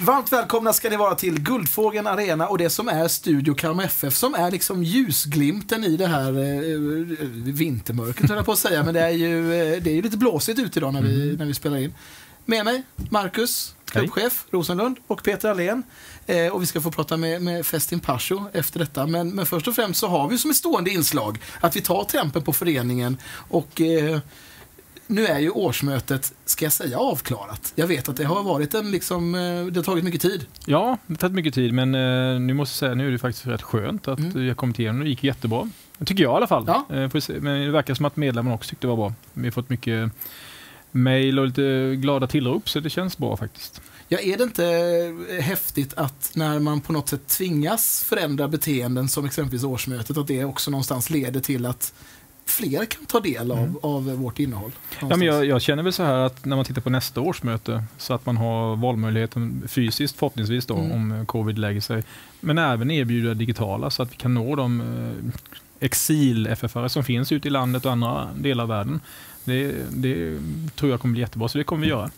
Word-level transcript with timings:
Varmt 0.00 0.32
välkomna 0.32 0.72
ska 0.72 0.90
ni 0.90 0.96
vara 0.96 1.14
till 1.14 1.40
Guldfågeln 1.40 2.06
Arena 2.06 2.48
och 2.48 2.58
det 2.58 2.70
som 2.70 2.88
är 2.88 3.08
Studio 3.08 3.54
Kalmar 3.54 3.84
FF 3.84 4.14
som 4.14 4.34
är 4.34 4.50
liksom 4.50 4.82
ljusglimten 4.82 5.84
i 5.84 5.96
det 5.96 6.06
här 6.06 6.28
eh, 6.28 6.78
vintermörkret 7.52 8.30
höll 8.30 8.36
jag 8.36 8.46
på 8.46 8.52
att 8.52 8.58
säga 8.58 8.82
men 8.82 8.94
det 8.94 9.00
är 9.00 9.10
ju, 9.10 9.54
eh, 9.54 9.82
det 9.82 9.90
är 9.90 9.94
ju 9.94 10.02
lite 10.02 10.16
blåsigt 10.16 10.58
ute 10.58 10.78
idag 10.78 10.92
när 10.92 11.02
vi, 11.02 11.22
mm. 11.22 11.36
när 11.36 11.46
vi 11.46 11.54
spelar 11.54 11.76
in. 11.76 11.94
Med 12.44 12.64
mig 12.64 12.82
Marcus, 12.96 13.74
klubbchef 13.84 14.44
Rosenlund 14.50 14.96
och 15.06 15.22
Peter 15.22 15.48
Allén. 15.48 15.82
Eh, 16.26 16.46
och 16.46 16.62
vi 16.62 16.66
ska 16.66 16.80
få 16.80 16.90
prata 16.90 17.16
med, 17.16 17.42
med 17.42 17.66
Festin 17.66 18.00
Pasho 18.00 18.44
efter 18.52 18.78
detta. 18.78 19.06
Men, 19.06 19.30
men 19.30 19.46
först 19.46 19.68
och 19.68 19.74
främst 19.74 20.00
så 20.00 20.06
har 20.06 20.28
vi 20.28 20.38
som 20.38 20.50
ett 20.50 20.56
stående 20.56 20.90
inslag 20.90 21.38
att 21.60 21.76
vi 21.76 21.80
tar 21.80 22.04
tempen 22.04 22.42
på 22.42 22.52
föreningen 22.52 23.16
och 23.48 23.80
eh, 23.80 24.20
nu 25.06 25.26
är 25.26 25.38
ju 25.38 25.50
årsmötet, 25.50 26.32
ska 26.44 26.64
jag 26.64 26.72
säga, 26.72 26.98
avklarat. 26.98 27.72
Jag 27.74 27.86
vet 27.86 28.08
att 28.08 28.16
det 28.16 28.24
har 28.24 28.42
varit 28.42 28.74
en 28.74 28.90
liksom, 28.90 29.34
eh, 29.34 29.40
det 29.66 29.76
har 29.76 29.84
tagit 29.84 30.04
mycket 30.04 30.20
tid. 30.20 30.46
Ja, 30.66 30.98
det 31.06 31.12
har 31.12 31.18
tagit 31.18 31.34
mycket 31.34 31.54
tid, 31.54 31.72
men 31.72 31.94
eh, 31.94 32.40
nu 32.40 32.54
måste 32.54 32.72
jag 32.72 32.78
säga, 32.78 32.94
nu 32.94 33.08
är 33.08 33.12
det 33.12 33.18
faktiskt 33.18 33.46
rätt 33.46 33.62
skönt 33.62 34.08
att 34.08 34.18
mm. 34.18 34.46
jag 34.46 34.56
kommit 34.56 34.78
igenom. 34.78 35.00
Det 35.00 35.08
gick 35.08 35.24
jättebra. 35.24 35.70
Tycker 36.04 36.22
jag 36.22 36.32
i 36.32 36.36
alla 36.36 36.46
fall. 36.46 36.64
Ja. 36.66 36.86
Eh, 36.90 37.40
men 37.40 37.60
det 37.60 37.70
verkar 37.70 37.94
som 37.94 38.04
att 38.04 38.16
medlemmarna 38.16 38.54
också 38.54 38.70
tyckte 38.70 38.86
det 38.86 38.88
var 38.88 38.96
bra. 38.96 39.14
Vi 39.32 39.44
har 39.44 39.52
fått 39.52 39.70
mycket 39.70 40.12
mail 40.92 41.38
och 41.38 41.46
lite 41.46 41.96
glada 41.96 42.26
tillrop, 42.26 42.68
så 42.68 42.80
det 42.80 42.90
känns 42.90 43.18
bra 43.18 43.36
faktiskt. 43.36 43.80
Ja, 44.08 44.18
är 44.18 44.36
det 44.36 44.44
inte 44.44 44.64
häftigt 45.40 45.94
att 45.94 46.30
när 46.34 46.58
man 46.58 46.80
på 46.80 46.92
något 46.92 47.08
sätt 47.08 47.28
tvingas 47.28 48.04
förändra 48.04 48.48
beteenden 48.48 49.08
som 49.08 49.24
exempelvis 49.24 49.64
årsmötet, 49.64 50.16
att 50.16 50.26
det 50.26 50.44
också 50.44 50.70
någonstans 50.70 51.10
leder 51.10 51.40
till 51.40 51.66
att 51.66 51.94
fler 52.46 52.84
kan 52.84 53.06
ta 53.06 53.20
del 53.20 53.50
av, 53.50 53.58
mm. 53.58 53.76
av 53.82 54.04
vårt 54.04 54.38
innehåll. 54.38 54.72
Ja, 55.00 55.16
men 55.16 55.22
jag, 55.22 55.44
jag, 55.44 55.62
känner 55.62 55.82
väl 55.82 55.92
så 55.92 56.02
här 56.02 56.18
att 56.18 56.44
när 56.44 56.56
man 56.56 56.64
tittar 56.64 56.80
på 56.80 56.90
nästa 56.90 57.20
årsmöte 57.20 57.84
så 57.98 58.14
att 58.14 58.26
man 58.26 58.36
har 58.36 58.76
valmöjligheten 58.76 59.68
fysiskt 59.68 60.18
förhoppningsvis 60.18 60.66
då 60.66 60.76
mm. 60.76 60.92
om 60.92 61.26
covid 61.26 61.58
lägger 61.58 61.80
sig. 61.80 62.02
Men 62.40 62.58
även 62.58 62.90
erbjuda 62.90 63.34
digitala 63.34 63.90
så 63.90 64.02
att 64.02 64.12
vi 64.12 64.16
kan 64.16 64.34
nå 64.34 64.56
de 64.56 64.80
eh, 64.80 65.40
exil-FFare 65.80 66.88
som 66.88 67.04
finns 67.04 67.32
ute 67.32 67.48
i 67.48 67.50
landet 67.50 67.84
och 67.84 67.92
andra 67.92 68.28
delar 68.36 68.62
av 68.64 68.68
världen. 68.68 69.00
Det, 69.44 69.74
det 69.90 70.40
tror 70.74 70.90
jag 70.90 71.00
kommer 71.00 71.12
bli 71.12 71.20
jättebra, 71.20 71.48
så 71.48 71.58
det 71.58 71.64
kommer 71.64 71.82
vi 71.82 71.88
göra. 71.88 72.10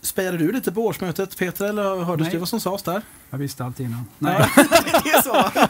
Spejade 0.00 0.38
du 0.38 0.52
lite 0.52 0.72
på 0.72 0.86
årsmötet 0.86 1.38
Peter 1.38 1.64
eller 1.64 2.04
hördes 2.04 2.30
du 2.30 2.38
vad 2.38 2.48
som 2.48 2.60
sades 2.60 2.82
där? 2.82 3.02
Jag 3.30 3.38
visste 3.38 3.64
allt 3.64 3.80
innan. 3.80 4.04
Nej, 4.18 4.50
det, 4.56 4.66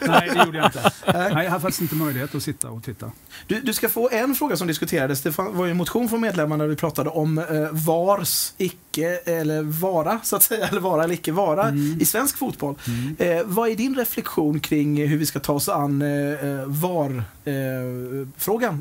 Nej, 0.06 0.30
det 0.34 0.44
gjorde 0.44 0.58
jag 0.58 0.66
inte. 0.66 0.92
Nej, 1.06 1.44
jag 1.44 1.50
hade 1.50 1.60
faktiskt 1.60 1.80
inte 1.80 1.94
möjlighet 1.94 2.34
att 2.34 2.42
sitta 2.42 2.70
och 2.70 2.84
titta. 2.84 3.12
Du, 3.46 3.60
du 3.60 3.72
ska 3.72 3.88
få 3.88 4.10
en 4.12 4.34
fråga 4.34 4.56
som 4.56 4.66
diskuterades. 4.66 5.22
Det 5.22 5.38
var 5.38 5.64
ju 5.64 5.70
en 5.70 5.76
motion 5.76 6.08
från 6.08 6.20
medlemmarna 6.20 6.64
där 6.64 6.68
vi 6.68 6.76
pratade 6.76 7.10
om 7.10 7.38
eh, 7.38 7.44
VARs 7.72 8.52
icke 8.58 9.16
eller 9.16 9.62
vara, 9.62 10.20
så 10.22 10.36
att 10.36 10.42
säga, 10.42 10.68
eller 10.70 10.80
vara 10.80 11.04
eller 11.04 11.14
icke 11.14 11.32
vara 11.32 11.68
mm. 11.68 11.98
i 12.00 12.04
svensk 12.04 12.38
fotboll. 12.38 12.74
Mm. 12.86 13.16
Eh, 13.18 13.42
vad 13.44 13.68
är 13.68 13.76
din 13.76 13.96
reflektion 13.96 14.60
kring 14.60 15.06
hur 15.08 15.18
vi 15.18 15.26
ska 15.26 15.40
ta 15.40 15.52
oss 15.52 15.68
an 15.68 16.02
eh, 16.02 16.08
eh 16.08 16.64
VAR-frågan 16.66 17.84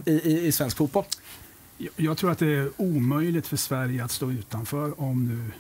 eh, 0.05 0.13
i, 0.13 0.17
i, 0.17 0.47
i 0.47 0.51
svensk 0.51 0.77
fotboll? 0.77 1.03
Jag 1.95 2.17
tror 2.17 2.31
att 2.31 2.39
det 2.39 2.47
är 2.47 2.71
omöjligt 2.77 3.47
för 3.47 3.57
Sverige 3.57 4.03
att 4.03 4.11
stå 4.11 4.31
utanför 4.31 5.01
om 5.01 5.25
nu 5.25 5.51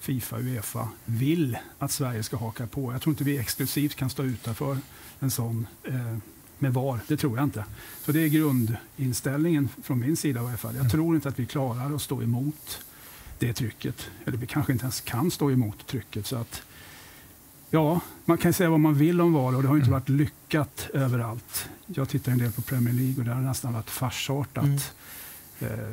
Fifa 0.00 0.36
och 0.36 0.42
Uefa 0.42 0.88
vill 1.04 1.58
att 1.78 1.90
Sverige 1.90 2.22
ska 2.22 2.36
haka 2.36 2.66
på. 2.66 2.92
Jag 2.92 3.02
tror 3.02 3.12
inte 3.12 3.24
vi 3.24 3.38
exklusivt 3.38 3.94
kan 3.94 4.10
stå 4.10 4.22
utanför 4.22 4.78
en 5.20 5.30
sån 5.30 5.66
eh, 5.84 6.16
med 6.58 6.74
VAR. 6.74 7.00
Det 7.06 7.16
tror 7.16 7.36
jag 7.36 7.44
inte. 7.44 7.64
Så 8.04 8.12
det 8.12 8.20
är 8.20 8.28
grundinställningen 8.28 9.68
från 9.82 10.00
min 10.00 10.16
sida 10.16 10.40
i 10.40 10.46
alla 10.46 10.56
fall. 10.56 10.74
Jag 10.74 10.80
mm. 10.80 10.90
tror 10.90 11.14
inte 11.14 11.28
att 11.28 11.38
vi 11.38 11.46
klarar 11.46 11.94
att 11.94 12.02
stå 12.02 12.22
emot 12.22 12.84
det 13.38 13.52
trycket. 13.52 14.10
Eller 14.24 14.38
vi 14.38 14.46
kanske 14.46 14.72
inte 14.72 14.84
ens 14.84 15.00
kan 15.00 15.30
stå 15.30 15.50
emot 15.50 15.86
trycket. 15.86 16.26
Så 16.26 16.36
att, 16.36 16.62
ja, 17.70 18.00
man 18.24 18.38
kan 18.38 18.52
säga 18.52 18.70
vad 18.70 18.80
man 18.80 18.94
vill 18.94 19.20
om 19.20 19.32
VAR 19.32 19.56
och 19.56 19.62
det 19.62 19.68
har 19.68 19.76
inte 19.76 19.88
mm. 19.88 20.00
varit 20.00 20.08
lyckat 20.08 20.90
överallt. 20.94 21.68
Jag 21.86 22.08
tittar 22.08 22.32
en 22.32 22.38
del 22.38 22.52
på 22.52 22.62
Premier 22.62 22.94
League 22.94 23.18
och 23.18 23.24
det 23.24 23.34
har 23.34 23.40
nästan 23.40 23.72
varit 23.72 23.90
farsartat. 23.90 24.64
Mm 24.64 24.78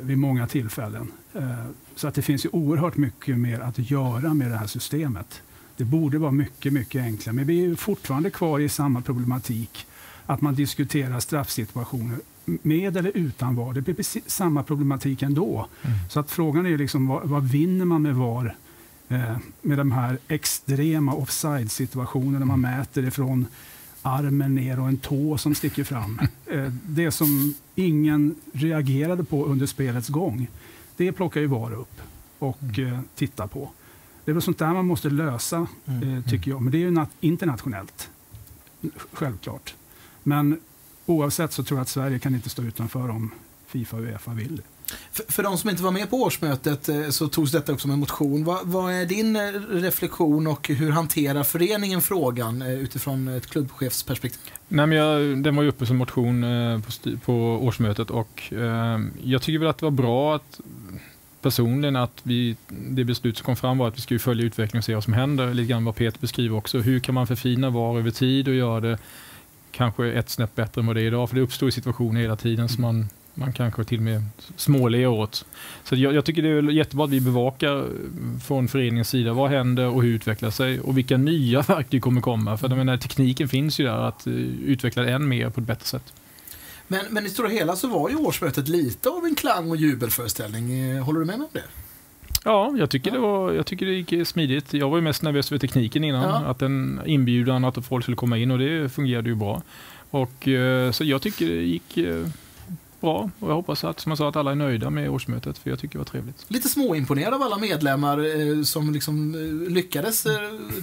vid 0.02 0.18
många 0.18 0.46
tillfällen. 0.46 1.12
Eh, 1.34 1.64
så 1.96 2.08
att 2.08 2.14
det 2.14 2.22
finns 2.22 2.44
ju 2.44 2.48
oerhört 2.52 2.96
mycket 2.96 3.38
mer 3.38 3.60
att 3.60 3.90
göra 3.90 4.34
med 4.34 4.50
det 4.50 4.56
här 4.56 4.66
systemet. 4.66 5.42
Det 5.76 5.84
borde 5.84 6.18
vara 6.18 6.32
mycket, 6.32 6.72
mycket 6.72 7.02
enklare. 7.02 7.36
Men 7.36 7.46
vi 7.46 7.64
är 7.64 7.74
fortfarande 7.74 8.30
kvar 8.30 8.60
i 8.60 8.68
samma 8.68 9.00
problematik. 9.00 9.86
Att 10.26 10.40
man 10.40 10.54
diskuterar 10.54 11.20
straffsituationer 11.20 12.18
med 12.44 12.96
eller 12.96 13.16
utan 13.16 13.56
VAR. 13.56 13.72
Det 13.72 13.80
blir 13.80 13.94
precis 13.94 14.30
samma 14.30 14.62
problematik 14.62 15.22
ändå. 15.22 15.66
Mm. 15.82 15.96
Så 16.08 16.20
att 16.20 16.30
frågan 16.30 16.66
är 16.66 16.78
liksom, 16.78 17.06
vad, 17.06 17.28
vad 17.28 17.48
vinner 17.48 17.84
man 17.84 18.02
med 18.02 18.14
VAR? 18.14 18.56
Eh, 19.08 19.36
med 19.62 19.78
de 19.78 19.92
här 19.92 20.18
extrema 20.28 21.14
offside-situationerna 21.14 22.44
man 22.44 22.64
mm. 22.64 22.78
mäter 22.78 23.06
ifrån 23.06 23.46
armen 24.02 24.54
ner 24.54 24.80
och 24.80 24.88
en 24.88 24.96
tå 24.96 25.38
som 25.38 25.54
sticker 25.54 25.84
fram. 25.84 26.20
Eh, 26.50 26.72
det 26.86 27.10
som 27.10 27.54
ingen 27.74 28.34
reagerade 28.52 29.24
på 29.24 29.46
under 29.46 29.66
spelets 29.66 30.08
gång, 30.08 30.48
det 30.96 31.12
plockar 31.12 31.40
ju 31.40 31.46
VAR 31.46 31.72
upp 31.74 32.00
och 32.38 32.62
mm. 32.62 32.92
Eh, 32.92 33.00
tittar 33.14 33.46
på. 33.46 33.70
Det 34.24 34.30
är 34.30 34.32
väl 34.32 34.42
sånt 34.42 34.58
där 34.58 34.72
man 34.72 34.86
måste 34.86 35.10
lösa, 35.10 35.66
mm. 35.86 36.16
Eh, 36.16 36.24
tycker 36.24 36.50
jag. 36.50 36.62
Men 36.62 36.72
det 36.72 36.78
är 36.78 36.90
ju 36.90 37.06
internationellt, 37.20 38.10
självklart. 39.12 39.74
Men 40.22 40.60
oavsett 41.06 41.52
så 41.52 41.64
tror 41.64 41.78
jag 41.78 41.82
att 41.82 41.88
Sverige 41.88 42.18
kan 42.18 42.34
inte 42.34 42.48
stå 42.48 42.62
utanför 42.62 43.08
om 43.08 43.30
Fifa 43.66 43.96
och 43.96 44.02
Uefa 44.02 44.32
vill. 44.32 44.62
För, 45.12 45.32
för 45.32 45.42
de 45.42 45.58
som 45.58 45.70
inte 45.70 45.82
var 45.82 45.90
med 45.90 46.10
på 46.10 46.16
årsmötet 46.16 46.88
eh, 46.88 47.08
så 47.08 47.28
togs 47.28 47.52
detta 47.52 47.72
upp 47.72 47.80
som 47.80 47.90
en 47.90 47.98
motion. 47.98 48.44
Vad, 48.44 48.66
vad, 48.66 48.92
är 48.92 49.06
din 49.06 49.36
eh, 49.36 49.40
reflektion 49.70 50.46
och 50.46 50.68
hur 50.68 50.90
hanterar 50.90 51.42
föreningen 51.42 52.00
frågan 52.00 52.62
eh, 52.62 52.72
utifrån 52.72 53.28
ett 53.28 53.46
klubbchefsperspektiv? 53.46 54.52
Nej, 54.68 54.86
men 54.86 54.98
jag, 54.98 55.42
den 55.42 55.56
var 55.56 55.62
ju 55.62 55.68
uppe 55.68 55.86
som 55.86 55.96
motion 55.96 56.44
på, 56.86 57.16
på 57.24 57.34
årsmötet 57.62 58.10
och 58.10 58.52
eh, 58.52 59.00
jag 59.22 59.42
tycker 59.42 59.58
väl 59.58 59.68
att 59.68 59.78
det 59.78 59.86
var 59.86 59.90
bra 59.90 60.36
att 60.36 60.60
personligen 61.42 61.96
att 61.96 62.20
vi, 62.22 62.56
det 62.68 63.04
beslut 63.04 63.36
som 63.36 63.44
kom 63.44 63.56
fram 63.56 63.78
var 63.78 63.88
att 63.88 63.96
vi 63.96 64.00
ska 64.00 64.18
följa 64.18 64.46
utvecklingen 64.46 64.78
och 64.80 64.84
se 64.84 64.94
vad 64.94 65.04
som 65.04 65.12
händer. 65.12 65.54
Lite 65.54 65.70
grann 65.70 65.84
vad 65.84 65.94
Peter 65.94 66.20
beskriver 66.20 66.56
också. 66.56 66.78
Hur 66.78 67.00
kan 67.00 67.14
man 67.14 67.26
förfina 67.26 67.70
VAR 67.70 67.98
över 67.98 68.10
tid 68.10 68.48
och 68.48 68.54
göra 68.54 68.80
det 68.80 68.98
kanske 69.70 70.12
ett 70.12 70.30
snäpp 70.30 70.54
bättre 70.54 70.80
än 70.80 70.86
vad 70.86 70.96
det 70.96 71.02
är 71.02 71.06
idag? 71.06 71.28
För 71.28 71.36
det 71.36 71.42
uppstår 71.42 71.70
situationer 71.70 72.20
hela 72.20 72.36
tiden 72.36 72.68
som 72.68 72.82
man 72.82 73.08
man 73.40 73.52
kanske 73.52 73.84
till 73.84 73.98
och 73.98 74.04
med 74.04 74.22
småler 74.56 75.06
åt. 75.06 75.44
Så 75.84 75.96
jag, 75.96 76.14
jag, 76.14 76.24
tycker 76.24 76.42
det 76.42 76.48
är 76.48 76.62
jättebra 76.70 77.04
att 77.04 77.10
vi 77.10 77.20
bevakar 77.20 77.86
från 78.46 78.68
föreningens 78.68 79.08
sida 79.08 79.32
vad 79.32 79.50
händer 79.50 79.86
och 79.86 80.02
hur 80.02 80.14
utvecklar 80.14 80.50
sig 80.50 80.80
och 80.80 80.98
vilka 80.98 81.16
nya 81.16 81.62
verktyg 81.68 82.02
kommer 82.02 82.20
komma. 82.20 82.56
För 82.56 82.68
jag 82.68 82.78
menar, 82.78 82.96
tekniken 82.96 83.48
finns 83.48 83.80
ju 83.80 83.84
där 83.84 84.08
att 84.08 84.26
uh, 84.26 84.34
utveckla 84.64 85.06
än 85.06 85.28
mer 85.28 85.50
på 85.50 85.60
ett 85.60 85.66
bättre 85.66 85.84
sätt. 85.84 86.12
Men, 86.88 87.00
men 87.10 87.26
i 87.26 87.28
stora 87.28 87.48
hela 87.48 87.76
så 87.76 87.88
var 87.88 88.08
ju 88.10 88.16
årsmötet 88.16 88.68
lite 88.68 89.08
av 89.08 89.24
en 89.24 89.34
klang 89.34 89.70
och 89.70 89.76
jubelföreställning. 89.76 90.80
Eh, 90.80 91.04
håller 91.04 91.20
du 91.20 91.26
med 91.26 91.38
mig 91.38 91.44
om 91.44 91.50
det? 91.52 91.64
Ja, 92.44 92.74
jag 92.78 92.90
tycker, 92.90 93.10
ja. 93.10 93.14
Det, 93.14 93.20
var, 93.20 93.52
jag 93.52 93.66
tycker 93.66 93.86
det 93.86 93.92
gick 93.92 94.28
smidigt. 94.28 94.74
Jag 94.74 94.90
var 94.90 94.96
ju 94.98 95.02
mest 95.02 95.22
nervös 95.22 95.48
för 95.48 95.58
tekniken 95.58 96.04
innan. 96.04 96.22
Ja. 96.22 96.50
Att 96.50 96.62
en 96.62 97.00
inbjudan, 97.06 97.64
att 97.64 97.86
folk 97.86 98.04
skulle 98.04 98.16
komma 98.16 98.38
in 98.38 98.50
och 98.50 98.58
det 98.58 98.92
fungerade 98.92 99.28
ju 99.28 99.34
bra. 99.34 99.62
Och, 100.10 100.48
så 100.92 101.04
jag 101.04 101.22
tycker 101.22 101.48
det 101.48 101.62
gick 101.62 101.98
bra 103.00 103.30
och 103.38 103.50
jag 103.50 103.54
hoppas 103.54 103.84
att, 103.84 104.00
som 104.00 104.10
jag 104.10 104.18
sa, 104.18 104.28
att 104.28 104.36
alla 104.36 104.50
är 104.50 104.54
nöjda 104.54 104.90
med 104.90 105.10
årsmötet 105.10 105.58
för 105.58 105.70
jag 105.70 105.78
tycker 105.78 105.92
det 105.92 105.98
var 105.98 106.04
trevligt. 106.04 106.44
Lite 106.48 106.68
småimponerad 106.68 107.34
av 107.34 107.42
alla 107.42 107.58
medlemmar 107.58 108.18
eh, 108.18 108.62
som 108.62 108.92
liksom 108.92 109.34
eh, 109.34 109.72
lyckades 109.72 110.26
eh, 110.26 110.32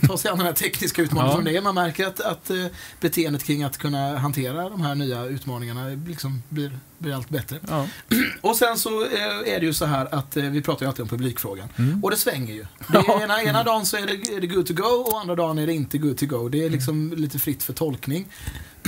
ta 0.08 0.18
sig 0.18 0.32
an 0.32 0.38
den 0.38 0.48
här 0.48 0.54
tekniska 0.54 1.02
utmaningen 1.02 1.32
ja. 1.32 1.36
som 1.36 1.46
det 1.46 1.58
är. 1.58 1.62
Man 1.62 1.76
märker 1.76 2.08
att, 2.08 2.20
att 2.20 2.50
eh, 2.50 2.66
beteendet 3.02 3.44
kring 3.44 3.64
att 3.64 3.78
kunna 3.78 4.18
hantera 4.18 4.70
de 4.70 4.82
här 4.82 4.96
nya 4.96 5.26
utmaningarna 5.26 5.88
liksom 6.08 6.44
blir, 6.50 6.80
blir 6.98 7.14
allt 7.14 7.30
bättre. 7.30 7.60
Ja. 7.68 7.88
Och 8.42 8.56
sen 8.56 8.78
så 8.78 9.04
eh, 9.04 9.54
är 9.54 9.60
det 9.60 9.66
ju 9.66 9.74
så 9.74 9.86
här 9.86 10.16
att 10.16 10.38
eh, 10.38 10.44
vi 10.44 10.62
pratar 10.62 10.86
ju 10.86 10.88
alltid 10.88 11.04
om 11.04 11.10
publikfrågan. 11.10 11.68
Mm. 11.76 12.04
Och 12.04 12.12
det 12.12 12.18
svänger 12.18 12.54
ju. 12.54 12.66
Det 12.88 12.98
är, 12.98 13.24
ena, 13.24 13.42
ena 13.42 13.64
dagen 13.64 13.86
så 13.86 13.98
är 13.98 14.08
det, 14.08 14.36
är 14.36 14.42
det 14.42 14.48
good 14.48 14.68
to 14.68 14.74
go 14.74 15.12
och 15.12 15.20
andra 15.20 15.36
dagen 15.36 15.58
är 15.58 15.68
det 15.68 15.74
inte 15.74 15.98
good 15.98 16.18
to 16.18 16.26
go. 16.26 16.50
Det 16.50 16.66
är 16.66 16.70
liksom 16.70 17.08
mm. 17.08 17.20
lite 17.20 17.40
fritt 17.40 17.64
för 17.64 17.74
tolkning. 17.74 18.28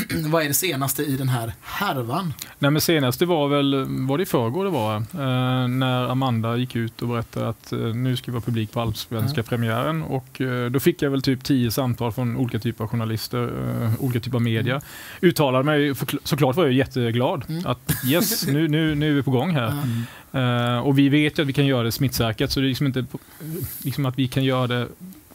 vad 0.26 0.44
är 0.44 0.48
det 0.48 0.54
senaste 0.54 1.04
i 1.04 1.18
den 1.18 1.30
här 1.30 1.54
härvan? 1.62 2.34
Nej, 2.60 2.72
men 2.72 2.82
senaste 2.82 3.26
var 3.26 3.48
väl, 3.48 3.86
var 4.08 4.18
det 4.18 4.24
i 4.24 4.26
förrgår 4.26 4.66
det 4.66 4.72
var, 4.72 4.96
eh, 4.96 5.68
när 5.68 6.10
Amanda 6.10 6.58
gick 6.58 6.76
ut 6.76 7.02
och 7.02 7.08
berättade 7.08 7.50
att 7.50 7.72
eh, 7.72 7.80
nu 7.80 8.18
ska 8.18 8.26
vi 8.26 8.34
vara 8.34 8.42
publik 8.42 8.72
på 8.72 8.82
allsvenska 8.82 9.40
mm. 9.40 9.46
premiären 9.46 10.04
och 10.04 10.42
eh, 10.42 10.70
då 10.70 10.80
fick 10.80 11.02
jag 11.02 11.10
väl 11.10 11.22
typ 11.22 11.44
tio 11.44 11.72
samtal 11.72 12.12
från 12.12 12.38
olika 12.38 12.60
typer 12.60 12.84
av 12.84 12.90
journalister, 12.90 13.44
eh, 13.84 14.04
olika 14.04 14.20
typer 14.20 14.38
av 14.38 14.42
media. 14.42 14.74
Mm. 14.74 14.84
Uttalade 15.22 15.64
mig, 15.64 15.96
för, 15.96 16.08
såklart 16.24 16.56
var 16.56 16.64
jag 16.64 16.74
jätteglad 16.74 17.44
mm. 17.50 17.66
att 17.66 17.92
yes, 18.08 18.48
nu, 18.48 18.68
nu, 18.68 18.96
nu 18.96 19.12
är 19.12 19.16
vi 19.16 19.24
på 19.24 19.32
gång 19.32 19.56
här. 19.56 19.74
Uh, 20.36 20.80
och 20.80 21.00
vi 21.00 21.10
vet 21.10 21.40
ju 21.40 21.42
att 21.42 21.50
vi 21.50 21.54
kan 21.54 21.66
göra 21.66 21.84
det 21.84 21.92
smittsäkert, 21.92 22.52
så 22.52 22.60
det 22.60 22.66
är 22.66 22.70
liksom 22.70 22.88
inte 22.88 23.06
liksom 23.84 24.06
att 24.06 24.20
vi 24.20 24.28
kan 24.28 24.44
göra 24.44 24.68
det 24.68 24.88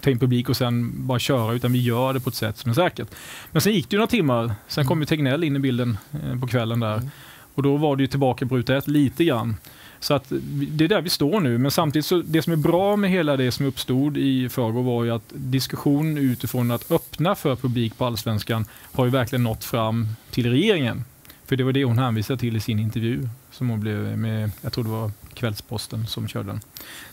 ta 0.04 0.10
in 0.10 0.18
publik 0.18 0.48
och 0.48 0.56
sen 0.56 1.06
bara 1.06 1.18
köra, 1.18 1.52
utan 1.52 1.72
vi 1.72 1.82
gör 1.82 2.12
det 2.12 2.20
på 2.20 2.30
ett 2.30 2.36
sätt 2.36 2.58
som 2.58 2.70
är 2.70 2.74
säkert. 2.74 3.08
Men 3.52 3.62
sen 3.62 3.72
gick 3.72 3.90
det 3.90 3.94
ju 3.94 3.98
några 3.98 4.10
timmar, 4.10 4.54
sen 4.68 4.82
mm. 4.82 4.88
kom 4.88 5.00
ju 5.00 5.06
Tegnell 5.06 5.44
in 5.44 5.56
i 5.56 5.58
bilden 5.58 5.98
eh, 6.12 6.40
på 6.40 6.46
kvällen 6.46 6.80
där. 6.80 6.96
Mm. 6.96 7.10
Och 7.54 7.62
då 7.62 7.76
var 7.76 7.96
det 7.96 8.02
ju 8.02 8.06
tillbaka 8.06 8.46
på 8.46 8.56
ruta 8.56 8.76
ett 8.76 8.88
lite 8.88 9.24
grann. 9.24 9.56
Så 10.00 10.14
att 10.14 10.24
det 10.50 10.84
är 10.84 10.88
där 10.88 11.00
vi 11.00 11.10
står 11.10 11.40
nu. 11.40 11.58
Men 11.58 11.70
samtidigt, 11.70 12.06
så 12.06 12.22
det 12.22 12.42
som 12.42 12.52
är 12.52 12.56
bra 12.56 12.96
med 12.96 13.10
hela 13.10 13.36
det 13.36 13.52
som 13.52 13.66
uppstod 13.66 14.16
i 14.16 14.48
förrgår 14.48 14.82
var 14.82 15.04
ju 15.04 15.10
att 15.10 15.32
diskussionen 15.32 16.18
utifrån 16.18 16.70
att 16.70 16.90
öppna 16.90 17.34
för 17.34 17.56
publik 17.56 17.98
på 17.98 18.04
Allsvenskan 18.04 18.66
har 18.92 19.04
ju 19.04 19.10
verkligen 19.10 19.42
nått 19.42 19.64
fram 19.64 20.08
till 20.30 20.50
regeringen. 20.50 21.04
För 21.46 21.56
det 21.56 21.64
var 21.64 21.72
det 21.72 21.84
hon 21.84 21.98
hänvisade 21.98 22.40
till 22.40 22.56
i 22.56 22.60
sin 22.60 22.78
intervju 22.78 23.28
som 23.50 23.70
hon 23.70 23.80
blev 23.80 24.18
med, 24.18 24.50
jag 24.60 24.72
tror 24.72 24.84
det 24.84 24.90
var 24.90 25.10
Kvällsposten 25.34 26.06
som 26.06 26.28
körde 26.28 26.48
den. 26.48 26.60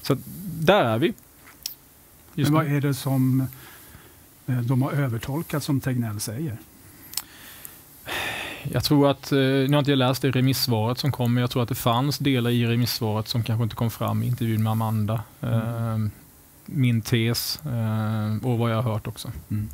Så 0.01 0.17
där 0.43 0.83
är 0.83 0.97
vi. 0.97 1.13
Men 2.33 2.53
vad 2.53 2.65
är 2.65 2.81
det 2.81 2.93
som 2.93 3.47
eh, 4.47 4.61
de 4.61 4.81
har 4.81 4.91
övertolkat 4.91 5.63
som 5.63 5.81
Tegnell 5.81 6.19
säger? 6.19 6.57
Jag 8.63 8.83
tror 8.83 9.09
att, 9.09 9.31
eh, 9.31 9.37
nu 9.37 9.71
har 9.71 9.79
inte 9.79 9.91
jag 9.91 9.97
läst 9.97 10.21
det 10.21 10.31
remissvaret 10.31 10.97
som 10.97 11.11
kom, 11.11 11.33
men 11.33 11.41
jag 11.41 11.51
tror 11.51 11.63
att 11.63 11.69
det 11.69 11.75
fanns 11.75 12.17
delar 12.17 12.49
i 12.49 12.65
remissvaret 12.65 13.27
som 13.27 13.43
kanske 13.43 13.63
inte 13.63 13.75
kom 13.75 13.91
fram 13.91 14.23
i 14.23 14.27
intervjun 14.27 14.63
med 14.63 14.71
Amanda. 14.71 15.21
Mm. 15.41 16.05
Eh, 16.05 16.11
min 16.65 17.01
tes 17.01 17.59
och 18.43 18.57
vad 18.57 18.71
jag 18.71 18.81
har 18.81 18.93
hört 18.93 19.07
också. 19.07 19.31
Mm. 19.49 19.69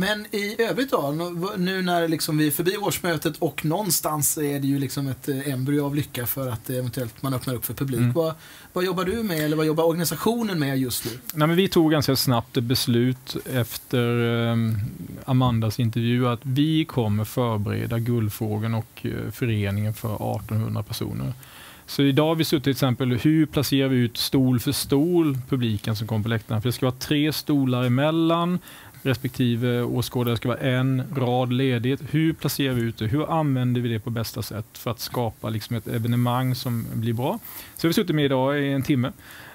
Men 0.00 0.26
i 0.30 0.62
övrigt 0.62 0.90
då, 0.90 1.32
nu 1.56 1.82
när 1.82 2.08
liksom 2.08 2.38
vi 2.38 2.46
är 2.46 2.50
förbi 2.50 2.76
årsmötet 2.76 3.36
och 3.38 3.64
någonstans 3.64 4.38
är 4.38 4.60
det 4.60 4.66
ju 4.66 4.78
liksom 4.78 5.08
ett 5.08 5.28
eh, 5.28 5.48
embryo 5.48 5.84
av 5.84 5.94
lycka 5.94 6.26
för 6.26 6.48
att 6.48 6.70
eventuellt 6.70 7.22
man 7.22 7.34
öppnar 7.34 7.54
upp 7.54 7.64
för 7.64 7.74
publik. 7.74 8.00
Mm. 8.00 8.12
Vad, 8.12 8.34
vad, 8.72 8.84
jobbar 8.84 9.04
du 9.04 9.22
med 9.22 9.40
eller 9.40 9.56
vad 9.56 9.66
jobbar 9.66 9.84
organisationen 9.84 10.58
med 10.58 10.78
just 10.78 11.04
nu? 11.04 11.10
Nej, 11.34 11.48
men 11.48 11.56
vi 11.56 11.68
tog 11.68 11.92
ganska 11.92 12.16
snabbt 12.16 12.56
ett 12.56 12.64
beslut 12.64 13.36
efter 13.52 14.04
um, 14.06 14.78
Amandas 15.24 15.80
intervju 15.80 16.28
att 16.28 16.40
vi 16.42 16.84
kommer 16.84 17.24
förbereda 17.24 17.98
Guldfågeln 17.98 18.74
och 18.74 19.04
uh, 19.04 19.30
föreningen 19.30 19.94
för 19.94 20.14
1800 20.14 20.82
personer. 20.82 21.32
Så 21.86 22.02
idag 22.02 22.26
har 22.26 22.34
vi 22.34 22.44
suttit 22.44 22.64
till 22.64 22.70
exempel, 22.70 23.12
hur 23.12 23.46
placerar 23.46 23.88
vi 23.88 23.96
ut 23.96 24.16
stol 24.16 24.60
för 24.60 24.72
stol 24.72 25.38
publiken 25.48 25.96
som 25.96 26.06
kommer 26.06 26.22
på 26.22 26.28
läktaren? 26.28 26.62
För 26.62 26.68
det 26.68 26.72
ska 26.72 26.86
vara 26.86 26.96
tre 26.98 27.32
stolar 27.32 27.84
emellan 27.84 28.58
respektive 29.02 29.82
åskådare 29.82 30.36
ska 30.36 30.48
vara 30.48 30.58
en 30.58 31.02
rad 31.16 31.52
ledigt. 31.52 32.00
Hur 32.10 32.32
placerar 32.32 32.74
vi 32.74 32.82
ut 32.82 32.98
det? 32.98 33.06
Hur 33.06 33.32
använder 33.40 33.80
vi 33.80 33.88
det 33.88 34.00
på 34.00 34.10
bästa 34.10 34.42
sätt 34.42 34.66
för 34.78 34.90
att 34.90 35.00
skapa 35.00 35.50
liksom 35.50 35.76
ett 35.76 35.88
evenemang 35.88 36.54
som 36.54 36.86
blir 36.94 37.12
bra? 37.12 37.38
Så 37.76 37.86
vi 37.86 37.88
har 37.88 37.92
suttit 37.92 38.16
med 38.16 38.24
idag 38.24 38.62
i 38.62 38.72
en 38.72 38.82
timme. 38.82 39.12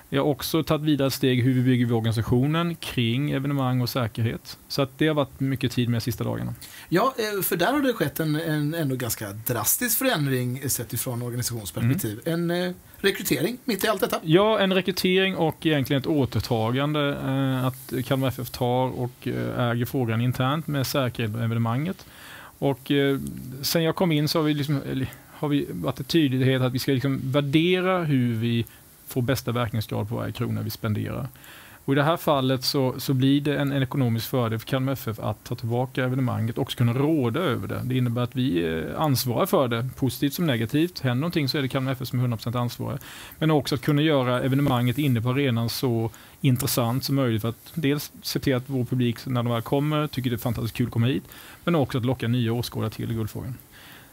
Vi 0.09 0.17
har 0.17 0.25
också 0.25 0.63
tagit 0.63 0.85
vidare 0.85 1.11
steg 1.11 1.43
hur 1.43 1.53
vi 1.53 1.61
bygger 1.61 1.93
organisationen 1.93 2.75
kring 2.75 3.31
evenemang 3.31 3.81
och 3.81 3.89
säkerhet. 3.89 4.57
Så 4.67 4.81
att 4.81 4.97
det 4.97 5.07
har 5.07 5.15
varit 5.15 5.39
mycket 5.39 5.71
tid 5.71 5.89
med 5.89 5.97
de 5.97 6.01
sista 6.01 6.23
dagarna. 6.23 6.53
Ja, 6.89 7.13
eh, 7.17 7.41
för 7.41 7.55
där 7.55 7.73
har 7.73 7.81
det 7.81 7.93
skett 7.93 8.19
en, 8.19 8.35
en 8.35 8.73
ändå 8.73 8.95
ganska 8.95 9.31
drastisk 9.31 9.97
förändring 9.97 10.69
sett 10.69 10.93
ifrån 10.93 11.21
organisationsperspektiv. 11.21 12.19
Mm. 12.25 12.49
En 12.49 12.67
eh, 12.67 12.73
rekrytering 12.97 13.57
mitt 13.65 13.83
i 13.83 13.87
allt 13.87 14.01
detta. 14.01 14.19
Ja, 14.23 14.59
en 14.59 14.73
rekrytering 14.73 15.35
och 15.35 15.65
egentligen 15.65 15.99
ett 16.01 16.07
återtagande. 16.07 17.17
Eh, 17.25 17.65
att 17.65 17.93
Kalmar 18.05 18.27
FF 18.27 18.49
tar 18.49 18.99
och 18.99 19.27
eh, 19.27 19.69
äger 19.69 19.85
frågan 19.85 20.21
internt 20.21 20.67
med 20.67 20.87
säkerhet 20.87 21.35
och 21.35 21.43
evenemanget. 21.43 22.05
Och 22.59 22.91
eh, 22.91 23.19
sen 23.61 23.83
jag 23.83 23.95
kom 23.95 24.11
in 24.11 24.27
så 24.27 24.39
har 24.39 24.43
vi, 24.43 24.53
liksom, 24.53 25.05
har 25.31 25.47
vi 25.47 25.67
varit 25.69 26.07
tydlighet 26.07 26.61
att 26.61 26.73
vi 26.73 26.79
ska 26.79 26.91
liksom 26.91 27.19
värdera 27.23 28.03
hur 28.03 28.35
vi 28.35 28.65
får 29.07 29.21
bästa 29.21 29.51
verkningsgrad 29.51 30.09
på 30.09 30.15
varje 30.15 30.31
krona 30.31 30.61
vi 30.61 30.69
spenderar. 30.69 31.27
Och 31.85 31.93
I 31.93 31.95
det 31.95 32.03
här 32.03 32.17
fallet 32.17 32.63
så, 32.63 32.95
så 32.97 33.13
blir 33.13 33.41
det 33.41 33.57
en, 33.57 33.71
en 33.71 33.83
ekonomisk 33.83 34.29
fördel 34.29 34.59
för 34.59 34.67
Kalmar 34.67 34.93
FF 34.93 35.19
att 35.19 35.43
ta 35.43 35.55
tillbaka 35.55 36.03
evenemanget 36.03 36.57
och 36.57 36.61
också 36.61 36.77
kunna 36.77 36.93
råda 36.93 37.39
över 37.39 37.67
det. 37.67 37.81
Det 37.83 37.97
innebär 37.97 38.23
att 38.23 38.35
vi 38.35 38.65
eh, 38.65 39.01
ansvarar 39.01 39.45
för 39.45 39.67
det, 39.67 39.89
positivt 39.95 40.33
som 40.33 40.45
negativt. 40.45 40.99
Händer 40.99 41.21
någonting 41.21 41.49
så 41.49 41.57
är 41.57 41.61
det 41.61 41.67
Kalmar 41.67 41.91
FF 41.91 42.07
som 42.07 42.19
är 42.19 42.27
100% 42.27 42.57
ansvariga. 42.59 42.99
Men 43.39 43.51
också 43.51 43.75
att 43.75 43.81
kunna 43.81 44.01
göra 44.01 44.41
evenemanget 44.41 44.97
inne 44.97 45.21
på 45.21 45.29
arenan 45.29 45.69
så 45.69 46.09
intressant 46.41 47.03
som 47.03 47.15
möjligt 47.15 47.41
för 47.41 47.49
att 47.49 47.71
dels 47.73 48.11
se 48.21 48.39
till 48.39 48.55
att 48.55 48.63
vår 48.65 48.85
publik 48.85 49.25
när 49.25 49.43
de 49.43 49.51
väl 49.53 49.61
kommer 49.61 50.07
tycker 50.07 50.29
det 50.29 50.35
är 50.35 50.37
fantastiskt 50.37 50.75
kul 50.75 50.87
att 50.87 50.93
komma 50.93 51.07
hit, 51.07 51.23
men 51.63 51.75
också 51.75 51.97
att 51.97 52.05
locka 52.05 52.27
nya 52.27 52.53
åskådare 52.53 52.89
till 52.89 53.13
Guldfågeln. 53.13 53.53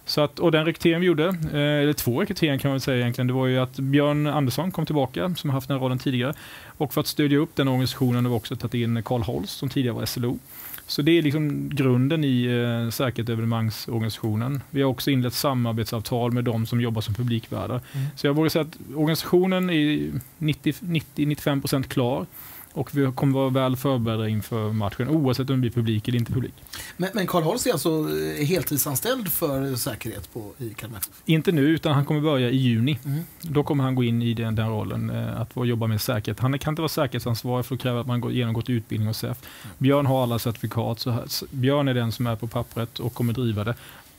Så 0.04 0.20
att, 0.20 0.38
och 0.38 0.52
den 0.52 0.64
rekryteringen 0.64 1.00
vi 1.00 1.06
gjorde, 1.06 1.26
eh, 1.28 1.82
eller 1.82 1.92
två 1.92 2.20
rekryteringar 2.20 2.58
kan 2.58 2.70
man 2.70 2.80
säga 2.80 3.00
egentligen, 3.00 3.26
det 3.26 3.32
var 3.32 3.46
ju 3.46 3.58
att 3.58 3.78
Björn 3.78 4.26
Andersson 4.26 4.70
kom 4.70 4.86
tillbaka, 4.86 5.34
som 5.34 5.50
har 5.50 5.54
haft 5.54 5.68
den 5.68 5.78
rollen 5.78 5.98
tidigare. 5.98 6.34
Och 6.66 6.94
för 6.94 7.00
att 7.00 7.06
stödja 7.06 7.38
upp 7.38 7.56
den 7.56 7.68
organisationen 7.68 8.24
har 8.24 8.32
vi 8.32 8.38
också 8.38 8.56
tagit 8.56 8.74
in 8.74 9.02
Karl 9.02 9.22
Holst, 9.22 9.58
som 9.58 9.68
tidigare 9.68 9.94
var 9.94 10.06
SLO. 10.06 10.38
Så 10.86 11.02
det 11.02 11.18
är 11.18 11.22
liksom 11.22 11.68
grunden 11.68 12.24
i 12.24 12.44
eh, 12.44 12.90
säkerhet 12.90 13.28
evenemangsorganisationen. 13.28 14.62
Vi 14.70 14.82
har 14.82 14.90
också 14.90 15.10
inlett 15.10 15.34
samarbetsavtal 15.34 16.32
med 16.32 16.44
de 16.44 16.66
som 16.66 16.80
jobbar 16.80 17.00
som 17.00 17.14
publikvärdar. 17.14 17.80
Mm. 17.92 18.06
Så 18.16 18.26
jag 18.26 18.34
vågar 18.34 18.48
säga 18.48 18.62
att 18.62 18.96
organisationen 18.96 19.70
är 19.70 20.10
90-95% 20.38 21.82
klar. 21.82 22.26
Och 22.72 22.96
vi 22.96 23.12
kommer 23.12 23.32
vara 23.32 23.50
väl 23.50 23.76
förberedda 23.76 24.28
inför 24.28 24.72
matchen 24.72 25.08
oavsett 25.08 25.50
om 25.50 25.56
det 25.56 25.60
blir 25.60 25.70
publik 25.70 26.08
eller 26.08 26.18
inte 26.18 26.32
publik. 26.32 26.54
Men, 26.96 27.10
men 27.14 27.26
Karl 27.26 27.42
Holst 27.42 27.66
är 27.66 27.72
alltså 27.72 27.88
eh, 27.88 28.46
heltidsanställd 28.46 29.28
för 29.28 29.76
säkerhet 29.76 30.32
på, 30.32 30.52
i 30.58 30.74
Kalmar 30.74 31.00
Inte 31.24 31.52
nu, 31.52 31.62
utan 31.62 31.92
han 31.92 32.04
kommer 32.04 32.20
börja 32.20 32.50
i 32.50 32.56
juni. 32.56 32.98
Mm. 33.04 33.20
Då 33.42 33.62
kommer 33.62 33.84
han 33.84 33.94
gå 33.94 34.04
in 34.04 34.22
i 34.22 34.34
den, 34.34 34.54
den 34.54 34.68
rollen, 34.68 35.10
eh, 35.10 35.40
att 35.40 35.68
jobba 35.68 35.86
med 35.86 36.00
säkerhet. 36.00 36.40
Han 36.40 36.58
kan 36.58 36.72
inte 36.72 36.82
vara 36.82 36.88
säkerhetsansvarig 36.88 37.66
för 37.66 37.74
att 37.74 37.80
kräva 37.80 38.00
att 38.00 38.06
man 38.06 38.20
går, 38.20 38.32
genomgått 38.32 38.70
utbildning 38.70 39.08
hos 39.08 39.18
SEF. 39.18 39.38
Mm. 39.64 39.76
Björn 39.78 40.06
har 40.06 40.22
alla 40.22 40.38
certifikat, 40.38 41.00
så 41.00 41.10
här, 41.10 41.24
Björn 41.50 41.88
är 41.88 41.94
den 41.94 42.12
som 42.12 42.26
är 42.26 42.36
på 42.36 42.46
pappret 42.46 42.98
och 42.98 43.14
kommer 43.14 43.32
driva 43.32 43.64
det. 43.64 43.74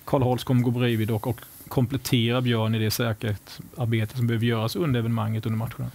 Karl 0.05 0.21
Holst 0.21 0.45
kommer 0.45 0.63
gå 0.63 0.71
bredvid 0.71 1.11
och, 1.11 1.27
och 1.27 1.41
komplettera 1.67 2.41
Björn 2.41 2.75
i 2.75 2.79
det 2.79 2.91
säkerhetsarbete 2.91 4.17
som 4.17 4.27
behöver 4.27 4.45
göras 4.45 4.75
under 4.75 5.00
evenemanget 5.00 5.45
under 5.45 5.57
matcherna. 5.57 5.91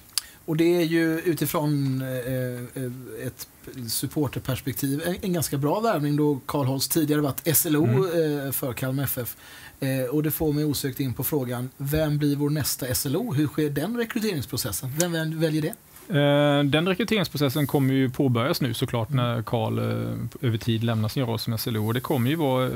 Och 0.49 0.57
det 0.57 0.77
är 0.77 0.85
ju 0.85 1.21
utifrån 1.21 2.03
eh, 2.03 2.83
eh 2.83 3.27
ett 3.27 3.49
supporterperspektiv 3.89 5.03
en, 5.07 5.17
en, 5.23 5.33
ganska 5.33 5.59
bra 5.59 5.81
värvning 5.81 6.17
då 6.17 6.41
Karl 6.47 6.67
Holst 6.67 6.93
tidigare 6.93 7.21
varit 7.21 7.57
SLO 7.57 7.85
mm. 7.85 8.47
eh, 8.47 8.53
för 8.53 8.73
Kalmar 8.73 9.05
FF. 9.05 9.37
Eh, 9.81 10.05
och 10.05 10.23
det 10.23 10.31
får 10.31 10.53
mig 10.53 10.65
osökt 10.65 11.01
in 11.01 11.15
på 11.15 11.25
frågan, 11.25 11.71
vem 11.77 12.19
blir 12.19 12.37
vår 12.37 12.51
nästa 12.51 12.95
SLO? 12.95 13.33
Hur 13.33 13.47
sker 13.47 13.71
den 13.71 13.97
rekryteringsprocessen? 13.97 14.91
Vem, 14.99 15.13
vem 15.13 15.41
väljer 15.41 15.63
det? 15.63 15.75
Eh, 16.09 16.65
den 16.65 16.89
rekryteringsprocessen 16.89 17.67
kommer 17.67 17.95
ju 17.95 18.11
påbörjas 18.11 18.61
nu 18.61 18.75
såklart 18.75 19.11
när 19.11 19.43
Karl 19.43 19.79
eh, 19.79 20.47
över 20.49 20.59
tid 20.59 20.85
lämnar 20.85 21.09
sin 21.09 21.27
roll 21.27 21.39
som 21.39 21.59
SLO. 21.59 21.87
Och 21.87 21.95
det 21.95 22.01
kommer 22.01 22.31
ju 22.31 22.37
vara 22.37 22.67
eh, 22.67 22.73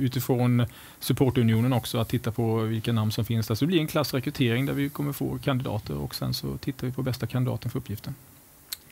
utifrån 0.00 0.66
supportunionen 0.98 1.72
också 1.72 1.98
att 1.98 2.08
titta 2.08 2.32
på 2.32 2.56
vilka 2.56 2.92
namn 2.92 3.12
som 3.12 3.24
finns 3.24 3.46
där. 3.46 3.54
Så 3.54 3.64
det 3.64 3.66
blir 3.66 3.80
en 3.80 3.86
klassrekrytering 3.86 4.66
där 4.66 4.72
vi 4.72 4.88
kommer 4.88 5.12
få 5.12 5.38
kandidater 5.38 5.94
och 5.94 6.14
sen 6.14 6.34
så 6.34 6.56
tittar 6.56 6.86
vi 6.86 6.92
på 6.92 7.02
bästa 7.02 7.26
kandidaten 7.26 7.70
för 7.70 7.78
uppgiften. 7.78 8.14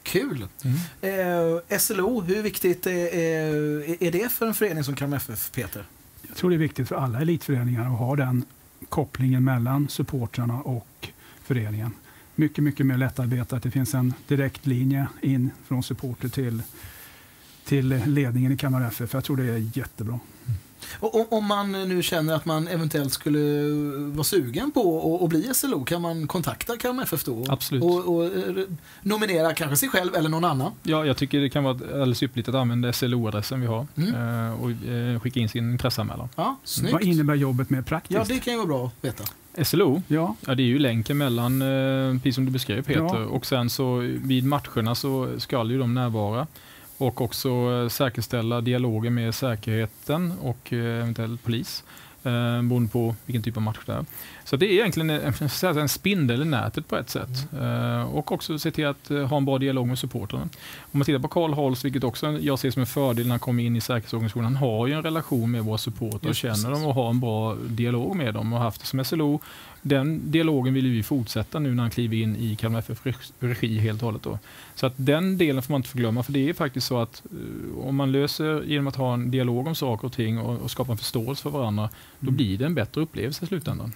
Kul! 0.03 0.47
Mm. 0.65 1.61
Eh, 1.71 1.79
SLO, 1.79 2.21
hur 2.21 2.43
viktigt 2.43 2.87
är, 2.87 4.03
är 4.03 4.11
det 4.11 4.33
för 4.33 4.47
en 4.47 4.55
förening 4.55 4.85
som 4.85 4.97
Kalmar 4.97 5.17
FF, 5.17 5.53
Peter? 5.53 5.85
Jag 6.29 6.37
tror 6.37 6.51
det 6.51 6.57
är 6.57 6.59
viktigt 6.59 6.89
för 6.89 6.97
alla 6.97 7.21
elitföreningar 7.21 7.93
att 7.93 7.99
ha 7.99 8.17
den 8.17 8.45
kopplingen 8.89 9.45
mellan 9.45 9.89
supportrarna 9.89 10.61
och 10.61 11.09
föreningen 11.45 11.93
mycket, 12.39 12.65
mycket 12.65 12.87
mer 12.87 12.97
lättarbetat. 12.99 13.63
Det 13.63 13.71
finns 13.71 13.95
en 13.95 14.15
direkt 14.27 14.67
linje 14.67 15.07
in 15.21 15.51
från 15.67 15.83
supporter 15.83 16.29
till, 16.29 16.63
till 17.65 17.89
ledningen 17.89 18.53
i 18.53 18.57
Kalmar 18.57 18.89
FF. 18.89 19.15
Jag 19.15 19.25
tror 19.25 19.37
det 19.37 19.45
är 19.45 19.79
jättebra. 19.79 20.21
Och 21.01 21.33
om 21.33 21.45
man 21.45 21.73
nu 21.73 22.03
känner 22.03 22.35
att 22.35 22.45
man 22.45 22.69
eventuellt 22.69 23.13
skulle 23.13 23.39
vara 24.11 24.25
sugen 24.25 24.71
på 24.71 25.21
att 25.23 25.29
bli 25.29 25.55
SLO, 25.55 25.85
kan 25.85 26.03
man 26.03 26.27
kontakta 26.27 26.77
Kalmar 26.77 27.03
FF 27.03 27.25
då? 27.25 27.45
Absolut. 27.49 27.83
Och, 27.83 28.17
och, 28.17 28.25
eh, 28.25 28.65
nominera 29.03 29.55
kanske 29.55 29.77
sig 29.77 29.89
själv 29.89 30.15
eller 30.15 30.29
någon 30.29 30.45
annan? 30.45 30.73
Ja, 30.83 31.07
jag 31.07 31.17
tycker 31.17 31.41
det 31.41 31.51
kan 31.51 31.65
vara 31.65 31.75
alldeles 31.75 32.23
ypperligt 32.23 32.49
att 32.49 32.55
använda 32.55 32.93
SLO-adressen 32.93 33.61
vi 33.61 33.67
har 33.67 33.87
mm. 33.97 34.15
Eh, 34.15 34.63
och 34.63 34.71
eh, 34.71 35.21
skicka 35.21 35.41
in 35.41 35.49
sin 35.49 35.73
intresseanmälan. 35.73 36.29
Ja, 36.37 36.57
snyggt. 36.65 36.93
Vad 36.93 37.03
innebär 37.03 37.35
jobbet 37.35 37.71
mer 37.71 37.83
praktiskt? 37.83 38.19
Ja, 38.19 38.25
det 38.35 38.41
kan 38.41 38.53
ju 38.53 38.57
vara 38.57 38.67
bra 38.67 38.87
att 38.87 39.05
veta. 39.05 39.25
SLO? 39.65 40.03
Ja. 40.09 40.37
ja. 40.47 40.55
Det 40.55 40.63
är 40.63 40.67
ju 40.67 40.79
länken 40.79 41.19
mellan, 41.19 41.61
precis 42.13 42.35
som 42.35 42.45
du 42.45 42.51
beskrev 42.51 42.83
Peter, 42.83 43.21
ja. 43.21 43.25
och 43.25 43.47
sen 43.47 43.71
så 43.71 43.97
vid 44.23 44.45
matcherna 44.45 44.95
så 44.95 45.41
ska 45.41 45.65
ju 45.65 45.79
de 45.79 45.95
närvara 45.95 46.47
och 46.99 47.21
också 47.21 47.49
eh, 47.49 47.89
säkerställa 47.89 48.61
dialogen 48.61 49.15
med 49.15 49.35
säkerheten 49.35 50.33
och 50.43 50.73
eh, 50.73 50.79
eventuellt 50.79 51.45
polis 51.45 51.85
eh, 52.25 52.63
beroende 52.63 52.91
på 52.91 53.15
vilken 53.27 53.43
typ 53.43 53.57
av 53.57 53.63
match 53.63 53.79
det 53.87 53.93
är. 53.93 54.05
Så 54.45 54.57
det 54.57 54.67
är 54.67 54.73
egentligen 54.73 55.11
en, 55.11 55.79
en 55.79 55.89
spindel 55.89 56.43
i 56.43 56.45
nätet 56.45 56.89
på 56.89 56.97
ett 56.97 57.11
sätt. 57.11 57.53
Mm. 57.53 58.07
och 58.07 58.33
också 58.33 58.59
se 58.59 58.71
till 58.71 58.87
att 58.87 59.09
ha 59.09 59.37
en 59.37 59.45
bra 59.45 59.59
dialog 59.59 59.89
med 59.89 59.99
supportrarna. 59.99 60.49
Om 60.93 60.99
man 60.99 61.05
tittar 61.05 61.19
på 61.19 61.29
Karl 61.29 61.53
Holst, 61.53 61.85
vilket 61.85 62.05
också 62.05 62.31
jag 62.31 62.59
ser 62.59 62.71
som 62.71 62.81
en 62.81 62.87
fördel 62.87 63.27
när 63.27 63.31
han 63.31 63.41
kommer 63.41 63.63
in 63.63 63.77
i 63.77 63.81
säkerhetsorganisationen, 63.81 64.45
han 64.45 64.57
har 64.57 64.87
ju 64.87 64.93
en 64.93 65.03
relation 65.03 65.51
med 65.51 65.65
våra 65.65 65.79
supportrar 65.79 66.31
och 66.31 66.37
känner 66.37 66.71
dem 66.71 66.85
och 66.85 66.95
har 66.95 67.11
en 67.11 67.21
bra 67.21 67.55
dialog 67.55 68.17
med 68.17 68.35
dem 68.35 68.53
och 68.53 68.61
haft 68.61 68.81
det 68.81 68.87
som 68.87 69.05
SLO 69.05 69.41
den 69.83 70.31
dialogen 70.31 70.75
vill 70.75 70.87
vi 70.87 71.03
fortsätta 71.03 71.59
nu 71.59 71.75
när 71.75 71.83
han 71.83 71.91
kliver 71.91 72.17
in 72.17 72.37
i 72.37 72.57
Kalmar 72.57 72.79
FF 72.79 73.07
regi 73.41 73.79
helt 73.79 74.03
och 74.03 74.07
hållet. 74.07 74.23
Då. 74.23 74.39
Så 74.75 74.87
att 74.87 74.93
den 74.97 75.39
delen 75.39 75.63
får 75.63 75.73
man 75.73 75.79
inte 75.79 75.89
förglömma, 75.89 76.23
för 76.23 76.33
det 76.33 76.49
är 76.49 76.55
faktiskt 76.55 76.87
så 76.87 76.99
att 76.99 77.23
uh, 77.33 77.79
om 77.79 77.97
man 77.97 78.13
löser 78.13 78.63
genom 78.63 78.87
att 78.87 78.97
ha 78.97 79.15
en 79.15 79.31
dialog 79.31 79.67
om 79.67 79.75
saker 79.75 80.07
och 80.07 80.13
ting 80.13 80.39
och, 80.39 80.61
och 80.61 80.71
skapa 80.71 80.93
en 80.93 80.99
förståelse 80.99 81.43
för 81.43 81.51
varandra, 81.51 81.83
mm. 81.83 81.95
då 82.19 82.31
blir 82.31 82.59
det 82.59 82.67
en 82.67 82.75
bättre 82.75 83.01
upplevelse 83.01 83.45
i 83.45 83.49
slutändan. 83.49 83.93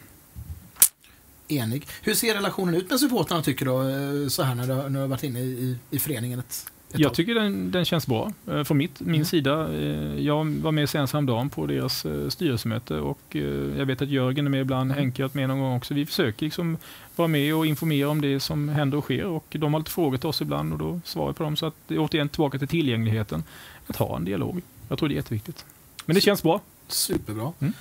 enig. 1.49 1.87
Hur 2.03 2.15
ser 2.15 2.35
relationen 2.35 2.75
ut 2.75 2.91
med 2.91 3.01
supportrarna 3.01 3.43
tycker 3.43 3.67
du, 3.67 4.31
så 4.31 4.43
här 4.43 4.55
när 4.55 4.67
du, 4.67 4.75
när 4.75 4.91
du 4.91 4.99
har 4.99 5.07
varit 5.07 5.25
inne 5.25 5.41
i, 5.41 5.77
i 5.91 5.99
föreningen 5.99 6.39
ett 6.39 6.73
Jag 7.01 7.15
tycker 7.15 7.35
den, 7.35 7.71
den 7.71 7.85
känns 7.85 8.07
bra 8.07 8.33
eh, 8.51 8.65
från 8.65 8.77
mitt, 8.79 9.01
min 9.01 9.15
Mm. 9.15 9.25
sida. 9.25 9.75
Eh, 9.75 10.19
Jag 10.21 10.45
var 10.45 10.73
med 10.73 10.89
senast 10.89 11.13
häromdagen 11.13 11.51
på 11.51 11.67
deras 11.67 12.05
eh, 12.07 12.29
styrelsemöte 12.29 12.95
och 12.99 13.37
jag 13.79 13.87
vet 13.87 14.03
att 14.03 14.09
Jörgen 14.09 14.47
är 14.47 14.51
med 14.51 14.61
ibland, 14.61 14.91
Mm. 14.91 14.99
Henke 15.05 15.23
har 15.23 15.29
varit 15.29 15.35
med 15.35 15.49
någon 15.49 15.59
gång 15.61 15.77
också. 15.77 15.95
Vi 15.95 16.07
försöker 16.07 16.45
liksom 16.47 16.77
vara 17.17 17.29
med 17.29 17.55
och 17.55 17.67
informera 17.67 18.09
om 18.09 18.21
det 18.21 18.41
som 18.41 18.69
händer 18.69 18.99
och 18.99 19.05
sker 19.05 19.25
och 19.27 19.47
de 19.51 19.73
har 19.75 19.81
lite 19.81 19.91
frågor 19.91 20.19
till 20.19 20.27
oss 20.29 20.41
ibland 20.43 20.73
och 20.73 20.79
då 20.79 21.01
svarar 21.05 21.29
vi 21.29 21.35
på 21.35 21.43
dem. 21.43 21.57
Så 21.57 21.67
att 21.67 21.75
återigen 21.91 22.29
tillbaka 22.29 22.59
till 22.59 22.69
tillgängligheten. 22.69 23.45
Att 23.87 23.97
ha 23.97 24.17
en 24.17 24.25
dialog. 24.25 24.63
Jag 24.89 24.99
tror 24.99 25.09
det 25.09 25.15
är 25.15 25.17
jätteviktigt. 25.17 25.65
Men 26.07 26.15
det 26.15 26.21
känns 26.21 26.43
bra. 26.43 26.61
Superbra. 26.89 27.53
Mm. 27.61 27.73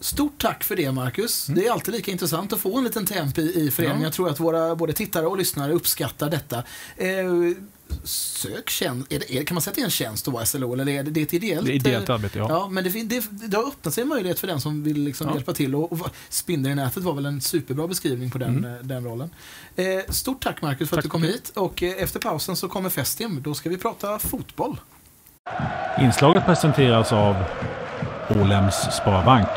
Stort 0.00 0.38
tack 0.42 0.64
för 0.64 0.76
det, 0.76 0.92
Marcus. 0.92 1.48
Mm. 1.48 1.60
Det 1.60 1.66
är 1.66 1.72
alltid 1.72 1.94
lika 1.94 2.10
intressant 2.10 2.52
att 2.52 2.60
få 2.60 2.78
en 2.78 2.84
liten 2.84 3.06
temp 3.06 3.38
i, 3.38 3.60
i 3.60 3.70
föreningen. 3.70 4.00
Ja. 4.02 4.06
Jag 4.06 4.12
tror 4.12 4.30
att 4.30 4.40
våra 4.40 4.74
både 4.76 4.92
tittare 4.92 5.26
och 5.26 5.36
lyssnare 5.38 5.72
uppskattar 5.72 6.30
detta. 6.30 6.62
Eh, 6.96 7.26
sök 8.04 8.70
tjänst. 8.70 9.12
Är 9.12 9.18
det, 9.18 9.44
kan 9.44 9.54
man 9.54 9.62
säga 9.62 9.70
att 9.70 9.74
det 9.74 9.80
är 9.80 9.84
en 9.84 9.90
tjänst 9.90 10.28
att 10.28 10.34
vara 10.34 10.44
SLO, 10.46 10.72
eller 10.72 10.88
är 10.88 11.02
det, 11.02 11.10
det 11.10 11.20
är 11.20 11.24
ett 11.24 11.34
ideellt? 11.34 11.66
Det 11.66 11.72
är 11.72 11.74
ideellt 11.74 12.08
eh, 12.08 12.14
arbete, 12.14 12.38
ja. 12.38 12.46
Ja, 12.48 12.68
men 12.68 12.84
det, 12.84 12.90
det, 13.02 13.24
det 13.30 13.56
har 13.56 13.64
öppnat 13.68 13.94
sig 13.94 14.02
en 14.02 14.08
möjlighet 14.08 14.38
för 14.38 14.46
den 14.46 14.60
som 14.60 14.82
vill 14.82 15.00
liksom 15.00 15.26
Ja. 15.28 15.34
hjälpa 15.34 15.52
till. 15.54 15.74
Och, 15.74 15.92
och 15.92 16.10
Spindeln 16.28 16.78
i 16.78 16.82
nätet 16.82 17.02
var 17.02 17.12
väl 17.14 17.26
en 17.26 17.40
superbra 17.40 17.86
beskrivning 17.88 18.30
på 18.30 18.38
den, 18.38 18.48
Mm. 18.58 18.64
eh, 18.74 18.80
den 18.82 19.04
rollen. 19.04 19.30
Eh, 19.76 19.84
stort 20.08 20.42
tack 20.42 20.62
Marcus 20.62 20.88
för 20.88 20.96
att 20.96 20.98
Tack 20.98 21.04
du 21.04 21.10
kom 21.10 21.22
hit. 21.22 21.52
Och 21.54 21.82
eh, 21.82 22.02
efter 22.02 22.20
pausen 22.20 22.56
så 22.56 22.68
kommer 22.68 22.90
Festim. 22.90 23.42
Då 23.42 23.54
ska 23.54 23.68
vi 23.70 23.76
prata 23.76 24.18
fotboll. 24.18 24.80
Inslaget 26.00 26.46
presenteras 26.46 27.12
av 27.12 27.36
Ålems 28.30 28.74
Sparbank. 28.96 29.48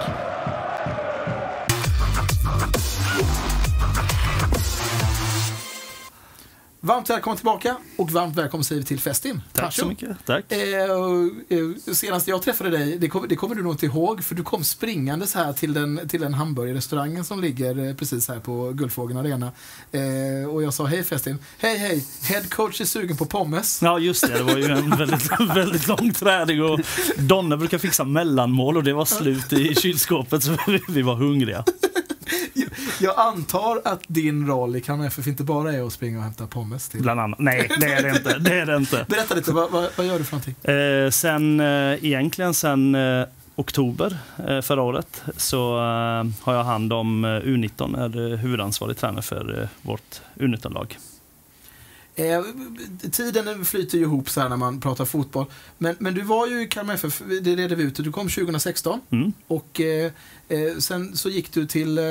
Varmt 6.84 7.10
välkommen 7.10 7.38
tillbaka 7.38 7.78
och 7.98 8.12
varmt 8.12 8.38
välkommen 8.38 8.64
säger 8.64 8.82
vi 8.82 8.88
till 8.88 9.00
Festim. 9.00 9.42
Tack 9.54 9.74
så 9.74 9.82
Tacho. 9.82 9.90
mycket. 9.90 10.26
Tack. 10.26 10.52
Eh, 10.52 10.60
eh, 10.60 11.94
senast 11.94 12.28
jag 12.28 12.42
träffade 12.42 12.70
dig, 12.70 12.98
det, 12.98 13.10
kom, 13.10 13.26
det 13.30 13.36
kommer 13.36 13.56
du 13.56 13.64
nog 13.64 13.74
inte 13.74 13.86
ihåg, 13.86 14.24
för 14.24 14.36
du 14.36 14.44
kom 14.44 14.64
springandes 14.64 15.36
här 15.36 15.54
till 15.54 15.74
den, 15.74 16.08
till 16.10 16.22
den 16.22 16.34
hamburgerrestaurangen 16.34 17.24
som 17.26 17.42
ligger 17.42 17.88
eh, 17.88 17.96
precis 17.96 18.28
här 18.28 18.40
på 18.40 18.72
Guldfågeln 18.72 19.20
Arena. 19.20 19.52
Eh, 19.92 20.50
och 20.50 20.64
jag 20.64 20.74
sa 20.74 20.86
hej 20.86 21.04
Festim. 21.04 21.38
Hej 21.58 21.78
hej, 21.78 22.06
head 22.22 22.44
coach 22.50 22.82
är 22.82 22.86
sugen 22.86 23.18
på 23.18 23.26
pommes. 23.26 23.82
Ja, 23.82 24.00
just 24.00 24.28
det. 24.28 24.38
Det 24.38 24.44
var 24.44 24.58
ju 24.58 24.66
en 24.66 24.90
väldigt, 24.98 25.32
väldigt 25.56 25.88
lång 25.88 26.14
träning 26.14 26.64
och 26.64 26.80
Donna 27.18 27.58
brukar 27.58 27.78
fixa 27.78 28.04
mellanmål 28.04 28.78
och 28.78 28.84
det 28.84 28.94
var 28.94 29.06
slut 29.06 29.54
i 29.54 29.76
kylskåpet 29.76 30.44
så 30.44 30.58
vi 30.88 31.02
var 31.02 31.16
hungriga. 31.16 31.64
Jag 33.00 33.20
antar 33.20 33.82
att 33.86 34.02
din 34.08 34.48
roll 34.48 34.76
i 34.76 34.82
Kalmar 34.82 35.08
FF 35.08 35.28
inte 35.28 35.44
bara 35.44 35.74
är 35.74 35.88
att 35.88 35.94
springa 35.94 36.18
och 36.18 36.24
hämta 36.24 36.48
pommes 36.48 36.90
till. 36.90 37.02
Bland 37.02 37.20
annat. 37.20 37.40
Nej, 37.40 37.72
det 37.80 37.94
är 37.94 38.04
det 38.04 38.10
inte. 38.10 38.38
Det 38.40 38.60
är 38.60 38.66
det 38.66 38.76
inte. 38.76 39.06
Berätta 39.10 39.36
lite, 39.36 39.52
vad, 39.52 39.72
vad, 39.72 39.90
vad 39.96 40.06
gör 40.06 40.20
du 40.20 40.26
för 40.26 40.36
någonting? 40.36 40.74
Eh, 40.74 41.10
sen, 41.10 41.60
eh, 41.60 42.06
egentligen 42.06 42.54
sen 42.54 42.96
eh, 42.96 43.26
oktober 43.56 44.18
eh, 44.48 44.62
förra 44.62 44.82
året 44.82 45.24
så 45.38 45.78
eh, 45.78 46.26
har 46.42 46.54
jag 46.54 46.64
hand 46.64 46.94
om 46.94 47.26
eh, 47.26 47.28
U19, 47.28 48.04
är 48.04 48.38
huvudansvarig 48.38 48.98
tränare 48.98 49.22
för 49.22 49.70
vårt 49.82 50.22
U19-lag. 50.36 50.98
Eh, 52.16 52.42
tiden 53.12 53.66
flyter 53.66 53.98
ju 53.98 54.04
ihop 54.04 54.30
så 54.30 54.42
här 54.42 54.50
när 54.50 54.58
man 54.58 54.80
pratar 54.82 55.06
fotboll. 55.06 55.46
Men, 55.78 55.96
men 56.00 56.14
du 56.14 56.22
var 56.22 56.48
ju 56.48 56.62
i 56.62 56.68
Kalmar 56.68 56.94
FF, 56.94 57.22
det 57.42 57.56
redde 57.56 57.76
vi 57.76 57.84
ut, 57.84 57.96
du 57.96 58.12
kom 58.12 58.30
2016. 58.30 59.02
Mm. 59.10 59.34
Och 59.48 59.82
eh, 59.82 60.12
eh, 60.48 60.78
sen 60.80 61.18
så 61.18 61.30
gick 61.30 61.54
du 61.54 61.66
till, 61.66 61.98
eh, 61.98 62.04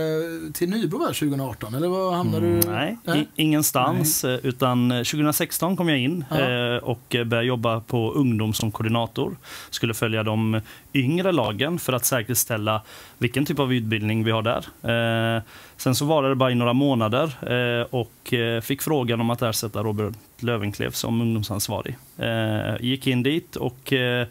till 0.52 0.70
Nybro 0.70 0.98
va, 0.98 1.06
2018, 1.06 1.74
eller 1.74 1.88
vad 1.88 2.14
hamnade 2.14 2.46
Mm, 2.46 2.60
du? 2.60 2.68
nej, 2.70 2.98
i, 3.36 3.42
ingenstans. 3.42 4.24
eh, 4.24 4.38
Utan 4.42 4.90
eh, 4.90 4.96
2016 4.98 5.76
kom 5.76 5.88
jag 5.88 5.98
in 5.98 6.24
Ja. 6.30 6.36
eh, 6.40 6.76
och 6.76 7.02
började 7.10 7.42
jobba 7.42 7.80
på 7.80 8.12
ungdom 8.12 8.54
som 8.54 8.72
koordinator. 8.72 9.36
Skulle 9.70 9.94
följa 9.94 10.22
de 10.22 10.60
yngre 10.94 11.32
lagen 11.32 11.78
för 11.78 11.92
att 11.92 12.04
säkerställa 12.04 12.82
vilken 13.18 13.44
typ 13.44 13.58
av 13.58 13.72
utbildning 13.72 14.24
vi 14.24 14.30
har 14.30 14.42
där. 14.42 15.36
Eh, 15.36 15.42
sen 15.76 15.94
så 15.94 16.04
var 16.04 16.22
det 16.22 16.34
bara 16.34 16.50
i 16.50 16.54
några 16.54 16.72
månader 16.72 17.52
eh, 17.52 17.86
och 17.90 18.32
eh, 18.32 18.60
fick 18.60 18.82
frågan 18.82 19.20
om 19.20 19.30
att 19.30 19.42
ersätta 19.42 19.82
Robert 19.82 20.14
Lövenklev 20.38 20.90
som 20.90 21.20
ungdomsansvarig. 21.20 21.96
Eh, 22.18 22.74
gick 22.80 23.06
in 23.06 23.22
dit 23.22 23.56
och 23.56 23.92
eh, 23.92 24.26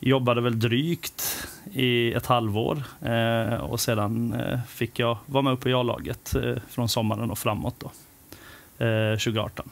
jobbade 0.00 0.40
väl 0.40 0.60
drygt 0.60 1.48
i 1.72 2.12
ett 2.12 2.26
halvår 2.26 2.82
eh, 3.02 3.54
och 3.54 3.80
sedan 3.80 4.42
fick 4.68 4.98
jag 4.98 5.18
vara 5.26 5.42
med 5.42 5.52
uppe 5.52 5.70
i 5.70 5.74
A-laget 5.74 6.34
från 6.68 6.88
sommaren 6.88 7.30
och 7.30 7.38
framåt 7.38 7.74
då, 7.78 7.90
2018. 8.78 9.70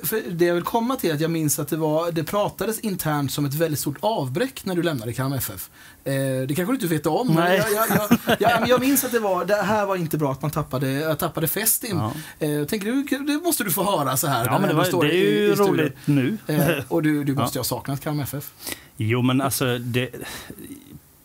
För, 0.00 0.06
för 0.06 0.22
det 0.30 0.44
jag 0.44 0.54
vill 0.54 0.64
komma 0.64 0.96
till 0.96 1.10
är 1.10 1.14
att 1.14 1.20
jag 1.20 1.30
minns 1.30 1.58
att 1.58 1.68
det, 1.68 1.76
var, 1.76 2.12
det 2.12 2.24
pratades 2.24 2.78
internt 2.80 3.32
som 3.32 3.44
ett 3.44 3.54
väldigt 3.54 3.80
stort 3.80 3.96
avbräck 4.00 4.64
när 4.64 4.74
du 4.74 4.82
lämnade 4.82 5.12
Kalmar 5.12 5.36
FF. 5.36 5.70
Eh, 6.04 6.12
det 6.48 6.54
kanske 6.56 6.64
du 6.64 6.74
inte 6.74 6.86
vet 6.86 7.06
om, 7.06 7.28
Nej. 7.34 7.56
jag, 7.74 7.88
jag, 7.88 7.98
jag, 8.28 8.36
jag, 8.40 8.60
men 8.60 8.68
jag 8.68 8.80
minns 8.80 9.04
att 9.04 9.12
det, 9.12 9.18
var, 9.20 9.44
det 9.44 9.54
här 9.54 9.86
var 9.86 9.96
inte 9.96 10.18
bra 10.18 10.32
att 10.32 10.42
man 10.42 10.50
tappade, 10.50 10.90
jag 10.90 11.18
tappade 11.18 11.48
Festim. 11.48 11.96
Ja. 11.98 12.12
Eh, 12.46 12.64
tänker, 12.64 12.86
du, 12.92 13.18
det 13.24 13.44
måste 13.44 13.64
du 13.64 13.70
få 13.70 13.84
höra 13.98 14.16
så 14.16 14.26
här. 14.26 14.44
Ja, 14.46 14.58
men 14.58 14.68
det, 14.68 14.74
var, 14.74 15.02
det 15.04 15.08
är 15.08 15.12
i- 15.12 15.40
ju 15.40 15.52
i 15.52 15.54
studion. 15.54 15.74
roligt 15.76 15.96
nu. 16.04 16.36
Eh, 16.46 16.68
och 16.88 17.02
du, 17.02 17.24
du 17.24 17.32
Ja. 17.36 17.40
måste 17.40 17.58
ju 17.58 17.60
ha 17.60 17.64
saknat 17.64 18.00
Kalmar 18.00 18.22
FF. 18.24 18.50
Jo, 18.96 19.22
men 19.22 19.40
alltså, 19.40 19.78
det, 19.78 20.10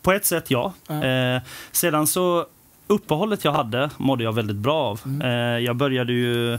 på 0.02 0.12
ett 0.12 0.26
sätt 0.26 0.44
ja. 0.50 0.72
Ja. 0.86 1.04
Eh, 1.04 1.42
sedan 1.72 2.06
så, 2.06 2.46
uppehållet 2.86 3.44
jag 3.44 3.52
hade 3.52 3.90
mådde 3.96 4.24
jag 4.24 4.32
väldigt 4.32 4.56
bra 4.56 4.76
av. 4.82 5.00
Mm. 5.04 5.22
Eh, 5.22 5.64
jag 5.64 5.76
började 5.76 6.12
ju 6.12 6.58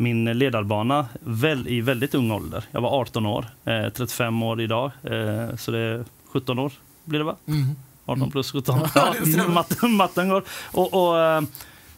min 0.00 0.24
ledarbana 0.24 1.06
väl, 1.20 1.68
i 1.68 1.80
väldigt 1.80 2.14
ung 2.14 2.30
ålder. 2.30 2.64
Jag 2.70 2.80
var 2.80 2.90
18 3.00 3.26
år, 3.26 3.46
eh, 3.64 3.88
35 3.88 4.42
år 4.42 4.60
idag, 4.60 4.90
eh, 5.02 5.56
så 5.56 5.70
det 5.70 5.78
är 5.78 6.04
17 6.32 6.58
år 6.58 6.72
blir 7.04 7.18
det 7.18 7.24
va? 7.24 7.36
Mm. 7.46 7.66
18 8.04 8.18
Mm. 8.22 8.30
plus 8.30 8.50
17. 8.52 8.78
Ja, 8.94 9.14
matten, 9.48 9.92
matten 9.92 10.28
går. 10.28 10.44
Och, 10.72 10.94
och, 11.08 11.18
eh, 11.20 11.42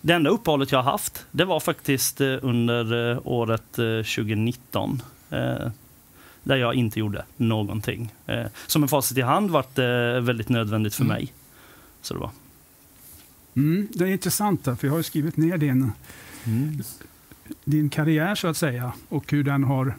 det 0.00 0.12
enda 0.12 0.30
uppehållet 0.30 0.72
jag 0.72 0.82
har 0.82 0.90
haft, 0.92 1.26
det 1.30 1.44
var 1.44 1.60
faktiskt 1.60 2.20
eh, 2.20 2.36
under 2.42 3.10
eh, 3.12 3.18
året 3.24 3.78
eh, 3.78 3.84
2019. 4.16 5.02
eh, 5.30 5.38
Där 6.42 6.56
jag 6.56 6.74
inte 6.74 6.98
gjorde 7.00 7.24
någonting. 7.36 8.12
Som 8.66 8.82
en 8.82 8.88
facit 8.88 9.18
i 9.18 9.20
hand 9.22 9.50
var 9.50 9.64
det 9.74 10.20
väldigt 10.20 10.48
nödvändigt 10.48 10.94
för 10.94 11.04
Mm. 11.04 11.14
mig. 11.16 11.32
Så 12.02 12.14
det 12.14 12.20
var. 12.20 12.30
Mm, 13.56 13.88
det 13.94 14.04
är 14.04 14.08
intressant, 14.08 14.64
för 14.64 14.78
jag 14.86 14.92
har 14.92 15.02
skrivit 15.02 15.36
ner 15.36 15.58
din, 15.58 15.92
din 17.64 17.88
karriär 17.90 18.34
så 18.34 18.48
att 18.48 18.56
säga 18.56 18.92
och 19.08 19.32
hur 19.32 19.44
den 19.44 19.64
har 19.64 19.94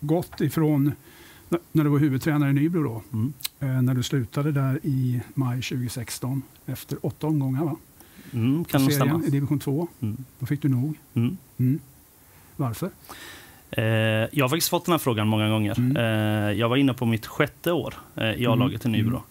gått 0.00 0.40
ifrån 0.40 0.92
när 1.72 1.84
du 1.84 1.90
var 1.90 1.98
huvudtränare 1.98 2.50
i 2.50 2.52
Nybro 2.52 2.82
då, 2.82 3.02
Mm. 3.12 3.32
eh, 3.60 3.82
när 3.82 3.94
du 3.94 4.02
slutade 4.02 4.52
där 4.52 4.80
i 4.82 5.20
maj 5.34 5.62
2016 5.62 6.42
efter 6.66 7.06
åtta 7.06 7.26
omgångar 7.26 7.64
va? 7.64 7.76
Mm, 8.32 8.64
kan 8.64 8.82
nog 8.82 8.92
stämma. 8.92 9.22
i 9.26 9.30
division 9.30 9.58
2. 9.58 9.88
Mm. 10.00 10.16
Då 10.38 10.46
fick 10.46 10.62
du 10.62 10.68
nog. 10.68 10.94
Mm. 11.14 11.36
Mm. 11.58 11.78
Varför? 12.56 12.90
Eh, 13.70 13.84
jag 13.84 14.44
har 14.44 14.48
faktiskt 14.48 14.68
fått 14.68 14.84
den 14.84 14.92
här 14.92 14.98
frågan 14.98 15.28
många 15.28 15.48
gånger. 15.48 15.78
Mm. 15.78 15.96
Eh, 15.96 16.52
jag 16.58 16.68
var 16.68 16.76
inne 16.76 16.94
på 16.94 17.06
mitt 17.06 17.26
sjätte 17.26 17.72
år 17.72 17.94
eh, 18.14 18.30
i 18.32 18.46
A-laget 18.46 18.84
i 18.86 18.88
Nybro. 18.88 19.22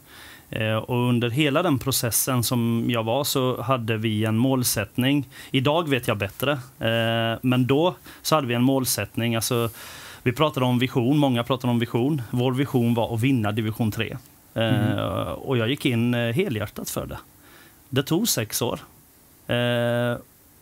Eh, 0.50 0.75
och 0.75 1.10
under 1.10 1.30
hela 1.30 1.64
den 1.64 1.80
processen 1.80 2.44
som 2.44 2.86
jag 2.90 3.04
var 3.04 3.24
så 3.24 3.62
hade 3.62 3.98
vi 3.98 4.25
en 4.25 4.38
målsättning. 4.38 5.28
Idag 5.52 5.90
vet 5.90 6.08
jag 6.08 6.18
bättre, 6.18 6.52
eh, 6.80 7.40
men 7.42 7.68
då 7.68 7.96
så 8.22 8.36
hade 8.36 8.48
vi 8.48 8.54
en 8.54 8.64
målsättning. 8.64 9.36
Alltså, 9.36 9.70
vi 10.24 10.32
pratade 10.32 10.66
om 10.66 10.80
vision, 10.80 11.18
många 11.18 11.44
pratade 11.44 11.72
om 11.72 11.80
vision. 11.80 12.22
Vår 12.32 12.52
vision 12.52 12.94
var 12.94 13.14
att 13.16 13.22
vinna 13.22 13.52
division 13.52 13.92
3. 13.92 14.18
Eh, 14.54 15.30
Och 15.32 15.58
jag 15.58 15.70
gick 15.70 15.86
in 15.86 16.14
helhjärtat 16.14 16.90
för 16.90 17.06
det. 17.06 17.18
Det 17.90 18.04
tog 18.04 18.28
sex 18.28 18.62
år. 18.62 18.80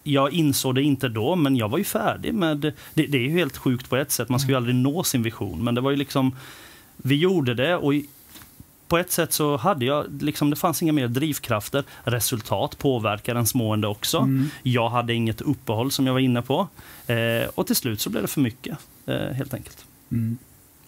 Jag 0.04 0.34
insåg 0.34 0.76
det 0.76 0.82
inte 0.82 1.10
då, 1.10 1.36
men 1.36 1.56
jag 1.56 1.70
var 1.70 1.78
ju 1.78 1.84
färdig 1.84 2.34
med... 2.34 2.58
Det, 2.94 3.06
det 3.06 3.18
är 3.18 3.22
ju 3.22 3.30
helt 3.30 3.58
sjukt 3.58 3.90
på 3.90 3.96
ett 3.96 4.12
sätt, 4.12 4.30
man 4.30 4.40
ska 4.40 4.50
ju 4.50 4.58
aldrig 4.58 4.76
nå 4.76 5.04
sin 5.04 5.24
vision. 5.24 5.64
Men 5.64 5.76
det 5.76 5.82
var 5.82 5.92
ju 5.92 5.98
liksom... 5.98 6.36
Vi 6.98 7.16
gjorde 7.16 7.54
det 7.54 7.76
och 7.76 7.94
på 8.94 8.98
ett 8.98 9.12
sätt 9.12 9.34
så 9.34 9.58
hade 9.58 9.86
jag... 9.86 10.22
Liksom, 10.22 10.50
det 10.50 10.56
fanns 10.56 10.82
inga 10.82 10.94
mer 10.94 11.08
drivkrafter. 11.08 11.84
Resultat 12.04 12.78
påverkar 12.78 13.36
ens 13.36 13.56
mående 13.56 13.88
också. 13.88 14.18
Mm. 14.18 14.50
Jag 14.64 14.90
hade 14.90 15.14
inget 15.14 15.42
uppehåll 15.42 15.92
som 15.92 16.08
jag 16.08 16.14
var 16.14 16.20
inne 16.20 16.42
på. 16.42 16.68
Eh, 17.08 17.50
och 17.56 17.68
till 17.68 17.76
slut 17.76 18.02
så 18.02 18.10
blev 18.10 18.22
det 18.22 18.28
för 18.28 18.42
mycket, 18.42 18.78
eh, 19.06 19.16
helt 19.16 19.54
enkelt. 19.54 19.86
Mm. 20.12 20.38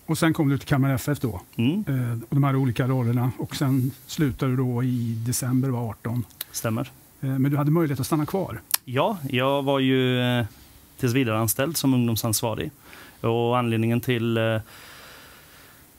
Och 0.06 0.18
sen 0.18 0.34
kom 0.34 0.50
du 0.50 0.58
till 0.58 0.68
Kalmar 0.68 0.94
FF 0.94 1.20
då, 1.20 1.42
Mm, 1.56 1.86
eh, 1.88 2.12
och 2.30 2.36
de 2.36 2.44
här 2.44 2.56
olika 2.56 2.88
rollerna. 2.88 3.32
Och 3.38 3.56
sen 3.56 3.92
slutade 4.08 4.52
du 4.52 4.58
då 4.58 4.84
i 4.84 5.24
december 5.28 5.70
var 5.70 5.90
18. 5.90 6.24
stämmer. 6.52 6.92
Eh, 7.22 7.30
men 7.30 7.52
du 7.52 7.58
hade 7.58 7.72
möjlighet 7.72 8.00
att 8.00 8.06
stanna 8.06 8.26
kvar. 8.26 8.62
Ja, 8.84 9.18
jag 9.30 9.64
var 9.64 9.80
ju 9.80 10.22
eh, 10.22 10.46
tills 11.00 11.14
vidare 11.14 11.40
anställd 11.40 11.78
som 11.78 11.94
ungdomsansvarig. 11.94 12.72
Och 13.22 13.58
anledningen 13.58 14.02
till, 14.02 14.38
eh, 14.38 14.60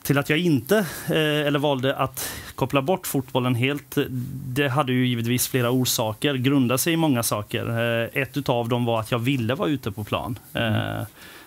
till 0.07 0.19
att 0.19 0.31
jag 0.31 0.39
inte, 0.39 0.79
eh, 1.09 1.47
eller 1.47 1.59
valde 1.59 1.97
att 1.97 2.31
koppla 2.55 2.83
bort 2.83 3.07
fotbollen 3.07 3.55
helt, 3.55 3.99
det 4.47 4.69
hade 4.69 4.93
ju 4.93 5.07
givetvis 5.07 5.49
flera 5.49 5.71
orsaker, 5.71 6.35
grundade 6.35 6.79
sig 6.79 6.93
i 6.93 6.97
många 6.97 7.23
saker. 7.23 7.69
Eh, 7.69 8.23
ett 8.23 8.49
av 8.49 8.69
dem 8.69 8.85
var 8.85 9.01
att 9.01 9.11
jag 9.11 9.19
ville 9.19 9.55
vara 9.55 9.69
ute 9.69 9.93
på 9.93 10.05
plan. 10.05 10.39
Eh, 10.53 11.03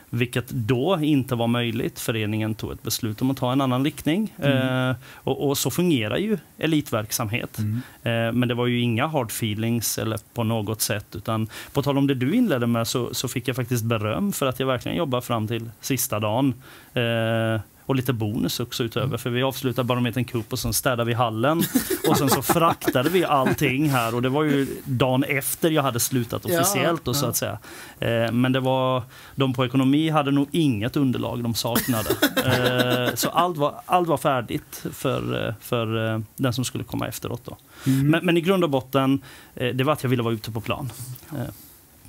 vilket 0.09 0.49
då 0.49 0.99
inte 1.01 1.35
var 1.35 1.47
möjligt. 1.47 1.99
Föreningen 1.99 2.55
tog 2.55 2.71
ett 2.71 2.83
beslut 2.83 3.21
om 3.21 3.31
att 3.31 3.37
ta 3.37 3.51
en 3.51 3.61
annan 3.61 3.85
riktning. 3.85 4.33
Mm. 4.37 4.89
Eh, 4.89 4.95
och, 5.13 5.47
och, 5.47 5.57
så 5.57 5.71
fungerar 5.71 6.17
ju 6.17 6.37
elitverksamhet. 6.57 7.57
Mm. 7.57 7.81
Eh, 8.03 8.33
men 8.33 8.47
det 8.47 8.53
var 8.53 8.67
ju 8.67 8.79
inga 8.79 9.07
hard 9.07 9.27
feelings 9.27 9.97
eller 9.97 10.19
på 10.33 10.43
något 10.43 10.81
sätt. 10.81 11.15
Utan 11.15 11.47
på 11.73 11.81
tal 11.81 11.97
om 11.97 12.07
det 12.07 12.15
du 12.15 12.35
inledde 12.35 12.67
med 12.67 12.87
så, 12.87 13.13
så 13.13 13.27
fick 13.27 13.47
jag 13.47 13.55
faktiskt 13.55 13.83
beröm 13.83 14.31
för 14.31 14.45
att 14.45 14.59
jag 14.59 14.67
verkligen 14.67 14.97
jobbade 14.97 15.25
fram 15.25 15.47
till 15.47 15.69
sista 15.81 16.19
dagen. 16.19 16.53
Eh, 16.93 17.61
och 17.89 17.95
lite 17.95 18.13
bonus 18.13 18.59
också 18.59 18.83
utöver. 18.83 19.07
Mm. 19.07 19.17
För 19.17 19.29
vi 19.29 19.43
avslutade 19.43 19.85
Barometern 19.85 20.25
Cup 20.25 20.53
och 20.53 20.59
sen 20.59 20.73
städade 20.73 21.03
vi 21.03 21.13
hallen. 21.13 21.63
Och 22.07 22.17
sen 22.17 22.29
så 22.29 22.41
fraktade 22.41 23.09
vi 23.09 23.25
allting 23.25 23.89
här 23.89 24.15
och 24.15 24.21
det 24.21 24.29
var 24.29 24.43
ju 24.43 24.67
dagen 24.85 25.23
efter 25.23 25.71
jag 25.71 25.83
hade 25.83 25.99
slutat 25.99 26.45
officiellt 26.45 27.05
då, 27.05 27.13
så 27.13 27.25
att 27.25 27.35
säga. 27.35 27.59
Eh, 27.99 28.31
men 28.31 28.51
det 28.51 28.59
var, 28.59 29.03
de 29.35 29.53
på 29.53 29.65
ekonomi 29.65 30.09
hade 30.09 30.31
nog 30.31 30.47
inget 30.51 30.97
underlag 30.97 31.43
de 31.43 31.53
saknade. 31.55 32.09
Eh, 32.45 33.15
så 33.15 33.29
allt 33.29 33.57
var, 33.57 33.81
allt 33.85 34.07
var 34.07 34.17
färdigt 34.17 34.85
för, 34.93 35.55
för 35.61 36.13
eh, 36.13 36.19
den 36.35 36.53
som 36.53 36.65
skulle 36.65 36.83
komma 36.83 37.07
efteråt 37.07 37.41
då. 37.45 37.57
Mm. 37.87 38.07
Men, 38.07 38.25
men, 38.25 38.37
i 38.37 38.41
grund 38.41 38.63
och 38.63 38.69
botten, 38.69 39.21
det 39.53 39.83
var 39.83 39.93
att 39.93 40.03
jag 40.03 40.09
ville 40.09 40.23
vara 40.23 40.33
ute 40.33 40.51
på 40.51 40.61
plan. 40.61 40.91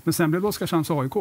Men 0.02 0.12
sen 0.12 0.30
blev 0.30 0.42
det 0.42 0.48
Oskarshamns 0.48 0.90
AIK? 0.90 1.14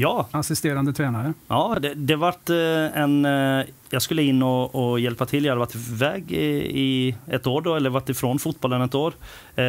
Ja. 0.00 0.28
Assisterande 0.30 0.92
tränare? 0.92 1.32
Ja, 1.48 1.76
det, 1.82 1.94
det 1.94 2.16
vart 2.16 2.50
eh, 2.50 2.56
en... 3.02 3.24
Eh, 3.24 3.64
jag 3.90 4.02
skulle 4.02 4.22
in 4.22 4.42
och, 4.42 4.74
och, 4.74 5.00
hjälpa 5.00 5.26
till. 5.26 5.44
Jag 5.44 5.50
hade 5.50 5.58
varit 5.58 5.74
iväg 5.74 6.32
i, 6.32 6.80
i 6.80 7.16
ett 7.26 7.46
år 7.46 7.62
då, 7.62 7.74
eller 7.74 7.90
varit 7.90 8.08
ifrån 8.08 8.38
fotbollen 8.38 8.82
ett 8.82 8.94
år. 8.94 9.12
Eh, 9.56 9.64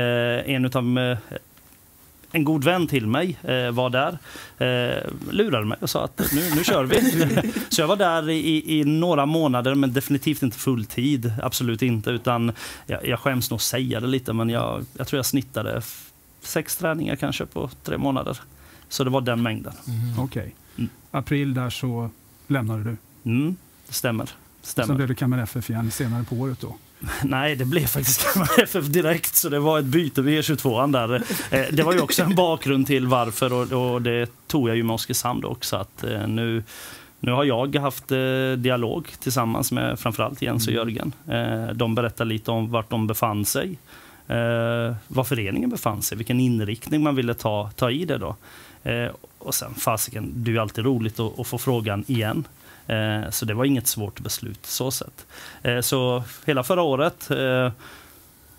en 0.55 0.65
utav 0.65 1.17
en 2.31 2.43
god 2.43 2.63
vän 2.63 2.87
till 2.87 3.07
mig 3.07 3.37
eh, 3.43 3.71
var 3.71 3.89
där, 3.89 4.17
eh, 4.57 5.03
lurade 5.31 5.65
mig 5.65 5.77
och 5.81 5.89
sa 5.89 6.03
att 6.03 6.21
nu, 6.33 6.55
nu 6.55 6.63
kör 6.63 6.83
vi. 6.83 7.01
så 7.69 7.81
jag 7.81 7.87
var 7.87 7.95
där 7.95 8.29
i, 8.29 8.79
i, 8.79 8.83
några 8.83 9.25
månader, 9.25 9.75
men 9.75 9.93
definitivt 9.93 10.43
inte 10.43 10.57
fulltid. 10.57 11.33
Absolut 11.41 11.81
inte. 11.81 12.09
Utan 12.09 12.51
jag, 12.85 13.07
jag 13.07 13.19
skäms 13.19 13.51
nog 13.51 13.61
säga 13.61 13.99
det 13.99 14.07
lite, 14.07 14.33
men 14.33 14.49
jag, 14.49 14.85
jag 14.97 15.07
tror 15.07 15.17
jag 15.17 15.25
snittade 15.25 15.81
sex 16.41 16.77
träningar 16.77 17.15
kanske 17.15 17.45
på 17.45 17.69
tre 17.83 17.97
månader. 17.97 18.37
Så 18.91 19.03
det 19.03 19.09
var 19.09 19.21
den 19.21 19.43
mängden. 19.43 19.73
Mm. 19.87 20.19
Okej. 20.19 20.41
Okay. 20.41 20.51
Mm. 20.77 20.89
April 21.11 21.53
där 21.53 21.69
så 21.69 22.09
lämnade 22.47 22.83
du? 22.83 22.97
Mm, 23.29 23.55
det 23.87 23.93
stämmer. 23.93 24.29
stämmer. 24.61 24.87
Sen 24.87 24.95
blev 24.95 25.07
det 25.07 25.15
Kalmar 25.15 25.37
FF 25.37 25.69
igen 25.69 25.91
senare 25.91 26.23
på 26.23 26.35
året 26.35 26.59
då? 26.61 26.75
Nej, 27.23 27.55
det 27.55 27.65
blev 27.65 27.85
faktiskt 27.85 28.33
Kalmar 28.33 28.63
FF 28.63 28.85
direkt, 28.85 29.35
så 29.35 29.49
det 29.49 29.59
var 29.59 29.79
ett 29.79 29.85
byte 29.85 30.21
vid 30.21 30.41
E22 30.41 30.91
där. 30.91 31.15
Eh, 31.51 31.65
det 31.71 31.83
var 31.83 31.93
ju 31.93 31.99
också 31.99 32.23
en 32.23 32.35
bakgrund 32.35 32.87
till 32.87 33.07
varför 33.07 33.53
och, 33.53 33.93
och 33.93 34.01
det 34.01 34.47
tog 34.47 34.69
jag 34.69 34.75
ju 34.75 34.83
med 34.83 34.93
Oskarshamn 34.93 35.45
också 35.45 35.75
att 35.75 36.03
eh, 36.03 36.27
nu 36.27 36.63
nu 37.19 37.31
har 37.31 37.43
jag 37.43 37.75
haft 37.75 38.11
eh, 38.11 38.51
dialog 38.57 39.07
tillsammans 39.19 39.71
med 39.71 39.99
framförallt 39.99 40.41
Jens 40.41 40.67
och 40.67 40.73
mm. 40.73 40.89
Jörgen. 40.89 41.13
de 41.75 41.95
berättar 41.95 42.25
lite 42.25 42.51
om 42.51 42.71
vart 42.71 42.89
de 42.89 43.07
befann 43.07 43.45
sig, 43.45 43.77
var 45.07 45.23
föreningen 45.23 45.69
befann 45.69 46.01
sig, 46.01 46.17
vilken 46.17 46.39
inriktning 46.39 47.03
man 47.03 47.15
ville 47.15 47.33
ta, 47.33 47.71
ta 47.75 47.91
i 47.91 48.05
det. 48.05 48.17
Då. 48.17 48.35
Eh, 48.83 49.11
och 49.37 49.55
sen 49.55 49.75
fasiken, 49.75 50.31
det 50.35 50.51
är 50.51 50.53
ju 50.53 50.59
alltid 50.59 50.85
roligt 50.85 51.19
att, 51.19 51.39
att 51.39 51.47
få 51.47 51.57
frågan 51.57 52.03
igen. 52.07 52.47
Eh, 52.87 53.29
så 53.29 53.45
det 53.45 53.53
var 53.53 53.65
inget 53.65 53.87
svårt 53.87 54.19
beslut 54.19 54.65
så 54.65 54.91
sett. 54.91 55.25
Eh, 55.63 55.81
så 55.81 56.23
hela 56.45 56.63
förra 56.63 56.81
året 56.81 57.31
eh, 57.31 57.71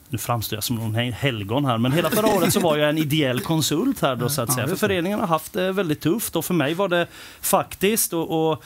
nu 0.09 0.19
framstår 0.19 0.57
jag 0.57 0.65
som 0.65 0.77
någon 0.77 0.95
helgon 0.95 1.65
här, 1.65 1.79
men 1.79 1.93
hela 1.93 2.11
förra 2.11 2.27
året 2.37 2.53
så 2.53 2.61
var 2.61 2.77
jag 2.77 2.91
en 2.91 2.99
ideell 2.99 3.41
konsult 3.41 4.01
här 4.01 4.17
då 4.17 4.29
så 4.29 4.43
att 4.43 4.53
säga. 4.53 4.69
För 4.69 4.77
föreningen 4.77 5.21
har 5.21 5.27
haft 5.27 5.53
det 5.53 5.73
väldigt 5.73 6.01
tufft 6.01 6.37
och 6.37 6.45
för 6.45 6.55
mig 6.55 6.75
var 6.75 6.89
det 6.89 7.07
faktiskt 7.41 8.13
och, 8.13 8.51
och 8.51 8.65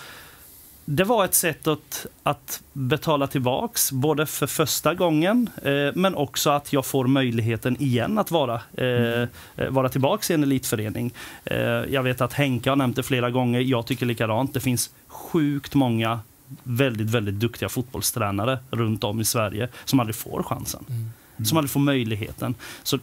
det 0.88 1.04
var 1.04 1.24
ett 1.24 1.34
sätt 1.34 1.66
att, 1.66 2.06
att 2.22 2.62
betala 2.72 3.26
tillbaks, 3.26 3.92
både 3.92 4.26
för 4.26 4.46
första 4.46 4.94
gången 4.94 5.50
eh, 5.62 5.90
men 5.94 6.14
också 6.14 6.50
att 6.50 6.72
jag 6.72 6.86
får 6.86 7.06
möjligheten 7.06 7.82
igen 7.82 8.18
att 8.18 8.30
vara, 8.30 8.54
eh, 8.54 8.86
mm. 8.86 9.28
Vara 9.68 9.88
tillbaks 9.88 10.30
i 10.30 10.34
en 10.34 10.42
elitförening. 10.42 11.14
Eh, 11.44 11.58
jag 11.66 12.02
vet 12.02 12.20
att 12.20 12.32
Henke 12.32 12.70
har 12.70 12.76
nämnt 12.76 12.96
det 12.96 13.02
flera 13.02 13.30
gånger, 13.30 13.60
jag 13.60 13.86
tycker 13.86 14.06
likadant. 14.06 14.54
Det 14.54 14.60
finns 14.60 14.90
sjukt 15.06 15.74
många 15.74 16.20
väldigt, 16.62 17.10
väldigt 17.10 17.34
duktiga 17.34 17.68
fotbollstränare 17.68 18.58
runt 18.70 19.04
om 19.04 19.20
i 19.20 19.24
Sverige 19.24 19.68
som 19.84 20.00
aldrig 20.00 20.16
får 20.16 20.42
chansen. 20.42 20.84
Mm. 20.88 21.46
Som 21.46 21.58
aldrig 21.58 21.70
får 21.70 21.80
möjligheten. 21.80 22.54
Så 22.82 22.98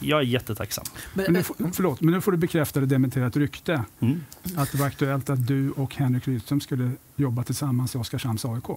jag 0.00 0.20
är 0.20 0.24
jättetacksam. 0.24 0.84
Men, 1.14 1.24
men, 1.24 1.32
nu, 1.32 1.42
får, 1.42 1.56
förlåt, 1.72 2.00
men 2.00 2.14
nu 2.14 2.20
får 2.20 2.32
du 2.32 2.38
bekräfta 2.38 2.80
det 2.80 2.86
dementera 2.86 3.26
ett 3.26 3.36
rykte. 3.36 3.84
Mm. 4.00 4.24
Att 4.56 4.72
det 4.72 4.78
var 4.78 4.86
aktuellt 4.86 5.30
att 5.30 5.46
du 5.46 5.70
och 5.70 5.94
Henrik 5.94 6.28
Rydström 6.28 6.60
skulle 6.60 6.90
jobba 7.16 7.42
tillsammans 7.42 7.94
i 7.94 7.98
Oskarshamns 7.98 8.44
AIK. 8.44 8.68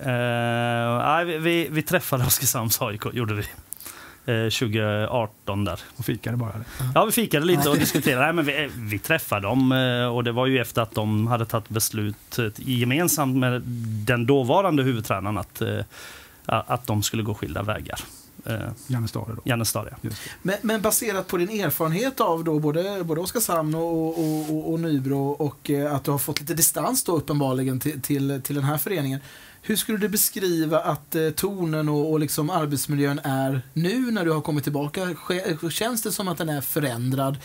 Uh, 0.00 0.06
nej, 0.06 1.24
vi, 1.24 1.38
vi, 1.38 1.68
vi 1.70 1.82
träffade 1.82 2.24
Oskarshamns 2.24 2.82
AIK, 2.82 3.02
gjorde 3.12 3.34
vi. 3.34 3.44
2018 4.26 5.58
eh, 5.58 5.64
där. 5.64 5.80
Och 5.96 6.04
fikade 6.04 6.36
bara? 6.36 6.52
Eller? 6.52 6.64
Ja, 6.94 7.04
vi 7.04 7.12
fikade 7.12 7.46
lite 7.46 7.68
och 7.68 7.76
diskuterade. 7.76 8.24
Nej, 8.24 8.32
men 8.32 8.44
vi, 8.44 8.70
vi 8.76 8.98
träffade 8.98 9.46
dem 9.46 9.72
eh, 9.72 10.06
och 10.06 10.24
det 10.24 10.32
var 10.32 10.46
ju 10.46 10.58
efter 10.58 10.82
att 10.82 10.94
de 10.94 11.26
hade 11.26 11.44
tagit 11.44 11.68
beslut 11.68 12.38
gemensamt 12.56 13.36
med 13.36 13.62
den 14.06 14.26
dåvarande 14.26 14.82
huvudtränaren 14.82 15.38
att 15.38 15.62
att 16.46 16.86
de 16.86 17.02
skulle 17.02 17.22
gå 17.22 17.34
skilda 17.34 17.62
vägar. 17.62 18.00
Eh, 18.44 18.70
Janne 18.86 19.08
Stare 19.08 19.34
då? 19.34 19.42
Janne 19.44 19.64
Stare, 19.64 19.96
ja. 20.00 20.10
men, 20.42 20.56
men, 20.62 20.82
baserat 20.82 21.26
på 21.26 21.36
din 21.36 21.60
erfarenhet 21.60 22.20
av 22.20 22.44
då 22.44 22.58
både, 22.58 23.04
både 23.04 23.20
Oskarshamn 23.20 23.74
och, 23.74 24.18
och, 24.18 24.50
och, 24.50 24.72
och 24.72 24.80
Nybro 24.80 25.28
och 25.30 25.70
eh, 25.70 25.94
att 25.94 26.04
du 26.04 26.10
har 26.10 26.18
fått 26.18 26.40
lite 26.40 26.54
distans 26.54 27.04
då 27.04 27.16
uppenbarligen 27.16 27.80
till, 27.80 28.02
till, 28.02 28.40
till 28.44 28.54
den 28.54 28.64
här 28.64 28.78
föreningen. 28.78 29.20
Hur 29.62 29.76
skulle 29.76 29.98
du 29.98 30.08
beskriva 30.08 30.80
att 30.80 31.14
eh, 31.14 31.30
tonen 31.30 31.88
och, 31.88 32.10
och 32.12 32.20
liksom 32.20 32.50
arbetsmiljön 32.50 33.20
är 33.24 33.62
nu 33.72 34.10
när 34.10 34.24
du 34.24 34.30
har 34.30 34.40
kommit 34.40 34.64
tillbaka? 34.64 35.16
Känns 35.70 36.02
det 36.02 36.12
som 36.12 36.28
att 36.28 36.38
den 36.38 36.48
är 36.48 36.60
förändrad? 36.60 37.36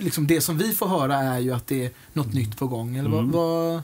Liksom 0.00 0.26
det 0.26 0.40
som 0.40 0.58
vi 0.58 0.72
får 0.72 0.88
höra 0.88 1.16
är 1.16 1.38
ju 1.38 1.52
att 1.52 1.66
det 1.66 1.84
är 1.84 1.90
något 2.12 2.34
nytt 2.34 2.58
på 2.58 2.66
gång. 2.66 2.96
Eller 2.96 3.08
mm. 3.08 3.30
vad, 3.30 3.72
vad 3.72 3.82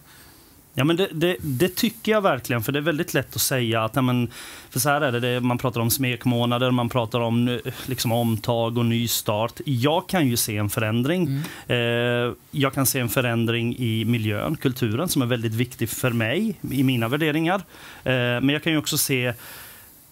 Ja, 0.80 0.84
men 0.84 0.96
det, 0.96 1.08
det, 1.12 1.36
det, 1.40 1.68
tycker 1.68 2.12
jag 2.12 2.20
verkligen, 2.20 2.62
för 2.62 2.72
det 2.72 2.78
är 2.78 2.82
väldigt 2.82 3.14
lätt 3.14 3.36
att 3.36 3.42
säga 3.42 3.84
att 3.84 4.04
men, 4.04 4.28
för 4.70 4.80
så 4.80 4.88
här 4.88 5.00
är 5.00 5.12
det, 5.12 5.20
det, 5.20 5.40
man 5.40 5.58
pratar 5.58 5.80
om 5.80 5.90
smekmånader, 5.90 6.70
man 6.70 6.88
pratar 6.88 7.20
om 7.20 7.60
liksom, 7.86 8.12
omtag 8.12 8.78
och 8.78 8.86
nystart. 8.86 9.60
Jag 9.64 10.08
kan 10.08 10.28
ju 10.28 10.36
se 10.36 10.56
en 10.56 10.70
förändring. 10.70 11.42
Mm. 11.66 12.28
Eh, 12.28 12.34
jag 12.50 12.74
kan 12.74 12.86
se 12.86 12.98
en 13.00 13.08
förändring 13.08 13.76
i 13.78 14.04
miljön, 14.04 14.56
kulturen, 14.56 15.08
som 15.08 15.22
är 15.22 15.26
väldigt 15.26 15.54
viktig 15.54 15.88
för 15.88 16.10
mig, 16.10 16.58
i 16.70 16.82
mina 16.82 17.08
värderingar. 17.08 17.56
Eh, 18.04 18.12
men 18.12 18.48
jag 18.48 18.62
kan 18.62 18.72
ju 18.72 18.78
också 18.78 18.98
se 18.98 19.32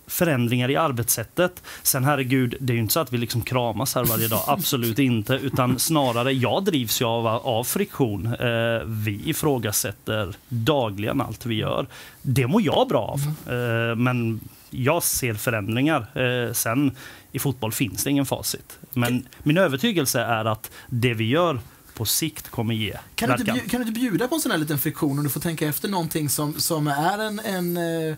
förändringar 0.09 0.71
i 0.71 0.77
arbetssättet. 0.77 1.63
Sen 1.83 2.05
herregud, 2.05 2.55
det 2.61 2.73
är 2.73 2.75
ju 2.75 2.81
inte 2.81 2.93
så 2.93 3.01
att 3.01 3.13
vi 3.13 3.19
liksom 3.19 3.43
kramas 3.43 3.95
här 3.95 4.05
varje 4.05 4.29
dag, 4.29 4.43
absolut 4.47 4.99
inte. 4.99 5.35
Utan 5.35 5.79
snarare, 5.79 6.33
jag 6.33 6.65
drivs 6.65 7.01
ju 7.01 7.05
av, 7.05 7.27
av 7.27 7.65
friktion. 7.65 8.27
Eh, 8.27 8.85
vi 8.85 9.21
ifrågasätter 9.25 10.35
dagligen 10.49 11.21
allt 11.21 11.47
vi 11.47 11.55
gör. 11.55 11.87
Det 12.23 12.47
mår 12.47 12.63
jag 12.63 12.89
bra 12.89 13.01
av. 13.01 13.21
Eh, 13.55 13.97
men 13.97 14.41
jag 14.71 15.03
ser 15.03 15.35
förändringar. 15.35 16.07
Eh, 16.15 16.53
sen 16.53 16.97
i 17.33 17.39
fotboll 17.39 17.73
finns 17.73 18.05
det 18.05 18.11
ingen 18.11 18.27
facit. 18.27 18.79
Men 18.93 19.27
min 19.43 19.59
övertygelse 19.59 20.21
är 20.21 20.45
att 20.45 20.71
det 20.89 21.15
vi 21.15 21.29
gör 21.29 21.61
på 21.95 22.05
sikt 22.05 22.49
kommer 22.49 22.75
ge 22.75 22.97
kan 23.15 23.29
du, 23.29 23.35
inte, 23.35 23.69
kan 23.69 23.81
du 23.81 23.89
inte 23.89 24.01
bjuda 24.01 24.29
på 24.29 24.35
en 24.35 24.41
sån 24.41 24.51
här 24.51 24.59
liten 24.59 24.79
friktion 24.79 25.19
om 25.19 25.25
du 25.25 25.31
får 25.31 25.41
tänka 25.41 25.69
efter 25.69 25.89
någonting 25.89 26.29
som, 26.29 26.55
som 26.55 26.87
är 26.87 27.19
en, 27.19 27.39
en 27.39 27.77
eh, 27.77 28.17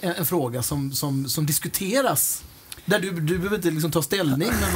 en, 0.00 0.12
en 0.12 0.26
fråga 0.26 0.62
som, 0.62 0.92
som, 0.92 1.28
som 1.28 1.46
diskuteras 1.46 2.42
där 2.84 3.00
du, 3.00 3.10
du 3.10 3.38
behöver 3.38 3.56
inte 3.56 3.70
liksom 3.70 3.90
ta 3.90 4.02
ställning, 4.02 4.48
men 4.48 4.72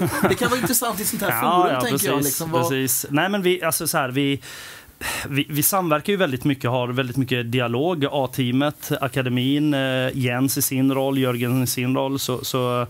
vad, 0.00 0.30
det 0.30 0.34
kan 0.34 0.50
vara 0.50 0.60
intressant 0.60 1.00
i 1.00 1.04
sånt 1.04 1.22
här 1.22 1.30
ja, 1.42 1.62
forum, 1.62 1.74
ja, 1.74 1.80
tänker 1.80 1.92
precis, 1.92 2.08
jag. 2.08 2.22
Liksom, 2.22 2.50
vad... 2.50 2.62
precis. 2.62 3.06
Nej, 3.10 3.28
men 3.28 3.42
vi, 3.42 3.62
alltså 3.62 3.86
så 3.86 3.98
här, 3.98 4.08
vi, 4.08 4.40
vi, 5.28 5.46
vi, 5.50 5.62
samverkar 5.62 6.12
ju 6.12 6.16
väldigt 6.16 6.44
mycket, 6.44 6.70
har 6.70 6.88
väldigt 6.88 7.16
mycket 7.16 7.52
dialog. 7.52 8.06
A-teamet, 8.10 8.92
akademin, 9.00 9.74
eh, 9.74 10.10
Jens 10.14 10.58
i 10.58 10.62
sin 10.62 10.94
roll, 10.94 11.18
Jörgen 11.18 11.62
i 11.62 11.66
sin 11.66 11.96
roll. 11.96 12.18
Så, 12.18 12.44
så 12.44 12.86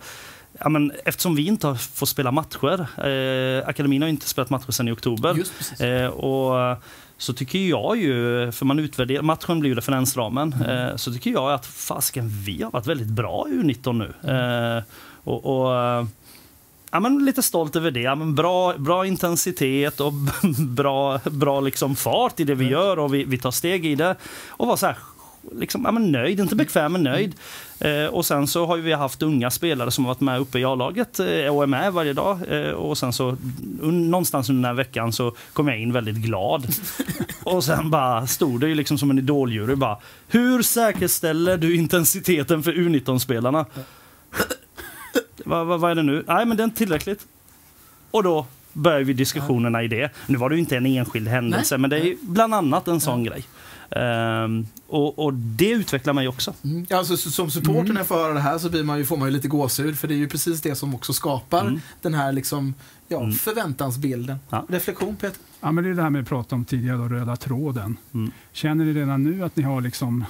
ja, 0.61 0.69
men 0.69 0.93
eftersom 1.05 1.35
vi 1.35 1.47
inte 1.47 1.77
får 1.95 2.07
spela 2.07 2.31
matcher, 2.31 2.81
eh, 2.81 3.69
akademin 3.69 4.03
har 4.03 4.09
inte 4.09 4.29
spelat 4.29 4.51
matcher 4.51 4.71
sedan 4.71 4.89
i 4.89 4.93
oktober. 4.93 5.37
Eh, 5.81 6.07
och 6.07 6.79
så 7.25 7.33
tycker 7.33 7.59
jag 7.59 7.97
ju, 7.97 8.53
för 8.53 8.65
man 8.65 8.79
utvärderar, 8.79 9.23
matchen 9.23 9.61
blir 9.61 9.71
ju 9.71 9.77
referensramen, 9.77 10.53
mm. 10.53 10.89
eh, 10.89 10.97
så 10.97 11.13
tycker 11.13 11.31
jag 11.31 11.53
att 11.53 11.67
fasken 11.67 12.29
vi 12.29 12.63
har 12.63 12.71
varit 12.71 12.87
väldigt 12.87 13.09
bra 13.09 13.47
i 13.49 13.53
U19 13.53 13.93
nu. 13.93 14.13
Mm. 14.23 14.77
Eh, 14.77 14.83
och, 15.25 15.47
och 15.47 15.75
ja, 16.91 17.01
men 17.01 17.25
lite 17.25 17.43
stolt 17.43 17.77
över 17.77 17.91
det. 17.91 18.01
Ja, 18.01 18.15
men 18.15 18.35
bra, 18.35 18.75
bra 18.79 19.07
intensitet 19.07 20.01
och 20.01 20.13
bra, 20.59 21.21
bra 21.25 21.61
liksom 21.61 21.97
fart 21.97 22.41
i 22.41 22.45
det 22.45 22.55
vi 22.55 22.69
gör 22.69 22.99
och 22.99 23.15
vi, 23.15 23.25
vi 23.25 23.39
tar 23.39 23.51
steg 23.51 23.87
i 23.87 23.95
det. 23.95 24.17
Och 24.49 24.67
var 24.67 24.77
så 24.77 24.87
här, 24.87 24.97
liksom, 25.53 25.85
ja, 25.85 25.93
men 25.93 26.13
nöjd, 26.13 26.41
inte 26.41 26.57
bekväm 26.57 26.93
men 26.93 27.03
nöjd. 27.03 27.35
Eh, 27.81 28.07
och 28.07 28.27
sen 28.27 28.47
så 28.47 28.67
har 28.67 28.77
vi 28.77 28.93
haft 28.93 29.23
unga 29.23 29.51
spelare 29.51 29.91
som 29.91 30.05
har 30.05 30.11
varit 30.15 30.21
med 30.21 30.41
uppe 30.41 30.59
i 30.59 30.65
A-laget 30.65 31.21
eh, 31.21 31.27
och 31.27 31.63
är 31.63 31.67
med 31.67 31.93
varje 31.93 32.13
dag. 32.13 32.39
Eh, 32.49 32.71
och 32.71 32.99
sen 32.99 33.13
så 33.13 33.37
un, 33.81 34.11
någonstans 34.11 34.49
under 34.49 34.63
den 34.63 34.77
här 34.77 34.85
veckan 34.85 35.13
så 35.13 35.35
kom 35.53 35.69
jag 35.69 35.81
in 35.81 35.93
väldigt 35.93 36.17
glad. 36.17 36.67
och 37.43 37.65
sen 37.65 37.91
bara 37.91 38.27
stod 38.27 38.61
det 38.61 38.69
ju 38.69 38.75
liksom 38.75 38.99
som 38.99 39.11
en 39.11 39.19
idoljury 39.19 39.75
bara 39.75 39.99
Hur 40.29 40.63
säkerställer 40.63 41.57
du 41.57 41.77
intensiteten 41.77 42.63
för 42.63 42.73
U19-spelarna? 42.73 43.67
vad, 45.45 45.67
vad, 45.67 45.81
vad 45.81 45.91
är 45.91 45.95
det 45.95 46.03
nu? 46.03 46.25
Nej 46.27 46.47
men 46.47 46.57
det 46.57 46.63
är 46.63 46.65
inte 46.65 46.79
tillräckligt. 46.79 47.27
Och 48.11 48.23
då 48.23 48.47
börjar 48.73 49.01
vi 49.01 49.13
diskussionerna 49.13 49.83
i 49.83 49.89
det. 49.89 50.11
Nu 50.27 50.39
var 50.39 50.49
det 50.49 50.55
ju 50.55 50.61
inte 50.61 50.77
en 50.77 50.87
enskild 50.87 51.29
händelse, 51.29 51.75
Nej. 51.75 51.81
men 51.81 51.91
det 51.91 51.97
är 51.97 52.05
ju 52.05 52.17
bland 52.21 52.55
annat 52.55 52.89
en 52.89 53.01
sån 53.01 53.25
grej. 53.25 53.45
Ehm, 53.91 54.67
och, 54.87 55.19
och 55.19 55.35
det 55.35 55.71
utvecklar 55.71 56.13
mig 56.13 56.29
också. 56.29 56.55
Mm. 56.65 56.87
Alltså, 56.91 57.17
så- 57.17 57.31
som 57.31 57.51
supporter 57.51 57.81
Mm. 57.81 57.93
när 57.95 58.01
jag 58.01 58.07
får 58.07 58.15
höra 58.15 58.33
det 58.35 58.41
här 58.41 58.59
så 58.59 58.71
blir 58.71 58.85
man 58.85 58.99
ju, 58.99 59.05
får 59.05 59.17
man 59.17 59.29
ju 59.29 59.33
lite 59.35 59.49
gåshud 59.49 59.99
för 59.99 60.09
det 60.09 60.15
är 60.15 60.19
ju 60.19 60.29
precis 60.29 60.61
det 60.61 60.75
som 60.75 60.95
också 60.95 61.13
skapar 61.13 61.61
Mm. 61.67 61.81
den 62.03 62.15
här 62.15 62.33
liksom, 62.33 62.75
ja, 63.09 63.19
Mm. 63.21 63.33
förväntansbilden. 63.33 64.37
Ja. 64.51 64.65
Reflektion 64.69 65.17
Peter? 65.17 65.39
Ja, 65.61 65.73
men 65.73 65.85
det 65.85 65.91
är 65.91 65.95
det 65.95 66.03
här 66.03 66.11
med 66.11 66.23
att 66.23 66.29
prata 66.29 66.55
om 66.55 66.65
tidigare, 66.65 66.97
då, 66.97 67.09
röda 67.09 67.37
tråden. 67.37 67.97
Mm. 68.15 68.31
Känner 68.53 68.85
ni 68.85 68.93
redan 68.93 69.23
nu 69.23 69.45
att 69.45 69.57
ni 69.57 69.63
har 69.63 69.81
liksom, 69.81 70.25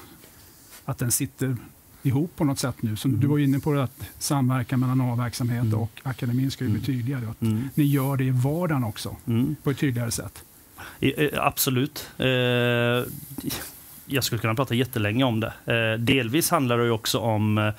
att 0.85 0.99
den 0.99 1.11
sitter 1.13 1.57
ihop 2.03 2.37
på 2.37 2.45
något 2.45 2.59
sätt 2.59 2.83
nu? 2.83 2.97
Som 2.97 3.21
Du 3.21 3.27
var 3.27 3.39
ju 3.39 3.45
inne 3.45 3.59
på 3.61 3.73
det 3.73 3.83
att 3.85 4.01
samverkan 4.19 4.81
mellan 4.81 5.01
A-verksamhet 5.01 5.63
Mm. 5.65 5.79
och 5.79 6.01
akademin 6.03 6.51
ska 6.51 6.65
ju 6.65 6.71
bli 6.71 6.79
Mm. 6.79 6.87
tydligare. 6.87 7.27
Att 7.31 7.43
Mm. 7.43 7.69
ni 7.75 7.85
gör 7.85 8.17
det 8.17 8.25
i 8.25 8.31
vardagen 8.31 8.85
också, 8.85 9.17
Mm. 9.27 9.57
på 9.63 9.71
ett 9.71 9.79
tydligare 9.79 10.11
sätt. 10.11 10.45
Eh, 11.01 11.29
Absolut. 11.35 12.09
Eh, 12.19 12.27
Jag 14.07 14.25
skulle 14.25 14.41
kunna 14.41 14.55
prata 14.55 14.75
jättelänge 14.75 15.25
om 15.25 15.41
det. 15.41 15.53
Eh, 15.67 15.99
Delvis 15.99 16.51
handlar 16.51 16.79
det 16.79 16.91
också 16.91 17.19
om 17.19 17.73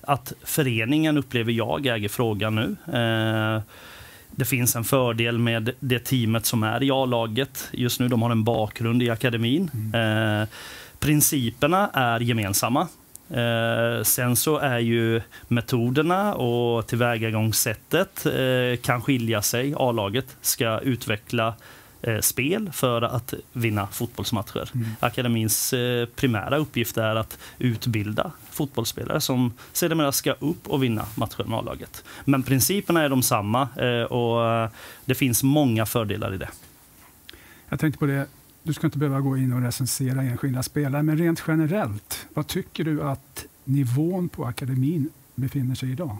att 0.00 0.32
föreningen, 0.42 1.18
upplever 1.18 1.52
jag, 1.52 1.86
äger 1.86 2.08
frågan 2.08 2.54
nu. 2.54 2.76
Det 4.36 4.44
finns 4.44 4.76
en 4.76 4.84
fördel 4.84 5.38
med 5.38 5.70
det 5.80 5.98
teamet 5.98 6.46
som 6.46 6.62
är 6.62 6.82
i 6.82 6.90
A-laget 6.90 7.68
just 7.72 8.00
nu. 8.00 8.08
De 8.08 8.22
har 8.22 8.30
en 8.30 8.44
bakgrund 8.44 9.02
i 9.02 9.10
akademin. 9.10 9.70
Eh, 9.94 10.48
Principerna 10.98 11.90
är 11.92 12.20
gemensamma. 12.20 12.88
Eh, 13.30 14.02
sen 14.02 14.36
så 14.36 14.58
är 14.58 14.78
ju 14.78 15.20
metoderna 15.48 16.34
och 16.34 16.86
tillvägagångssättet 16.86 18.26
eh, 18.26 18.80
kan 18.82 19.02
skilja 19.02 19.42
sig. 19.42 19.74
A-laget 19.76 20.36
ska 20.40 20.78
utveckla 20.78 21.54
spel 22.20 22.70
för 22.72 23.02
att 23.02 23.34
vinna 23.52 23.86
fotbollsmatcher. 23.86 24.70
Mm. 24.74 24.86
Akademins 25.00 25.72
eh, 25.72 26.06
primära 26.06 26.56
uppgift 26.56 26.96
är 26.96 27.16
att 27.16 27.38
utbilda 27.58 28.32
fotbollsspelare 28.50 29.20
som 29.20 29.52
sedermera 29.72 30.12
ska 30.12 30.32
upp 30.32 30.68
och 30.68 30.82
vinna 30.82 31.06
matcher 31.14 31.44
med 31.44 31.58
A-laget. 31.58 32.04
Men 32.24 32.42
principerna 32.42 33.02
är 33.02 33.08
de 33.08 33.22
samma 33.22 33.68
eh, 33.76 34.02
och 34.02 34.50
eh, 34.50 34.70
det 35.04 35.14
finns 35.14 35.42
många 35.42 35.86
fördelar 35.86 36.34
i 36.34 36.38
det. 36.38 36.48
Jag 37.68 37.80
tänkte 37.80 37.98
på 37.98 38.06
det, 38.06 38.26
du 38.62 38.72
ska 38.72 38.86
inte 38.86 38.98
behöva 38.98 39.20
gå 39.20 39.36
in 39.36 39.52
och 39.52 39.62
recensera 39.62 40.22
enskilda 40.22 40.62
spelare, 40.62 41.02
men 41.02 41.18
rent 41.18 41.42
generellt, 41.46 42.26
vad 42.34 42.46
tycker 42.46 42.84
du 42.84 43.02
att 43.02 43.44
nivån 43.64 44.28
på 44.28 44.44
akademin 44.44 45.10
befinner 45.34 45.74
sig 45.74 45.90
idag? 45.90 46.18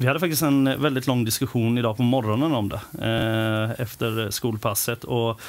Vi 0.00 0.06
hade 0.06 0.20
faktiskt 0.20 0.42
en 0.42 0.82
väldigt 0.82 1.06
lång 1.06 1.24
diskussion 1.24 1.78
idag 1.78 1.96
på 1.96 2.02
morgonen 2.02 2.52
om 2.52 2.68
det 2.68 2.80
eh, 3.02 3.80
efter 3.82 4.30
skolpasset. 4.30 5.04
Och 5.04 5.40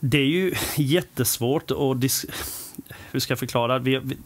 det 0.00 0.18
är 0.18 0.24
ju 0.26 0.54
jättesvårt 0.76 1.70
att... 1.70 1.76
dis- 1.76 2.26
Hur 3.12 3.20
ska 3.20 3.30
jag 3.32 3.38
förklara? 3.38 3.78
Vi, 3.78 3.98
vi, 4.04 4.16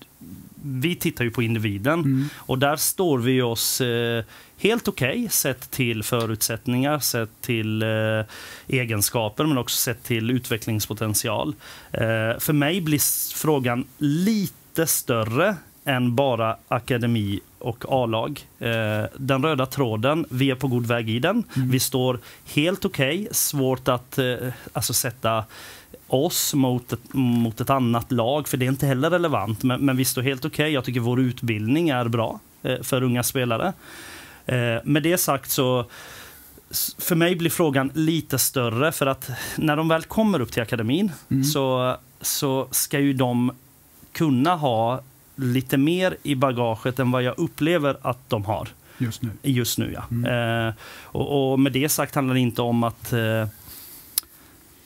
vi 0.62 0.96
tittar 0.96 1.24
ju 1.24 1.30
på 1.30 1.42
individen 1.42 2.00
Mm. 2.00 2.28
och 2.36 2.58
där 2.58 2.76
står 2.76 3.18
vi 3.18 3.42
oss 3.42 3.80
eh, 3.80 4.24
helt 4.58 4.88
okej 4.88 5.28
sett 5.30 5.70
till 5.70 6.02
förutsättningar, 6.02 6.98
sett 6.98 7.30
till 7.40 7.82
eh, 7.82 7.88
egenskaper 8.68 9.46
men 9.46 9.58
också 9.58 9.76
sett 9.76 10.04
till 10.04 10.30
utvecklingspotential. 10.30 11.54
Eh, 11.92 12.00
för 12.38 12.52
mig 12.52 12.80
blir 12.80 13.34
frågan 13.36 13.84
lite 13.98 14.86
större 14.86 15.56
än 15.84 16.14
bara 16.16 16.56
akademi 16.68 17.40
och 17.66 17.84
A-lag. 17.88 18.46
Eh, 18.58 19.04
den 19.18 19.42
röda 19.42 19.66
tråden, 19.66 20.26
vi 20.30 20.50
är 20.50 20.54
på 20.54 20.68
god 20.68 20.86
väg 20.86 21.10
i 21.10 21.18
den. 21.18 21.44
Mm. 21.56 21.70
Vi 21.70 21.80
står 21.80 22.18
helt 22.54 22.84
okej. 22.84 23.28
Svårt 23.30 23.88
att 23.88 24.18
eh, 24.18 24.34
alltså 24.72 24.92
sätta 24.92 25.44
oss 26.06 26.54
mot 26.54 26.92
ett, 26.92 27.00
mot 27.12 27.60
ett 27.60 27.70
annat 27.70 28.12
lag, 28.12 28.48
för 28.48 28.56
det 28.56 28.64
är 28.66 28.68
inte 28.68 28.86
heller 28.86 29.10
relevant. 29.10 29.62
Men, 29.62 29.84
men 29.84 29.96
vi 29.96 30.04
står 30.04 30.22
helt 30.22 30.44
okej. 30.44 30.70
Jag 30.72 30.84
tycker 30.84 31.00
vår 31.00 31.20
utbildning 31.20 31.88
är 31.88 32.08
bra 32.08 32.40
eh, 32.62 32.82
för 32.82 33.02
unga 33.02 33.22
spelare. 33.22 33.72
Med 34.84 35.02
det 35.02 35.18
sagt 35.18 35.50
så 35.50 35.84
för 36.98 37.14
mig 37.14 37.36
blir 37.36 37.50
frågan 37.50 37.90
lite 37.94 38.38
större 38.38 38.92
för 38.92 39.06
att 39.06 39.30
när 39.56 39.76
de 39.76 39.88
väl 39.88 40.02
kommer 40.02 40.40
upp 40.40 40.52
till 40.52 40.62
akademin 40.62 41.12
Mm. 41.30 41.44
så, 41.44 41.96
så 42.20 42.68
ska 42.70 42.98
ju 42.98 43.12
de 43.12 43.52
kunna 44.12 44.56
ha 44.56 45.00
lite 45.36 45.76
mer 45.76 46.16
i 46.22 46.34
bagaget 46.34 46.98
än 46.98 47.10
vad 47.10 47.22
jag 47.22 47.38
upplever 47.38 47.96
att 48.02 48.30
de 48.30 48.44
har 48.44 48.68
Just 48.98 49.22
nu. 49.22 49.30
just 49.42 49.78
nu. 49.78 49.92
Ja. 49.94 50.04
Mm. 50.10 50.68
Eh, 50.68 50.74
och, 51.02 51.52
och 51.52 51.60
med 51.60 51.72
det 51.72 51.88
sagt 51.88 52.14
handlar 52.14 52.34
det 52.34 52.40
inte 52.40 52.62
om 52.62 52.84
att 52.84 53.12
eh, 53.12 53.48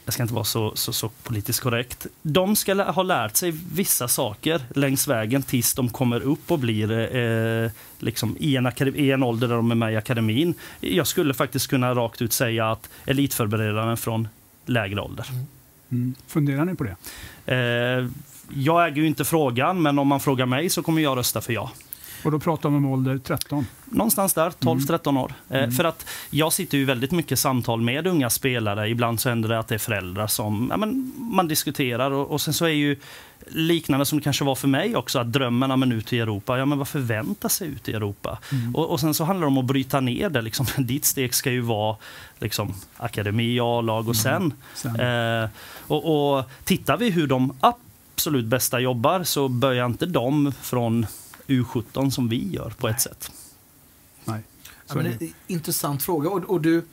jag 0.04 0.14
ska 0.14 0.22
inte 0.22 0.34
vara 0.34 0.44
så, 0.44 0.72
så, 0.74 0.92
så 0.92 1.08
politiskt 1.08 1.60
korrekt. 1.60 2.06
De 2.22 2.56
ska 2.56 2.82
ha 2.82 3.02
lärt 3.02 3.36
sig 3.36 3.50
vissa 3.72 4.08
saker 4.08 4.60
längs 4.74 5.08
vägen 5.08 5.42
tills 5.42 5.74
de 5.74 5.88
kommer 5.88 6.20
upp 6.20 6.50
och 6.50 6.58
blir 6.58 7.16
eh, 7.16 7.70
liksom 7.98 8.36
i, 8.40 8.56
en 8.56 8.72
i 8.96 9.10
en 9.10 9.22
ålder 9.22 9.48
där 9.48 9.56
de 9.56 9.70
är 9.70 9.74
med 9.74 9.92
i 9.92 9.96
akademin. 9.96 10.54
Jag 10.80 11.06
skulle 11.06 11.34
faktiskt 11.34 11.68
kunna 11.68 11.94
rakt 11.94 12.22
ut 12.22 12.32
säga 12.32 12.70
att 12.70 12.88
elitförberedaren 13.06 13.96
från 13.96 14.28
lägre 14.66 15.00
ålder. 15.00 15.26
Mm. 15.90 16.14
Funderar 16.26 16.64
ni 16.64 16.74
på 16.74 16.84
det? 16.84 16.96
Eh, 17.54 18.06
jag 18.54 18.86
äger 18.86 18.96
ju 18.96 19.06
inte 19.06 19.24
frågan, 19.24 19.82
men 19.82 19.98
om 19.98 20.08
man 20.08 20.20
frågar 20.20 20.46
mig 20.46 20.70
så 20.70 20.82
kommer 20.82 21.02
jag 21.02 21.18
rösta 21.18 21.40
för 21.40 21.52
ja. 21.52 21.70
Och 22.24 22.30
då 22.30 22.38
pratar 22.38 22.68
vi 22.68 22.76
om 22.76 22.86
ålder 22.86 23.18
13. 23.18 23.66
Någonstans 23.84 24.34
där, 24.34 24.50
12-13 24.50 25.20
år. 25.20 25.32
Eh, 25.48 25.60
Mm. 25.60 25.72
För 25.72 25.84
att 25.84 26.06
jag 26.30 26.52
sitter 26.52 26.78
ju 26.78 26.84
väldigt 26.84 27.12
mycket 27.12 27.38
samtal 27.38 27.80
med 27.80 28.06
unga 28.06 28.30
spelare. 28.30 28.88
Ibland 28.88 29.20
så 29.20 29.28
händer 29.28 29.48
det 29.48 29.58
att 29.58 29.68
det 29.68 29.74
är 29.74 29.78
föräldrar 29.78 30.26
som 30.26 30.66
ja, 30.70 30.76
men 30.76 31.12
man 31.16 31.48
diskuterar. 31.48 32.10
Och, 32.10 32.30
och 32.30 32.40
sen 32.40 32.54
så 32.54 32.64
är 32.64 32.68
ju 32.68 32.96
liknande 33.48 34.06
som 34.06 34.18
det 34.18 34.24
kanske 34.24 34.44
var 34.44 34.54
för 34.54 34.68
mig 34.68 34.96
också, 34.96 35.18
att 35.18 35.32
drömmen 35.32 35.70
om 35.70 35.82
en 35.82 35.92
ut 35.92 36.12
i 36.12 36.18
Europa. 36.18 36.58
Ja, 36.58 36.64
men 36.64 36.78
vad 36.78 36.88
förväntar 36.88 37.48
sig 37.48 37.68
ut 37.68 37.88
i 37.88 37.92
Europa? 37.92 38.38
Mm. 38.52 38.74
Och, 38.74 38.90
och 38.90 39.00
sen 39.00 39.14
så 39.14 39.24
handlar 39.24 39.46
det 39.46 39.48
om 39.48 39.58
att 39.58 39.64
bryta 39.64 40.00
ner 40.00 40.30
det. 40.30 40.42
Liksom. 40.42 40.66
Ditt 40.78 41.04
steg 41.04 41.34
ska 41.34 41.50
ju 41.50 41.60
vara 41.60 41.96
liksom, 42.38 42.74
akademi, 42.96 43.60
A-lag 43.60 44.08
och 44.08 44.16
sen 44.16 44.52
Sen. 44.74 45.00
Eh, 45.00 45.48
och, 45.86 46.36
och 46.36 46.50
tittar 46.64 46.96
vi 46.96 47.10
hur 47.10 47.26
de 47.26 47.52
absolut 48.20 48.46
bästa 48.46 48.80
jobbar 48.80 49.24
så 49.24 49.48
börjar 49.48 49.86
inte 49.86 50.06
de 50.06 50.52
från 50.62 51.06
U17 51.46 52.10
som 52.10 52.28
vi 52.28 52.52
gör 52.52 52.70
på 52.70 52.88
ett 52.88 53.00
sätt. 53.00 53.32
Nej. 54.24 54.40
Ja, 54.88 54.94
men 54.94 55.04
det. 55.04 55.10
det 55.18 55.24
är 55.24 55.28
en 55.28 55.34
intressant 55.46 56.02
fråga. 56.02 56.30
Och, 56.30 56.44
och 56.44 56.60
du, 56.60 56.84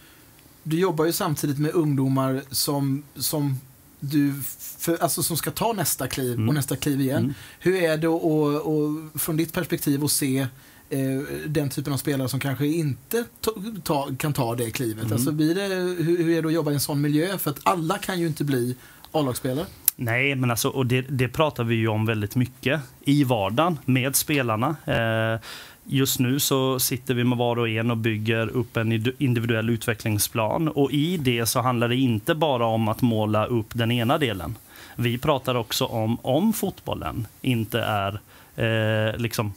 du 0.63 0.79
jobbar 0.79 1.05
ju 1.05 1.11
samtidigt 1.11 1.59
med 1.59 1.71
ungdomar 1.71 2.41
som, 2.49 3.03
som, 3.15 3.59
du 3.99 4.33
för, 4.77 4.97
alltså 4.97 5.23
som 5.23 5.37
ska 5.37 5.51
ta 5.51 5.73
nästa 5.73 6.07
kliv 6.07 6.33
Mm. 6.33 6.49
och 6.49 6.55
nästa 6.55 6.75
kliv 6.75 7.01
igen. 7.01 7.23
Mm. 7.23 7.33
Hur 7.59 7.75
är 7.75 7.97
det 7.97 8.07
och, 8.07 8.77
och 8.77 9.21
från 9.21 9.37
ditt 9.37 9.53
perspektiv 9.53 10.03
att 10.03 10.11
se 10.11 10.47
eh, 10.89 10.99
den 11.47 11.69
typen 11.69 11.93
av 11.93 11.97
spelare 11.97 12.29
som 12.29 12.39
kanske 12.39 12.67
inte 12.67 13.25
ta, 13.41 13.51
ta, 13.83 14.09
kan 14.17 14.33
ta 14.33 14.55
det 14.55 14.71
klivet? 14.71 15.03
Mm. 15.03 15.13
Alltså 15.13 15.31
blir 15.31 15.55
det, 15.55 15.75
hur, 16.03 16.23
hur 16.23 16.29
är 16.29 16.41
det 16.41 16.47
att 16.47 16.53
jobba 16.53 16.71
i 16.71 16.73
en 16.73 16.79
sån 16.79 17.01
miljö? 17.01 17.37
För 17.37 17.51
att 17.51 17.59
alla 17.63 17.97
kan 17.97 18.19
ju 18.19 18.27
inte 18.27 18.43
bli 18.43 18.75
A-lagsspelare. 19.11 19.65
Nej, 19.99 20.35
men 20.35 20.51
alltså, 20.51 20.69
och 20.69 20.85
det, 20.85 21.01
det 21.01 21.27
pratar 21.27 21.63
vi 21.63 21.75
ju 21.75 21.87
om 21.87 22.05
väldigt 22.05 22.35
mycket 22.35 22.81
i 23.01 23.23
vardagen 23.23 23.79
med 23.85 24.15
spelarna. 24.15 24.75
Eh, 24.85 25.39
just 25.83 26.19
nu 26.19 26.39
så 26.39 26.79
sitter 26.79 27.13
vi 27.13 27.23
med 27.23 27.37
var 27.37 27.59
och 27.59 27.69
en 27.69 27.91
och 27.91 27.97
bygger 27.97 28.47
upp 28.47 28.77
en 28.77 29.13
individuell 29.17 29.69
utvecklingsplan. 29.69 30.67
Och 30.67 30.91
i 30.91 31.17
det 31.17 31.45
så 31.45 31.61
handlar 31.61 31.87
det 31.87 31.95
inte 31.95 32.35
bara 32.35 32.65
om 32.65 32.87
att 32.87 33.01
måla 33.01 33.45
upp 33.45 33.67
den 33.73 33.91
ena 33.91 34.17
delen. 34.17 34.55
Vi 34.95 35.17
pratar 35.17 35.55
också 35.55 35.85
om 35.85 36.17
om 36.21 36.53
fotbollen 36.53 37.27
inte 37.41 37.81
är 37.81 38.19
eh, 38.55 39.17
liksom 39.17 39.53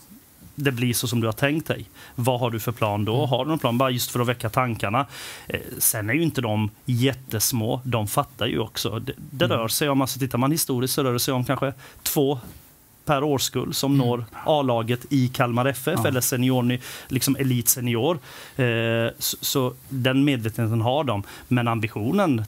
det 0.65 0.73
blir 0.73 0.95
så 0.95 1.09
som 1.09 1.21
du 1.21 1.27
har 1.27 1.33
tänkt 1.33 1.67
dig. 1.67 1.85
Vad 2.15 2.41
har 2.41 2.51
du 2.51 2.61
för 2.61 2.73
plan 2.73 3.05
då? 3.05 3.27
Har 3.27 3.45
du 3.45 3.49
någon 3.51 3.59
plan? 3.59 3.79
Bara 3.79 3.91
just 3.91 4.11
för 4.11 4.21
att 4.21 4.27
väcka 4.29 4.49
tankarna. 4.51 5.07
Eh, 5.49 5.61
sen 5.79 6.11
är 6.11 6.15
ju 6.15 6.23
inte 6.23 6.41
de 6.41 6.71
jättesmå. 6.85 7.81
De 7.85 8.07
fattar 8.07 8.47
ju 8.47 8.59
också. 8.59 8.99
Det, 8.99 9.13
det 9.17 9.47
rör 9.47 9.69
sig 9.69 9.89
om, 9.89 10.01
alltså 10.01 10.19
tittar 10.19 10.39
man 10.39 10.51
historiskt 10.53 10.95
så 10.95 11.03
rör 11.03 11.13
det 11.13 11.21
sig 11.21 11.35
om 11.35 11.45
kanske 11.45 11.73
två, 12.03 12.39
per 13.05 13.23
årskull 13.25 13.75
som 13.75 13.99
når 13.99 14.25
A-laget 14.47 15.01
i 15.11 15.29
Kalmar 15.29 15.67
FF 15.67 15.99
Ja. 16.03 16.09
eller 16.09 16.21
senior, 16.21 16.79
liksom 17.09 17.37
elitsenior. 17.37 18.19
Eh, 18.57 18.67
så, 19.19 19.37
så 19.41 19.73
den 19.89 20.25
medvetenheten 20.25 20.81
har 20.81 21.05
de. 21.05 21.23
Men 21.49 21.69
ambitionen 21.69 22.45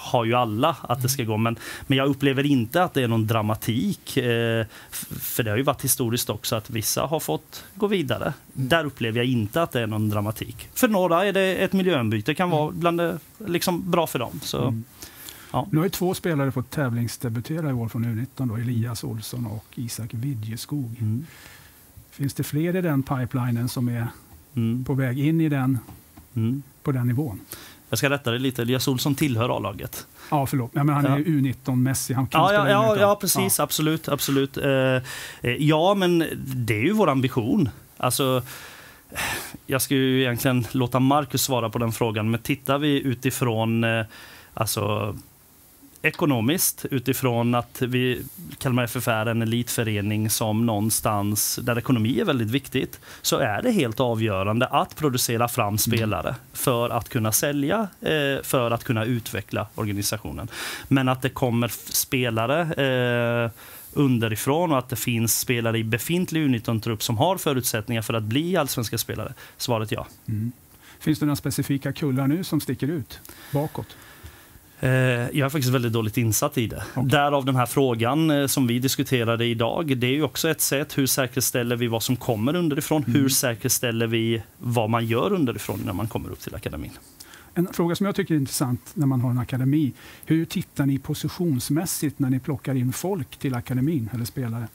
har 0.00 0.24
ju 0.24 0.34
alla 0.34 0.76
att 0.82 1.02
det 1.02 1.08
ska 1.08 1.24
gå. 1.24 1.36
Men, 1.36 1.56
men 1.86 1.98
jag 1.98 2.08
upplever 2.08 2.46
inte 2.46 2.82
att 2.82 2.94
det 2.94 3.02
är 3.02 3.08
någon 3.08 3.26
dramatik. 3.26 4.16
Eh, 4.16 4.66
för 5.10 5.42
det 5.42 5.50
har 5.50 5.56
ju 5.56 5.62
varit 5.62 5.84
historiskt 5.84 6.30
också 6.30 6.56
att 6.56 6.70
vissa 6.70 7.02
har 7.06 7.20
fått 7.20 7.64
gå 7.74 7.86
vidare. 7.86 8.32
Där 8.52 8.84
upplever 8.84 9.18
jag 9.18 9.26
inte 9.26 9.62
att 9.62 9.72
det 9.72 9.80
är 9.80 9.86
någon 9.86 10.08
dramatik. 10.08 10.68
För 10.74 10.88
några 10.88 11.24
är 11.24 11.32
det 11.32 11.56
ett 11.56 11.72
miljöombyte 11.72 12.34
kan 12.34 12.50
vara 12.50 12.70
bland 12.70 12.98
det, 12.98 13.18
liksom 13.46 13.90
bra 13.90 14.06
för 14.06 14.18
dem. 14.18 14.40
Så, 14.42 14.62
Mm. 14.62 14.84
Ja. 15.52 15.68
Nu 15.70 15.78
har 15.78 15.84
ju 15.84 15.90
två 15.90 16.14
spelare 16.14 16.52
fått 16.52 16.70
tävlingsdebutera 16.70 17.70
i 17.70 17.72
år 17.72 17.88
från 17.88 18.04
U19, 18.04 18.48
då, 18.48 18.56
Elias 18.56 19.04
Olsson 19.04 19.46
och 19.46 19.64
Isak 19.74 20.14
Widjeskog. 20.14 20.96
mm, 21.00 21.26
Finns 22.10 22.34
det 22.34 22.42
fler 22.42 22.76
i 22.76 22.80
den 22.80 23.02
pipelinen 23.02 23.68
som 23.68 23.88
är 23.88 24.06
mm, 24.54 24.84
på 24.84 24.94
väg 24.94 25.18
in 25.18 25.40
i 25.40 25.48
den, 25.48 25.78
mm. 26.34 26.62
på 26.82 26.92
den 26.92 27.06
nivån? 27.06 27.40
Jag 27.94 27.98
ska 27.98 28.10
rätta 28.10 28.30
dig 28.30 28.40
lite. 28.40 28.62
Elias 28.62 28.88
Olsson 28.88 29.14
tillhör 29.14 29.56
A-laget. 29.56 30.06
Ja, 30.30 30.46
förlåt. 30.46 30.70
Ja, 30.74 30.84
men 30.84 30.94
han 30.94 31.06
är 31.06 31.10
Ja. 31.10 31.18
ju 31.18 31.24
U19-mässig. 31.40 32.14
Han 32.14 32.26
kan 32.26 32.40
Ja, 32.40 32.48
spela 32.48 32.70
ja, 32.70 32.86
ja, 32.86 32.94
U19. 32.94 33.00
ja, 33.00 33.16
precis. 33.20 33.60
Absolut. 33.60 34.08
absolut. 34.08 34.56
Eh, 34.56 34.70
eh, 34.70 35.02
ja, 35.58 35.94
men 35.94 36.18
det 36.46 36.74
är 36.74 36.82
ju 36.82 36.92
vår 36.92 37.08
ambition. 37.08 37.68
Alltså, 37.96 38.42
jag 39.66 39.82
ska 39.82 39.94
ju 39.94 40.20
egentligen 40.20 40.66
låta 40.72 41.00
Marcus 41.00 41.42
svara 41.42 41.70
på 41.70 41.78
den 41.78 41.92
frågan, 41.92 42.30
men 42.30 42.40
tittar 42.40 42.78
vi 42.78 43.00
utifrån 43.02 43.84
eh, 43.84 44.04
alltså, 44.54 45.16
ekonomiskt, 46.04 46.84
utifrån 46.90 47.54
att 47.54 47.82
vi, 47.82 48.22
Kalmar 48.58 48.84
FF 48.84 49.08
är 49.08 49.26
en 49.26 49.42
elitförening 49.42 50.30
som 50.30 50.66
någonstans, 50.66 51.58
där 51.62 51.78
ekonomi 51.78 52.20
är 52.20 52.24
väldigt 52.24 52.50
viktigt, 52.50 53.00
så 53.22 53.38
är 53.38 53.62
det 53.62 53.70
helt 53.70 54.00
avgörande 54.00 54.66
att 54.66 54.96
producera 54.96 55.48
fram 55.48 55.78
spelare 55.78 56.34
för 56.52 56.90
att 56.90 57.08
kunna 57.08 57.32
sälja, 57.32 57.88
eh, 58.00 58.42
för 58.42 58.70
att 58.70 58.84
kunna 58.84 59.04
utveckla 59.04 59.66
organisationen. 59.74 60.48
Men 60.88 61.08
att 61.08 61.22
det 61.22 61.30
kommer 61.30 61.68
spelare 61.92 62.60
eh, 63.44 63.50
underifrån 63.92 64.72
och 64.72 64.78
att 64.78 64.88
det 64.88 64.96
finns 64.96 65.38
spelare 65.38 65.78
i 65.78 65.84
befintlig 65.84 66.48
U19-trupp 66.48 67.02
som 67.02 67.18
har 67.18 67.38
förutsättningar 67.38 68.02
för 68.02 68.14
att 68.14 68.22
bli 68.22 68.56
allsvenska 68.56 68.98
spelare? 68.98 69.34
Svaret 69.56 69.92
ja. 69.92 70.06
Mm. 70.28 70.52
Finns 70.98 71.18
det 71.18 71.26
några 71.26 71.36
specifika 71.36 71.92
kullar 71.92 72.26
nu 72.26 72.44
som 72.44 72.60
sticker 72.60 72.86
ut 72.86 73.20
bakåt? 73.52 73.96
Eh, 74.84 74.90
Jag 74.90 75.36
är 75.46 75.48
faktiskt 75.48 75.74
väldigt 75.74 75.92
dåligt 75.92 76.16
insatt 76.16 76.58
i 76.58 76.66
det. 76.66 76.84
Okej. 76.94 77.10
Därav 77.10 77.44
den 77.44 77.56
här 77.56 77.66
frågan 77.66 78.30
eh, 78.30 78.46
som 78.46 78.66
vi 78.66 78.78
diskuterade 78.78 79.44
idag. 79.44 79.98
Det 79.98 80.06
är 80.06 80.10
ju 80.12 80.22
också 80.22 80.48
ett 80.48 80.60
sätt. 80.60 80.98
Hur 80.98 81.06
säkerställer 81.06 81.76
vi 81.76 81.86
vad 81.86 82.02
som 82.02 82.16
kommer 82.16 82.56
underifrån? 82.56 83.02
Hur 83.02 83.28
säkerställer 83.28 84.06
vi 84.06 84.42
vad 84.58 84.90
man 84.90 85.06
gör 85.06 85.32
underifrån 85.32 85.80
när 85.84 85.92
man 85.92 86.08
kommer 86.08 86.30
upp 86.30 86.40
till 86.40 86.54
akademin? 86.54 86.90
En 87.54 87.68
fråga 87.72 87.94
som 87.94 88.06
jag 88.06 88.14
tycker 88.14 88.34
är 88.34 88.38
intressant 88.38 88.90
när 88.94 89.06
man 89.06 89.20
har 89.20 89.30
en 89.30 89.38
akademi. 89.38 89.92
Hur 90.26 90.44
tittar 90.44 90.86
ni 90.86 90.98
positionsmässigt 90.98 92.18
när 92.18 92.30
ni 92.30 92.40
plockar 92.40 92.74
in 92.74 92.92
folk 92.92 93.36
till 93.36 93.54
akademin 93.54 94.10
eller 94.12 94.24
spelare? 94.24 94.68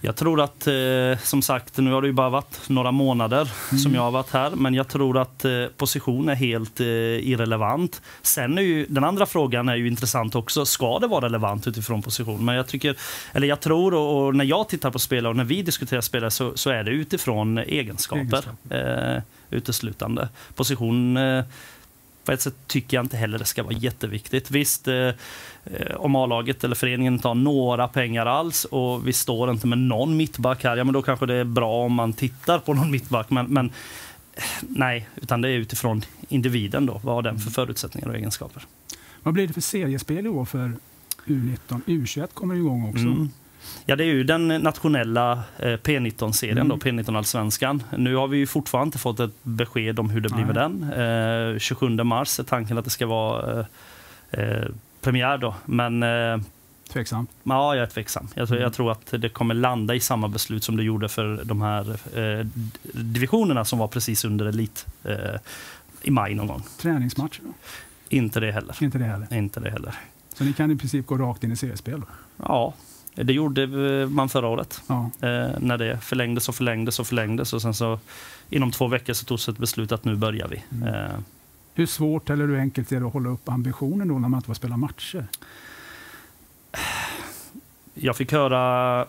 Jag 0.00 0.16
tror 0.16 0.40
att, 0.40 0.66
eh, 0.66 1.18
som 1.22 1.42
sagt, 1.42 1.76
nu 1.78 1.92
har 1.92 2.02
det 2.02 2.08
ju 2.08 2.12
bara 2.12 2.28
varit 2.28 2.68
några 2.68 2.92
månader 2.92 3.50
som 3.82 3.94
jag 3.94 4.02
har 4.02 4.10
varit 4.10 4.30
här, 4.30 4.50
men 4.50 4.74
jag 4.74 4.88
tror 4.88 5.18
att 5.18 5.44
eh, 5.44 5.66
position 5.76 6.28
är 6.28 6.34
helt 6.34 6.80
eh, 6.80 6.86
irrelevant. 6.86 8.02
Sen 8.22 8.58
är 8.58 8.62
ju, 8.62 8.86
den 8.88 9.04
andra 9.04 9.26
frågan 9.26 9.68
är 9.68 9.76
ju 9.76 9.88
intressant 9.88 10.34
också. 10.34 10.66
Ska 10.66 10.98
det 10.98 11.06
vara 11.06 11.24
relevant 11.24 11.66
utifrån 11.66 12.02
position? 12.02 12.44
Men 12.44 12.54
jag 12.54 12.66
tycker, 12.66 12.96
eller 13.32 13.46
jag 13.46 13.60
tror, 13.60 13.94
och, 13.94 14.26
och 14.26 14.36
när 14.36 14.44
jag 14.44 14.68
tittar 14.68 14.90
på 14.90 14.98
spelare 14.98 15.30
och 15.30 15.36
när 15.36 15.44
vi 15.44 15.62
diskuterar 15.62 16.00
spelare 16.00 16.30
så, 16.30 16.56
så 16.56 16.70
är 16.70 16.84
det 16.84 16.90
utifrån 16.90 17.58
egenskaper, 17.58 18.44
Eh, 18.70 19.22
uteslutande. 19.50 20.28
Position 20.54 21.16
eh, 21.16 21.44
på 22.24 22.32
ett 22.32 22.40
sätt 22.40 22.54
tycker 22.66 22.96
jag 22.96 23.04
inte 23.04 23.16
heller 23.16 23.38
det 23.38 23.44
ska 23.44 23.62
vara 23.62 23.74
jätteviktigt. 23.74 24.50
Visst, 24.50 24.88
eh, 24.88 25.10
om 25.96 26.16
A-laget 26.16 26.64
eller 26.64 26.74
föreningen 26.74 27.14
inte 27.14 27.28
har 27.28 27.34
några 27.34 27.88
pengar 27.88 28.26
alls 28.26 28.64
och 28.64 29.08
vi 29.08 29.12
står 29.12 29.50
inte 29.50 29.66
med 29.66 29.78
någon 29.78 30.16
mittback 30.16 30.64
här, 30.64 30.76
ja 30.76 30.84
men 30.84 30.94
då 30.94 31.02
kanske 31.02 31.26
det 31.26 31.34
är 31.34 31.44
bra 31.44 31.84
om 31.84 31.92
man 31.92 32.12
tittar 32.12 32.58
på 32.58 32.74
någon 32.74 32.90
mittback. 32.90 33.30
Men, 33.30 33.46
men 33.46 33.66
eh, 34.34 34.42
nej, 34.60 35.08
utan 35.16 35.40
det 35.40 35.48
är 35.48 35.52
utifrån 35.52 36.02
individen 36.28 36.86
då. 36.86 37.00
Vad 37.04 37.14
har 37.14 37.22
den 37.22 37.38
för 37.38 37.50
förutsättningar 37.50 38.08
och 38.08 38.16
egenskaper? 38.16 38.62
Vad 39.22 39.34
blir 39.34 39.46
det 39.46 39.52
för 39.52 39.60
seriespel 39.60 40.26
i 40.26 40.28
år 40.28 40.44
för 40.44 40.72
U19? 41.26 41.80
U21 41.86 42.26
kommer 42.34 42.54
igång 42.54 42.88
också. 42.88 43.04
Mm. 43.04 43.30
Ja, 43.86 43.96
det 43.96 44.04
är 44.04 44.06
ju 44.06 44.24
den 44.24 44.48
nationella 44.48 45.32
eh, 45.58 45.66
P19-serien, 45.66 46.68
då, 46.68 46.76
P19-allsvenskan. 46.76 47.82
Nu 47.98 48.14
har 48.14 48.28
vi 48.28 48.38
ju 48.38 48.46
fortfarande 48.46 48.86
inte 48.86 48.98
fått 48.98 49.20
ett 49.20 49.34
besked 49.42 49.98
om 49.98 50.10
hur 50.10 50.20
det 50.20 50.28
blir 50.28 50.44
med 50.44 50.54
den. 50.54 50.82
Eh, 51.52 51.58
27 51.58 51.88
mars 51.88 52.40
är 52.40 52.44
tanken 52.44 52.78
att 52.78 52.84
det 52.84 52.90
ska 52.90 53.06
vara 53.06 53.60
eh, 53.60 53.66
eh, 54.30 54.68
premiär 55.00 55.38
då. 55.38 55.54
Men 55.64 56.02
eh, 56.02 56.38
Tveksamt. 56.92 57.30
ja, 57.42 57.74
jag 57.74 57.82
är 57.82 57.86
tveksam. 57.86 58.28
Jag, 58.34 58.48
tror- 58.48 58.60
jag 58.60 58.72
tror 58.72 58.92
att 58.92 59.06
det 59.18 59.28
kommer 59.28 59.54
landa 59.54 59.94
i 59.94 60.00
samma 60.00 60.28
beslut 60.28 60.64
som 60.64 60.76
det 60.76 60.82
gjorde 60.82 61.08
för 61.08 61.40
de 61.44 61.62
här 61.62 61.90
eh, 62.18 62.46
divisionerna 62.92 63.64
som 63.64 63.78
var 63.78 63.88
precis 63.88 64.24
under 64.24 64.46
elit 64.46 64.86
eh, 65.04 65.14
i 66.02 66.10
maj 66.10 66.34
någon 66.34 66.46
gång. 66.46 66.62
Träningsmatcher 66.78 67.40
då? 67.44 67.52
Inte 68.08 68.40
det 68.40 68.52
heller. 68.52 68.76
Inte 68.82 68.98
det 68.98 69.04
heller. 69.04 69.34
Inte 69.34 69.60
det 69.60 69.70
heller. 69.70 69.94
Så 70.34 70.44
ni 70.44 70.52
kan 70.52 70.70
i 70.70 70.76
princip 70.76 71.06
gå 71.06 71.18
rakt 71.18 71.44
in 71.44 71.52
i 71.52 71.56
seriespel? 71.56 72.00
Då? 72.00 72.06
Ja, 72.36 72.74
det 73.14 73.32
gjorde 73.32 73.62
eh, 73.62 74.08
man 74.08 74.28
förra 74.28 74.46
året. 74.48 74.82
Ja. 74.86 75.10
Eh, 75.20 75.48
när 75.58 75.78
det 75.78 75.98
förlängdes 76.00 76.48
och 76.48 76.54
förlängdes 76.54 77.00
och 77.00 77.06
förlängdes. 77.06 77.52
Och 77.52 77.62
sen 77.62 77.74
så 77.74 77.98
inom 78.50 78.70
två 78.70 78.86
veckor 78.88 79.12
så 79.12 79.24
togs 79.24 79.48
ett 79.48 79.58
beslut 79.58 79.92
att 79.92 80.04
nu 80.04 80.16
börjar 80.16 80.48
vi. 80.48 80.62
Mm. 80.72 81.24
Hur 81.74 81.86
svårt 81.86 82.30
eller 82.30 82.46
hur 82.46 82.58
enkelt 82.58 82.92
är 82.92 83.00
det 83.00 83.06
att 83.06 83.12
hålla 83.12 83.30
upp 83.30 83.48
ambitionen 83.48 84.08
då 84.08 84.14
när 84.14 84.28
man 84.28 84.38
inte 84.38 84.46
får 84.46 84.54
spela 84.54 84.76
matcher? 84.76 85.26
jag 87.94 88.16
fick 88.16 88.32
höra 88.32 89.06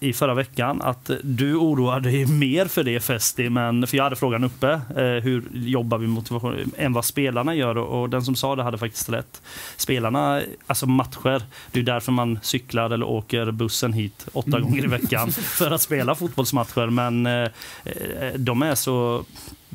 i 0.00 0.12
förra 0.12 0.34
veckan 0.34 0.82
att 0.82 1.10
du 1.22 1.54
oroar 1.54 2.00
dig 2.00 2.26
mer 2.26 2.66
för 2.66 2.84
det 2.84 3.00
Festi, 3.00 3.50
men 3.50 3.86
för 3.86 3.96
jag 3.96 4.04
hade 4.04 4.16
frågan 4.16 4.44
uppe, 4.44 4.70
eh, 4.72 5.22
hur 5.22 5.44
jobbar 5.52 5.98
vi 5.98 6.06
motivation, 6.06 6.72
än 6.76 6.92
vad 6.92 7.04
spelarna 7.04 7.54
gör 7.54 7.78
och, 7.78 8.02
och 8.02 8.10
den 8.10 8.22
som 8.22 8.36
sa 8.36 8.56
det 8.56 8.62
hade 8.62 8.78
faktiskt 8.78 9.08
rätt. 9.08 9.42
Spelarna, 9.76 10.42
alltså 10.66 10.86
matcher, 10.86 11.42
det 11.72 11.80
är 11.80 11.82
därför 11.82 12.12
man 12.12 12.38
cyklar 12.42 12.90
eller 12.90 13.06
åker 13.06 13.50
bussen 13.50 13.92
hit 13.92 14.26
åtta 14.32 14.60
gånger 14.60 14.84
i 14.84 14.86
veckan 14.86 15.32
för 15.32 15.70
att 15.70 15.80
spela 15.80 16.14
fotbollsmatcher, 16.14 16.86
men 16.86 17.26
eh, 17.26 17.48
eh, 17.84 18.34
de 18.36 18.62
är 18.62 18.74
så 18.74 19.24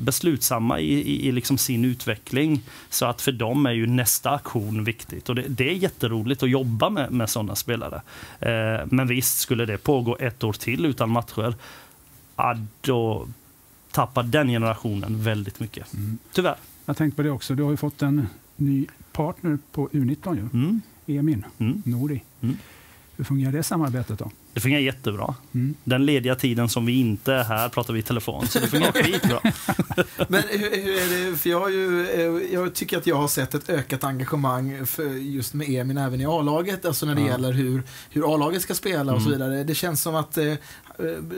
beslutsamma 0.00 0.80
i, 0.80 0.92
i, 0.92 1.28
i 1.28 1.32
liksom 1.32 1.58
sin 1.58 1.84
utveckling. 1.84 2.62
Så 2.90 3.06
att 3.06 3.22
för 3.22 3.32
dem 3.32 3.66
är 3.66 3.72
ju 3.72 3.86
nästa 3.86 4.30
aktion 4.30 4.84
viktigt. 4.84 5.28
Och 5.28 5.34
det, 5.34 5.42
det 5.48 5.70
är 5.70 5.74
jätteroligt 5.74 6.42
att 6.42 6.50
jobba 6.50 6.90
med, 6.90 7.12
med 7.12 7.30
sådana 7.30 7.54
spelare. 7.54 8.02
Eh, 8.40 8.86
men 8.86 9.06
visst, 9.06 9.38
skulle 9.38 9.66
det 9.66 9.78
pågå 9.78 10.16
ett 10.20 10.44
år 10.44 10.52
till 10.52 10.86
utan 10.86 11.10
matcher, 11.10 11.54
ja, 12.36 12.56
då 12.80 13.28
tappar 13.90 14.22
den 14.22 14.48
generationen 14.48 15.22
väldigt 15.22 15.60
mycket. 15.60 15.94
Mm. 15.94 16.18
Tyvärr. 16.32 16.56
Jag 16.84 16.96
tänkte 16.96 17.16
på 17.16 17.22
det 17.22 17.30
också. 17.30 17.54
Du 17.54 17.62
har 17.62 17.70
ju 17.70 17.76
fått 17.76 18.02
en 18.02 18.26
ny 18.56 18.86
partner 19.12 19.58
på 19.72 19.88
U19 19.88 20.34
ju. 20.34 20.60
Mm. 20.60 20.80
Emin 21.06 21.44
Mm. 21.58 21.82
Nori. 21.84 22.22
Mm. 22.40 22.56
Hur 23.20 23.24
fungerar 23.24 23.52
det 23.52 23.62
samarbetet 23.62 24.18
då? 24.18 24.30
Det 24.52 24.60
fungerar 24.60 24.80
jättebra. 24.80 25.34
Mm. 25.54 25.74
Den 25.84 26.06
lediga 26.06 26.34
tiden 26.34 26.68
som 26.68 26.86
vi 26.86 27.00
inte 27.00 27.32
är 27.34 27.44
här 27.44 27.68
pratar 27.68 27.92
vi 27.94 27.98
i 28.00 28.02
telefon, 28.02 28.46
så 28.48 28.58
det 28.58 28.66
fungerar 28.66 28.92
skitbra. 29.04 29.40
Men 30.28 30.42
hur, 30.50 30.58
hur 30.84 30.94
är 30.96 31.30
det, 31.30 31.36
för 31.36 31.50
jag, 31.50 31.60
har 31.60 31.68
ju, 31.68 32.06
eh, 32.10 32.52
jag 32.54 32.74
tycker 32.74 32.98
att 32.98 33.06
jag 33.06 33.16
har 33.16 33.28
sett 33.28 33.54
ett 33.54 33.70
ökat 33.70 34.04
engagemang 34.04 34.86
för 34.86 35.04
just 35.04 35.54
med 35.54 35.68
Emin 35.70 35.98
även 35.98 36.20
i 36.20 36.26
A-laget, 36.26 36.84
alltså 36.84 37.06
när 37.06 37.14
det 37.14 37.20
Ja. 37.20 37.26
gäller 37.26 37.52
hur, 37.52 37.82
hur 38.10 38.34
A-laget 38.34 38.62
ska 38.62 38.74
spela 38.74 39.14
och 39.14 39.22
så 39.22 39.28
Mm. 39.28 39.38
vidare. 39.40 39.64
Det 39.64 39.74
känns 39.74 40.02
som 40.02 40.14
att 40.14 40.38
eh, 40.38 40.54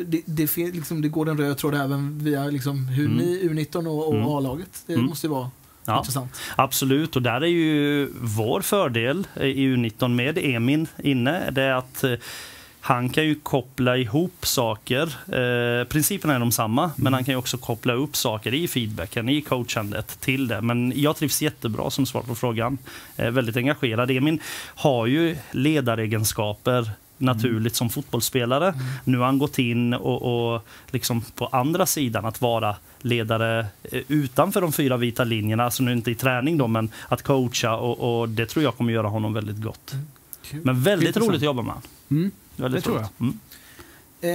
det, 0.06 0.22
det, 0.24 0.56
liksom, 0.56 1.02
det 1.02 1.08
går 1.08 1.28
en 1.28 1.38
röd 1.38 1.58
tråd 1.58 1.74
även 1.74 2.18
via 2.24 2.44
liksom, 2.44 2.86
hur 2.86 3.04
Mm. 3.06 3.16
ni 3.18 3.42
U19 3.42 3.86
och, 3.86 4.08
och 4.08 4.14
Mm. 4.14 4.26
A-laget. 4.28 4.82
Det 4.86 4.92
Mm. 4.94 5.06
måste 5.06 5.26
ju 5.26 5.30
vara 5.30 5.50
Ja. 5.84 5.98
intressant. 5.98 6.40
Absolut, 6.56 7.16
och 7.16 7.22
där 7.22 7.40
är 7.40 7.46
ju 7.46 8.08
vår 8.20 8.60
fördel 8.60 9.26
i 9.40 9.66
U19 9.66 10.08
med 10.08 10.38
Emin 10.38 10.86
inne, 10.98 11.50
det 11.50 11.62
är 11.62 11.72
att 11.72 12.04
eh, 12.04 12.12
han 12.84 13.08
kan 13.08 13.24
ju 13.24 13.34
koppla 13.34 13.96
ihop 13.96 14.46
saker. 14.46 15.02
Eh, 15.02 15.84
principerna 15.84 16.34
är 16.34 16.38
de 16.38 16.52
samma, 16.52 16.90
men 16.96 17.12
han 17.12 17.24
kan 17.24 17.32
ju 17.32 17.38
också 17.38 17.58
koppla 17.58 17.92
upp 17.92 18.16
saker 18.16 18.54
i 18.54 18.68
feedbacken, 18.68 19.28
i 19.28 19.42
coachandet 19.42 20.20
till 20.20 20.48
det. 20.48 20.60
Men 20.60 20.92
jag 20.96 21.16
trivs 21.16 21.42
jättebra 21.42 21.90
som 21.90 22.06
svar 22.06 22.22
på 22.22 22.34
frågan. 22.34 22.78
Eh, 23.16 23.30
väldigt 23.30 23.56
engagerad. 23.56 24.10
Emin 24.10 24.40
har 24.74 25.06
ju 25.06 25.36
ledaregenskaper 25.50 26.90
naturligt 27.22 27.76
som 27.76 27.90
fotbollsspelare. 27.90 28.74
Nu 29.04 29.18
har 29.18 29.26
han 29.26 29.38
gått 29.38 29.58
in 29.58 29.94
och, 29.94 30.54
och 30.54 30.66
liksom 30.90 31.22
på 31.34 31.46
andra 31.46 31.86
sidan 31.86 32.24
att 32.24 32.40
vara 32.40 32.76
ledare 33.00 33.66
eh, 33.82 34.00
utanför 34.08 34.60
de 34.60 34.72
fyra 34.72 34.96
vita 34.96 35.24
linjerna, 35.24 35.64
alltså 35.64 35.82
nu 35.82 35.92
inte 35.92 36.10
i 36.10 36.14
träning 36.14 36.58
då, 36.58 36.66
men 36.66 36.90
att 37.08 37.22
coacha 37.22 37.76
och, 37.76 38.20
och 38.20 38.28
det 38.28 38.46
tror 38.46 38.64
jag 38.64 38.76
kommer 38.76 38.92
göra 38.92 39.08
honom 39.08 39.34
väldigt 39.34 39.62
gott. 39.62 39.94
Kul. 40.42 40.60
Men 40.64 40.82
väldigt 40.82 41.16
roligt 41.16 41.36
att 41.36 41.42
jobba 41.42 41.62
med 41.62 41.72
honom. 41.72 41.88
Mm. 42.10 42.30
väldigt 42.56 42.84
Det 42.84 42.90
tror 42.90 42.98
roligt. 42.98 43.20
Mm. 43.20 43.38
Eh, 44.24 44.30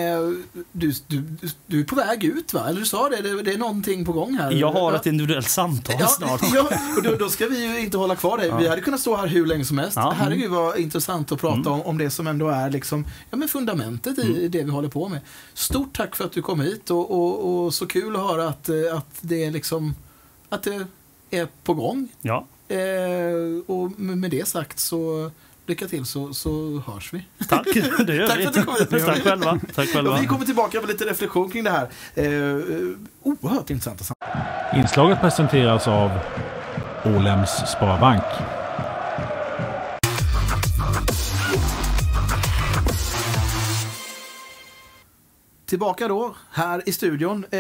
du, 0.71 0.93
du, 1.08 1.23
du 1.67 1.80
är 1.80 1.84
på 1.84 1.95
väg 1.95 2.23
ut 2.23 2.54
va? 2.54 2.69
Eller 2.69 2.80
du 2.80 2.86
sa 2.86 3.10
det, 3.10 3.21
det, 3.21 3.41
det 3.41 3.54
är 3.54 3.58
någonting 3.58 4.06
på 4.06 4.12
gång 4.12 4.34
här. 4.38 4.52
Jag 4.52 4.71
har 4.71 4.91
Ja. 4.91 4.95
ett 4.95 5.06
individuellt 5.06 5.50
samtal 5.50 5.95
Ja, 6.00 6.08
snart. 6.08 6.41
ja, 6.54 6.69
och 6.97 7.04
då, 7.04 7.15
då 7.15 7.30
ska 7.30 7.47
vi 7.47 7.63
ju 7.65 7.80
inte 7.80 7.97
hålla 7.97 8.15
kvar 8.15 8.38
dig. 8.38 8.52
Vi 8.60 8.67
hade 8.67 8.82
kunnat 8.82 9.00
stå 9.00 9.15
här 9.15 9.28
hur 9.28 9.45
länge 9.45 9.65
som 9.65 9.78
helst. 9.78 9.95
Ja. 9.95 10.13
Herregud 10.17 10.52
vad 10.52 10.78
intressant 10.80 11.32
att 11.32 11.39
prata 11.41 11.58
Mm. 11.60 11.71
om, 11.73 11.82
om 11.82 11.97
det 11.97 12.10
som 12.10 12.28
ändå 12.28 12.47
är 12.50 12.69
liksom, 12.69 13.06
ja, 13.30 13.38
men 13.38 13.47
fundamentet 13.47 14.17
i 14.19 14.47
det 14.47 14.63
vi 14.63 14.71
håller 14.71 14.89
på 14.89 15.10
med. 15.10 15.19
Stort 15.54 15.97
tack 15.97 16.15
för 16.15 16.26
att 16.26 16.32
du 16.32 16.41
kom 16.41 16.60
hit 16.62 16.89
och, 16.91 17.12
och, 17.12 17.63
och 17.65 17.73
så 17.73 17.88
kul 17.88 18.15
att 18.15 18.21
höra 18.21 18.47
att, 18.47 18.69
eh, 18.69 18.76
att 18.97 19.10
det 19.21 19.43
är 19.45 19.52
liksom, 19.52 19.95
att 20.50 20.63
det 20.63 20.86
är 21.30 21.47
på 21.63 21.73
gång. 21.73 22.08
Ja, 22.21 22.45
Eh, 22.69 23.62
och 23.76 24.00
med 24.00 24.32
det 24.32 24.47
sagt 24.47 24.80
så 24.80 25.32
lycka 25.68 25.88
till 25.88 26.06
så, 26.06 26.34
så 26.34 26.84
hörs 26.88 27.14
vi. 27.14 27.26
tack. 27.48 27.68
Det 28.08 28.16
gör 28.16 28.28
Tack 28.28 28.38
vi. 28.40 28.42
för 28.44 28.50
att 28.50 28.54
du 28.54 28.64
kom 28.64 28.76
hit. 28.80 29.06
Tack 29.06 29.24
själva. 29.24 29.60
Tack 29.76 29.90
själva. 29.90 30.12
Och 30.16 30.22
vi 30.22 30.28
kommer 30.28 30.46
tillbaka 30.46 30.80
med 30.80 30.90
lite 30.90 31.06
reflektion 31.06 31.50
kring 31.50 31.64
det 31.64 31.72
här. 31.72 31.88
Eh, 32.16 32.26
oerhört 33.24 33.70
intressanta 33.70 34.04
samtal. 34.04 34.80
Inslaget 34.80 35.22
presenteras 35.22 35.88
av 35.88 36.12
Ålems 37.06 37.50
Sparbank. 37.50 38.24
Tillbaka 45.66 46.08
då, 46.08 46.36
här 46.52 46.90
i 46.90 46.92
studion. 46.92 47.46
Eh, 47.52 47.60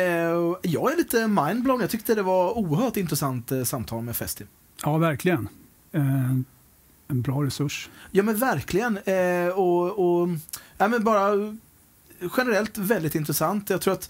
jag 0.61 0.93
är 0.93 0.97
lite 0.97 1.27
mindblown. 1.27 1.81
Jag 1.81 1.89
tyckte 1.89 2.15
det 2.15 2.21
var 2.21 2.57
oerhört 2.57 2.97
intressant 2.97 3.51
eh, 3.51 3.63
samtal 3.63 4.03
med 4.03 4.15
Festi. 4.15 4.45
Ja, 4.83 4.97
verkligen. 4.97 5.49
Eh, 5.91 6.01
en 7.07 7.21
bra 7.21 7.43
resurs. 7.43 7.89
Ja 8.11 8.23
men 8.23 8.35
verkligen. 8.37 8.97
Eh, 8.97 9.47
och, 9.47 10.21
och, 10.21 10.29
ja, 10.77 10.87
men 10.87 11.03
bara 11.03 11.31
generellt 12.37 12.77
väldigt 12.77 13.15
intressant. 13.15 13.69
Jag 13.69 13.81
tror 13.81 13.93
att 13.93 14.09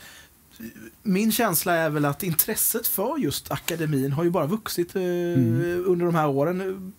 min 1.03 1.31
känsla 1.31 1.73
är 1.73 1.89
väl 1.89 2.05
att 2.05 2.23
intresset 2.23 2.87
för 2.87 3.17
just 3.17 3.51
akademin 3.51 4.11
har 4.11 4.23
ju 4.23 4.29
bara 4.29 4.47
vuxit 4.47 4.95
eh, 4.95 5.01
Mm. 5.01 5.83
under 5.87 6.05
de 6.05 6.15
här 6.15 6.27
åren. 6.27 6.93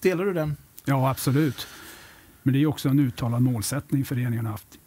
Delar 0.00 0.24
du 0.24 0.32
den? 0.32 0.56
Ja, 0.84 1.10
absolut. 1.10 1.66
Men 2.42 2.52
det 2.54 2.62
är 2.62 2.66
också 2.66 2.88
en 2.88 2.98
uttalad 2.98 3.42
målsättning 3.42 4.04
föreningen 4.04 4.44
har 4.46 4.52
haft 4.52 4.78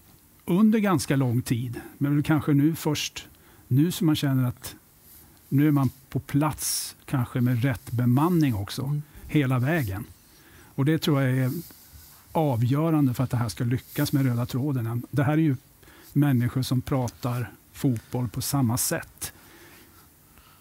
under 0.45 0.79
ganska 0.79 1.15
lång 1.15 1.41
tid. 1.41 1.81
Men 1.97 2.23
kanske 2.23 2.53
nu 2.53 2.75
först, 2.75 3.27
nu 3.67 3.91
som 3.91 4.05
man 4.05 4.15
känner 4.15 4.47
att 4.47 4.75
nu 5.49 5.67
är 5.67 5.71
man 5.71 5.89
på 6.09 6.19
plats, 6.19 6.95
kanske 7.05 7.41
med 7.41 7.63
rätt 7.63 7.91
bemanning 7.91 8.55
också, 8.55 8.81
Mm. 8.83 9.01
hela 9.27 9.59
vägen. 9.59 10.05
Och 10.79 10.85
det 10.85 10.97
tror 10.99 11.21
jag 11.21 11.37
är 11.37 11.51
avgörande 12.31 13.13
för 13.13 13.23
att 13.23 13.29
det 13.29 13.37
här 13.37 13.49
ska 13.49 13.63
lyckas 13.63 14.13
med 14.13 14.25
röda 14.25 14.45
tråden. 14.45 15.03
Det 15.11 15.23
här 15.23 15.33
är 15.33 15.37
ju 15.37 15.55
människor 16.13 16.61
som 16.61 16.81
pratar 16.81 17.51
fotboll 17.73 18.29
på 18.29 18.41
samma 18.41 18.77
sätt. 18.77 19.33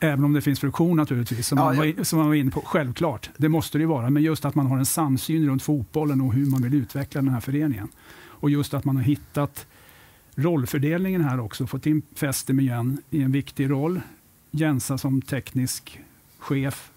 Även 0.01 0.25
om 0.25 0.33
det 0.33 0.41
finns 0.41 0.61
friktion 0.61 0.97
naturligtvis, 0.97 1.47
som, 1.47 1.59
Ja, 1.59 1.65
man, 1.65 1.77
var, 1.77 1.85
in- 1.85 2.05
som 2.05 2.19
man 2.19 2.29
var 2.29 2.35
inne 2.35 2.51
på. 2.51 2.61
Självklart, 2.61 3.31
det 3.37 3.49
måste 3.49 3.79
det 3.79 3.83
ju 3.83 3.89
vara. 3.89 4.11
Men 4.11 4.23
just 4.23 4.45
att 4.45 4.55
man 4.55 4.67
har 4.67 4.79
en 4.79 4.87
samsyn 4.87 5.47
runt 5.49 5.63
fotbollen 5.63 6.21
och 6.21 6.33
hur 6.35 6.47
man 6.47 6.63
vill 6.63 6.75
utveckla 6.75 7.23
den 7.23 7.31
här 7.31 7.41
föreningen. 7.41 7.89
Och 8.21 8.51
just 8.51 8.75
att 8.75 8.85
man 8.85 8.97
har 8.97 9.03
hittat 9.03 9.67
rollfördelningen 10.35 11.25
här 11.25 11.41
också, 11.41 11.67
fått 11.67 11.87
in 11.87 12.03
Festim 12.15 12.61
igen 12.61 13.03
i 13.11 13.23
en 13.23 13.33
viktig 13.33 13.71
roll. 13.71 14.01
Jensa 14.51 14.99
som 14.99 15.23
teknisk 15.23 16.01
chef 16.39 16.91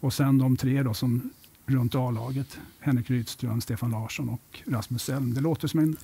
och 0.00 0.12
sen 0.12 0.38
de 0.38 0.56
tre 0.56 0.82
då 0.82 0.94
som 0.94 1.30
runt 1.70 1.94
A-laget. 1.94 2.58
Henrik 2.80 3.10
Rydström, 3.10 3.60
Stefan 3.60 3.90
Larsson 3.90 4.28
och 4.28 4.60
Rasmus 4.66 5.08
Elm. 5.08 5.34
Det 5.34 5.40
låter 5.40 5.68
som 5.68 5.80
en, 5.80 5.96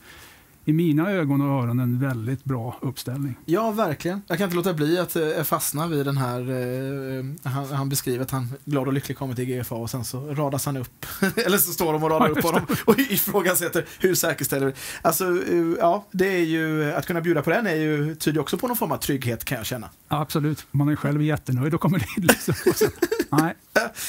i 0.68 0.72
mina 0.72 1.11
ögon 1.11 1.40
och 1.40 1.62
öron, 1.62 1.81
en 1.81 1.98
väldigt 1.98 2.44
bra 2.44 2.79
uppställning. 2.83 3.37
Ja, 3.44 3.70
verkligen. 3.70 4.22
Jag 4.26 4.38
kan 4.38 4.44
inte 4.44 4.57
låta 4.57 4.74
bli 4.74 4.98
att 4.98 5.16
eh, 5.16 5.42
fastna 5.44 5.87
vid 5.87 6.07
den 6.07 6.16
här, 6.16 6.40
eh, 6.40 7.50
han, 7.52 7.66
han 7.66 7.88
beskriver 7.88 8.24
att 8.24 8.31
han 8.31 8.48
glad 8.64 8.87
och 8.87 8.92
lycklig 8.92 9.18
kommer 9.18 9.35
till 9.35 9.44
GFA 9.44 9.74
och 9.74 9.90
sen 9.90 10.05
så 10.05 10.35
radas 10.35 10.66
han 10.66 10.76
upp. 10.76 11.07
Eller 11.37 11.59
så 11.59 11.72
står 11.72 11.92
de 11.92 12.05
och 12.05 12.11
radar 12.11 12.29
upp 12.29 12.42
honom 12.42 12.66
och 12.85 12.98
ifrågasätter 12.98 13.85
hur 14.00 14.14
säkerställer 14.14 14.66
vi. 14.66 14.72
Alltså, 15.02 15.24
eh, 15.24 15.64
ja, 15.79 16.07
det 16.12 16.29
är 16.29 16.44
ju, 16.44 16.92
att 16.92 17.07
kunna 17.07 17.20
bjuda 17.20 17.42
på 17.42 17.50
den 17.50 17.66
är 17.66 17.74
ju, 17.74 18.14
tyder 18.14 18.40
också 18.40 18.59
på 18.59 18.68
någon 18.68 18.76
form 18.76 18.92
av 18.92 18.98
trygghet 18.98 19.44
kan 19.44 19.59
jag 19.59 19.66
känna. 19.66 19.90
Absolut, 20.09 20.66
man 20.70 20.88
är 20.88 20.96
själv 20.96 21.22
jättenöjd 21.22 21.74
och 21.74 21.81
kommer 21.81 21.98
dit. 21.98 22.16
Liksom. 22.16 22.55
Nej, 23.31 23.55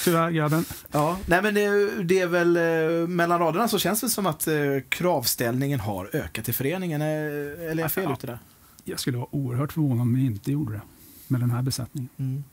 tyvärr 0.03 0.31
grabben. 0.31 0.65
Ja, 0.91 1.19
nej 1.25 1.41
men 1.41 1.53
det, 1.53 1.89
det 2.03 2.19
är 2.19 2.27
väl 2.27 2.57
eh, 2.57 3.07
mellan 3.07 3.39
raderna 3.39 3.67
så 3.67 3.79
känns 3.79 4.01
det 4.01 4.09
som 4.09 4.25
att 4.25 4.47
eh, 4.47 4.53
kravställningen 4.89 5.79
har 5.79 6.09
ökat 6.15 6.49
i 6.49 6.53
föreningen. 6.53 7.01
Eh, 7.01 7.07
eller 7.07 7.71
är 7.71 7.77
jag 7.77 7.91
fel 7.91 8.03
Ja. 8.03 8.13
ute 8.13 8.27
där? 8.27 8.39
Jag 8.83 8.99
skulle 8.99 9.17
vara 9.17 9.27
oerhört 9.35 9.73
förvånad 9.73 10.01
om 10.01 10.15
vi 10.15 10.25
inte 10.25 10.51
gjorde 10.51 10.73
det 10.73 10.81
med 11.27 11.39
den 11.41 11.51
här 11.51 11.61
besättningen. 11.61 12.09
Mm. 12.17 12.43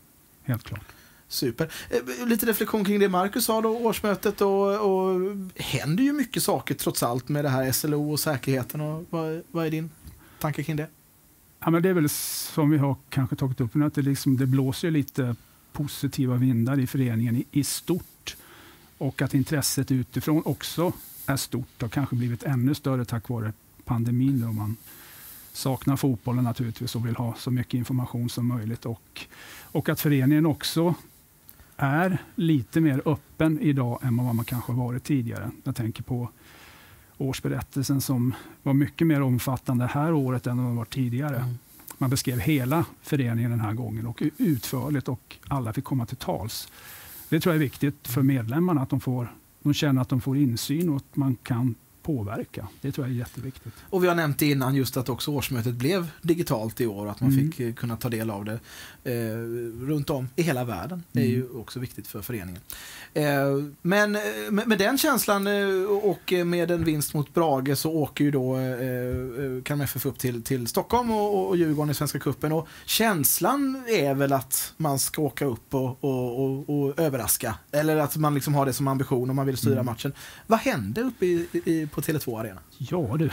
Helt 0.42 0.62
klart. 0.64 0.84
Super. 1.28 1.72
Lite 2.26 2.46
reflektion 2.46 2.84
kring 2.84 2.98
det 3.00 3.08
Marcus 3.08 3.44
sa 3.44 3.60
då, 3.60 3.68
årsmötet 3.68 4.40
och, 4.40 4.80
och 4.80 5.20
händer 5.56 6.04
ju 6.04 6.12
mycket 6.12 6.42
saker 6.42 6.74
trots 6.74 7.02
allt 7.02 7.28
med 7.28 7.44
det 7.44 7.48
här 7.48 7.72
SLO 7.72 8.12
och 8.12 8.20
säkerheten. 8.20 8.80
Och 8.80 9.04
vad, 9.10 9.42
vad 9.50 9.66
är 9.66 9.70
din 9.70 9.90
tanke 10.40 10.62
kring 10.62 10.76
det? 10.76 10.86
Ja, 11.64 11.70
men 11.70 11.82
det 11.82 11.88
är 11.88 11.92
väl 11.92 12.08
som 12.08 12.70
vi 12.70 12.78
har 12.78 12.96
kanske 13.10 13.36
tagit 13.36 13.60
upp, 13.60 13.74
nu, 13.74 13.84
att 13.84 13.94
det, 13.94 14.02
liksom, 14.02 14.36
det 14.36 14.46
blåser 14.46 14.90
lite 14.90 15.36
positiva 15.74 16.36
vindar 16.36 16.80
i 16.80 16.86
föreningen 16.86 17.36
i, 17.36 17.44
i 17.50 17.64
stort. 17.64 18.36
Och 18.98 19.22
att 19.22 19.34
intresset 19.34 19.90
utifrån 19.90 20.42
också 20.44 20.92
är 21.26 21.36
stort 21.36 21.82
och 21.82 21.92
kanske 21.92 22.16
blivit 22.16 22.42
ännu 22.42 22.74
större 22.74 23.04
tack 23.04 23.28
vare 23.28 23.52
pandemin. 23.84 24.40
Då 24.40 24.52
man 24.52 24.76
saknar 25.52 25.96
fotbollen 25.96 26.44
naturligtvis 26.44 26.96
och 26.96 27.06
vill 27.06 27.16
ha 27.16 27.34
så 27.38 27.50
mycket 27.50 27.74
information 27.74 28.28
som 28.28 28.46
möjligt. 28.46 28.86
Och, 28.86 29.26
och 29.62 29.88
att 29.88 30.00
föreningen 30.00 30.46
också 30.46 30.94
är 31.76 32.18
lite 32.34 32.80
mer 32.80 33.02
öppen 33.04 33.60
idag 33.60 33.98
än 34.02 34.16
vad 34.16 34.34
man 34.34 34.44
kanske 34.44 34.72
varit 34.72 35.04
tidigare. 35.04 35.50
Jag 35.64 35.76
tänker 35.76 36.02
på 36.02 36.28
årsberättelsen 37.18 38.00
som 38.00 38.34
var 38.62 38.72
mycket 38.72 39.06
mer 39.06 39.22
omfattande 39.22 39.84
det 39.84 39.88
här 39.88 40.12
året 40.12 40.46
än 40.46 40.56
vad 40.56 40.66
den 40.66 40.76
var 40.76 40.84
tidigare. 40.84 41.36
Mm. 41.36 41.58
Man 41.98 42.10
beskrev 42.10 42.38
hela 42.38 42.84
föreningen 43.02 43.50
den 43.50 43.60
här 43.60 43.72
gången 43.72 44.06
och 44.06 44.22
utförligt 44.38 45.08
och 45.08 45.36
alla 45.48 45.72
fick 45.72 45.84
komma 45.84 46.06
till 46.06 46.16
tals. 46.16 46.68
Det 47.28 47.40
tror 47.40 47.54
jag 47.54 47.62
är 47.62 47.64
viktigt 47.64 48.08
för 48.08 48.22
medlemmarna 48.22 48.80
att 48.80 48.90
de, 48.90 49.00
får, 49.00 49.34
de 49.62 49.74
känner 49.74 50.02
att 50.02 50.08
de 50.08 50.20
får 50.20 50.36
insyn 50.36 50.90
och 50.90 50.96
att 50.96 51.16
man 51.16 51.36
kan 51.36 51.74
påverka. 52.04 52.68
Det 52.80 52.92
tror 52.92 53.06
jag 53.06 53.14
är 53.14 53.18
jätteviktigt. 53.18 53.72
Och 53.90 54.04
vi 54.04 54.08
har 54.08 54.14
nämnt 54.14 54.42
innan 54.42 54.74
just 54.74 54.96
att 54.96 55.08
också 55.08 55.30
årsmötet 55.30 55.74
blev 55.74 56.08
digitalt 56.22 56.80
i 56.80 56.86
år 56.86 57.08
att 57.08 57.20
man 57.20 57.32
Mm. 57.32 57.52
fick 57.52 57.60
eh, 57.60 57.74
kunna 57.74 57.96
ta 57.96 58.08
del 58.08 58.30
av 58.30 58.44
det 58.44 58.58
eh, 59.04 59.36
runt 59.86 60.10
om 60.10 60.28
i 60.36 60.42
hela 60.42 60.64
världen. 60.64 61.02
Det 61.12 61.20
är 61.20 61.24
Mm. 61.24 61.36
ju 61.36 61.48
också 61.50 61.78
viktigt 61.80 62.06
för 62.06 62.22
föreningen. 62.22 62.60
Eh, 63.14 63.24
men 63.82 64.16
eh, 64.16 64.22
med, 64.50 64.68
med 64.68 64.78
den 64.78 64.98
känslan 64.98 65.46
eh, 65.46 65.84
och 66.02 66.32
med 66.46 66.70
en 66.70 66.84
vinst 66.84 67.14
mot 67.14 67.34
Brage 67.34 67.78
så 67.78 67.92
åker 67.92 68.24
ju 68.24 68.30
då 68.30 68.56
eh, 68.58 69.62
Kalmar 69.62 69.84
FF 69.84 70.06
upp 70.06 70.18
till, 70.18 70.42
till 70.42 70.66
Stockholm 70.66 71.10
och, 71.10 71.48
och 71.48 71.56
Djurgården 71.56 71.90
i 71.90 71.94
Svenska 71.94 72.18
Cupen 72.18 72.52
och 72.52 72.68
känslan 72.86 73.84
är 73.88 74.14
väl 74.14 74.32
att 74.32 74.72
man 74.76 74.98
ska 74.98 75.22
åka 75.22 75.44
upp 75.44 75.74
och, 75.74 76.04
och, 76.04 76.44
och, 76.44 76.70
och 76.80 76.98
överraska. 76.98 77.54
Eller 77.72 77.96
att 77.96 78.16
man 78.16 78.34
liksom 78.34 78.54
har 78.54 78.66
det 78.66 78.72
som 78.72 78.88
ambition 78.88 79.30
och 79.30 79.36
man 79.36 79.46
vill 79.46 79.56
styra 79.56 79.72
Mm. 79.74 79.86
matchen. 79.86 80.12
Vad 80.46 80.58
hände 80.58 81.00
uppe 81.00 81.26
i, 81.26 81.46
i, 81.64 81.86
på 81.94 82.00
Tele2 82.00 82.40
Arena? 82.40 82.60
Ja 82.78 83.16
du, 83.18 83.30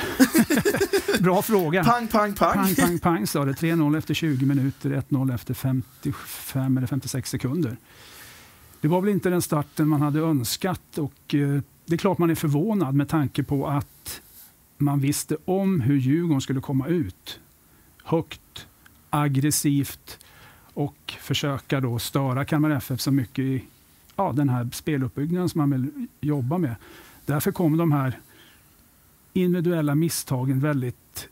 bra 1.20 1.42
fråga. 1.42 1.84
Pang, 1.84 2.08
pang, 2.08 2.34
pang. 2.34 2.56
Pang, 2.56 2.76
pang, 2.76 3.00
pang 3.00 3.28
sa 3.28 3.46
det. 3.46 3.52
3-0 3.52 3.98
efter 3.98 4.14
20 4.14 4.46
minuter, 4.46 4.90
1-0 5.10 5.36
efter 5.36 5.54
55 5.54 6.78
eller 6.78 6.88
56 6.88 7.30
sekunder. 7.30 7.78
Det 8.82 8.88
var 8.88 9.02
väl 9.02 9.10
inte 9.10 9.30
den 9.30 9.42
starten 9.42 9.88
man 9.88 10.02
hade 10.02 10.20
önskat 10.20 10.98
och 10.98 11.36
eh, 11.36 11.62
det 11.86 11.96
är 11.96 11.98
klart 11.98 12.18
man 12.18 12.30
är 12.30 12.36
förvånad 12.36 12.96
med 12.96 13.10
tanke 13.10 13.44
på 13.44 13.68
att 13.68 14.22
man 14.78 15.00
visste 15.00 15.38
om 15.46 15.82
hur 15.82 15.98
Djurgården 15.98 16.42
skulle 16.42 16.62
komma 16.62 16.88
ut. 16.88 17.40
Högt, 18.04 18.68
aggressivt 19.10 20.20
och 20.74 21.14
försöka 21.20 21.80
då 21.80 22.00
störa 22.00 22.46
Kalmar 22.46 22.70
FF 22.70 23.02
så 23.02 23.12
mycket 23.12 23.40
i 23.40 23.64
ja, 24.16 24.32
den 24.32 24.50
här 24.50 24.70
speluppbyggnaden 24.74 25.50
som 25.50 25.60
man 25.60 25.72
vill 25.72 26.08
jobba 26.22 26.58
med. 26.58 26.76
Därför 27.26 27.52
kom 27.52 27.78
de 27.78 27.92
här 27.92 28.20
individuella 29.34 29.96
misstagen 29.96 30.60
väldigt 30.60 31.28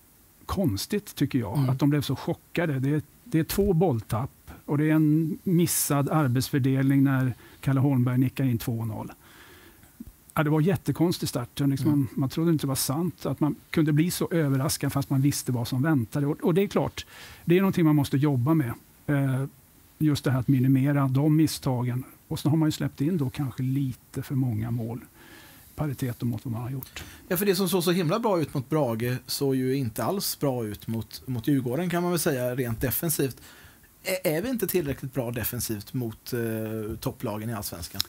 konstigt 0.45 1.15
tycker 1.15 1.39
jag. 1.39 1.57
Mm. 1.57 1.69
Att 1.69 1.79
de 1.79 1.89
blev 1.89 2.01
så 2.01 2.15
chockade. 2.15 2.79
Det 2.79 2.89
är, 2.89 3.01
det 3.23 3.39
är 3.39 3.43
två 3.43 3.73
bolltapp 3.73 4.51
och 4.65 4.77
det 4.77 4.89
är 4.89 4.93
en 4.93 5.37
missad 5.43 6.09
arbetsfördelning 6.09 7.03
när 7.03 7.33
Kalle 7.61 7.79
Holmberg 7.79 8.17
nickar 8.17 8.43
in 8.43 8.59
2-0. 8.59 9.09
Ja, 10.33 10.43
det 10.43 10.49
var 10.49 10.61
jättekonstig 10.61 11.29
start. 11.29 11.59
Liksom 11.59 11.87
Mm. 11.87 11.99
man, 11.99 12.07
man 12.13 12.29
trodde 12.29 12.51
inte 12.51 12.63
det 12.63 12.67
var 12.67 12.75
sant 12.75 13.25
att 13.25 13.39
man 13.39 13.55
kunde 13.69 13.93
bli 13.93 14.11
så 14.11 14.27
överraskad 14.31 14.93
fast 14.93 15.09
man 15.09 15.21
visste 15.21 15.51
vad 15.51 15.67
som 15.67 15.81
väntade. 15.81 16.27
Och, 16.27 16.37
och 16.43 16.53
det 16.53 16.63
är 16.63 16.67
klart, 16.67 17.05
det 17.45 17.57
är 17.57 17.61
någonting 17.61 17.85
man 17.85 17.95
måste 17.95 18.17
jobba 18.17 18.53
med. 18.53 18.73
Eh, 19.07 19.45
just 19.97 20.23
det 20.23 20.31
här 20.31 20.39
att 20.39 20.47
minimera 20.47 21.07
de 21.07 21.35
misstagen. 21.35 22.03
Och 22.27 22.39
så 22.39 22.49
har 22.49 22.57
man 22.57 22.67
ju 22.67 22.71
släppt 22.71 23.01
in 23.01 23.17
då 23.17 23.29
kanske 23.29 23.63
lite 23.63 24.21
för 24.21 24.35
många 24.35 24.71
mål 24.71 24.99
paritet 25.79 26.21
mot 26.21 26.45
vad 26.45 26.51
man 26.51 26.61
har 26.61 26.69
gjort. 26.69 27.03
Ja, 27.27 27.37
för 27.37 27.45
det 27.45 27.55
som 27.55 27.69
såg 27.69 27.83
så 27.83 27.91
himla 27.91 28.19
bra 28.19 28.41
ut 28.41 28.53
mot 28.53 28.69
Brage 28.69 29.17
såg 29.25 29.55
ju 29.55 29.75
inte 29.75 30.03
alls 30.03 30.39
bra 30.39 30.65
ut 30.65 30.87
mot, 30.87 31.21
mot 31.25 31.47
Djurgården 31.47 31.89
kan 31.89 32.03
man 32.03 32.11
väl 32.11 32.19
säga 32.19 32.55
rent 32.55 32.81
defensivt. 32.81 33.41
Är, 34.03 34.31
är 34.31 34.41
vi 34.41 34.49
inte 34.49 34.67
tillräckligt 34.67 35.13
bra 35.13 35.31
defensivt 35.31 35.93
mot 35.93 36.33
eh, 36.33 36.95
topplagen 36.99 37.49
i 37.49 37.53
Allsvenskan? 37.53 38.01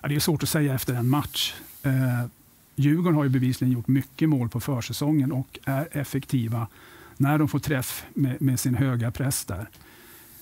Ja, 0.00 0.08
det 0.08 0.14
är 0.14 0.20
svårt 0.20 0.42
att 0.42 0.48
säga 0.48 0.74
efter 0.74 0.94
en 0.94 1.08
match. 1.08 1.54
Eh, 1.82 2.26
Djurgården 2.74 3.16
har 3.16 3.24
ju 3.24 3.30
bevisligen 3.30 3.72
gjort 3.72 3.88
mycket 3.88 4.28
mål 4.28 4.48
på 4.48 4.60
försäsongen 4.60 5.32
och 5.32 5.58
är 5.64 5.88
effektiva 5.92 6.66
när 7.16 7.38
de 7.38 7.48
får 7.48 7.58
träff 7.58 8.04
med, 8.14 8.42
med 8.42 8.60
sin 8.60 8.74
höga 8.74 9.10
press 9.10 9.44
där. 9.44 9.68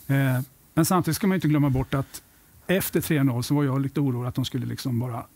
Eh, 0.07 0.41
men 0.74 0.85
samtidigt 0.85 1.16
ska 1.16 1.26
man 1.26 1.35
inte 1.35 1.49
glömma 1.49 1.70
bort 1.70 1.95
att 1.95 2.22
efter 2.66 3.01
3-0 3.01 3.43
så 3.43 3.55
var 3.55 3.64
jag 3.64 3.80
lite 3.80 4.01
orolig 4.01 4.28
att 4.28 4.35
de 4.35 4.45
skulle 4.45 4.66
liksom 4.66 4.99
bara 4.99 5.26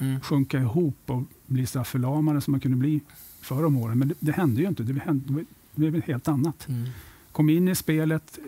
Mm. 0.00 0.20
sjunka 0.20 0.58
ihop 0.58 0.96
och 1.06 1.22
bli 1.46 1.66
så 1.66 1.84
förlamade 1.84 2.40
som 2.40 2.50
man 2.50 2.60
kunde 2.60 2.76
bli 2.76 3.00
förr 3.40 3.64
om 3.64 3.76
åren. 3.76 3.98
Men 3.98 4.08
det, 4.08 4.14
det 4.18 4.32
hände 4.32 4.60
ju 4.60 4.68
inte. 4.68 4.82
Det, 4.82 5.00
hände, 5.00 5.44
det 5.74 5.90
blev 5.90 6.02
helt 6.02 6.28
annat. 6.28 6.68
Mm. 6.68 6.88
Kom 7.32 7.50
in 7.50 7.68
i 7.68 7.74
spelet, 7.74 8.38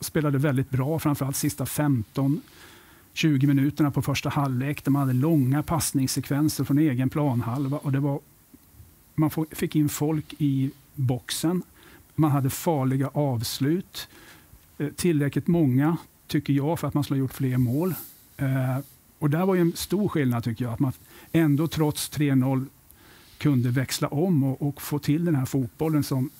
spelade 0.00 0.38
väldigt 0.38 0.70
bra, 0.70 0.98
framförallt 0.98 1.36
sista 1.36 1.66
15 1.66 2.40
20 3.12 3.46
minuterna 3.46 3.90
på 3.90 4.02
första 4.02 4.28
halvlek 4.28 4.84
där 4.84 4.90
man 4.90 5.00
hade 5.00 5.12
långa 5.12 5.62
passningssekvenser 5.62 6.64
från 6.64 6.78
egen 6.78 7.10
planhalva. 7.10 7.78
Och 7.78 7.92
det 7.92 8.00
var, 8.00 8.20
man 9.14 9.30
fick 9.50 9.76
in 9.76 9.88
folk 9.88 10.34
i 10.38 10.70
boxen. 10.94 11.62
Man 12.14 12.30
hade 12.30 12.50
farliga 12.50 13.08
avslut. 13.08 14.08
Eh, 14.78 14.88
Tillräckligt 14.88 15.46
många, 15.46 15.96
tycker 16.26 16.52
jag, 16.52 16.78
för 16.78 16.88
att 16.88 16.94
man 16.94 17.04
skulle 17.04 17.18
ha 17.18 17.24
gjort 17.24 17.34
fler 17.34 17.56
mål. 17.58 17.94
Och 19.18 19.30
där 19.30 19.46
var 19.46 19.54
ju 19.54 19.60
en 19.60 19.72
stor 19.76 20.08
skillnad, 20.08 20.44
tycker 20.44 20.64
jag. 20.64 20.74
Att 20.74 20.80
man 20.80 20.92
ändå 21.32 21.68
trots 21.68 22.10
3-0 22.10 22.66
kunde 23.38 23.68
växla 23.70 24.08
om 24.08 24.44
och, 24.44 24.62
och 24.68 24.82
få 24.82 24.98
till 24.98 25.24
den 25.24 25.34
här 25.34 25.46
fotbollen 25.46 26.02
som 26.04 26.30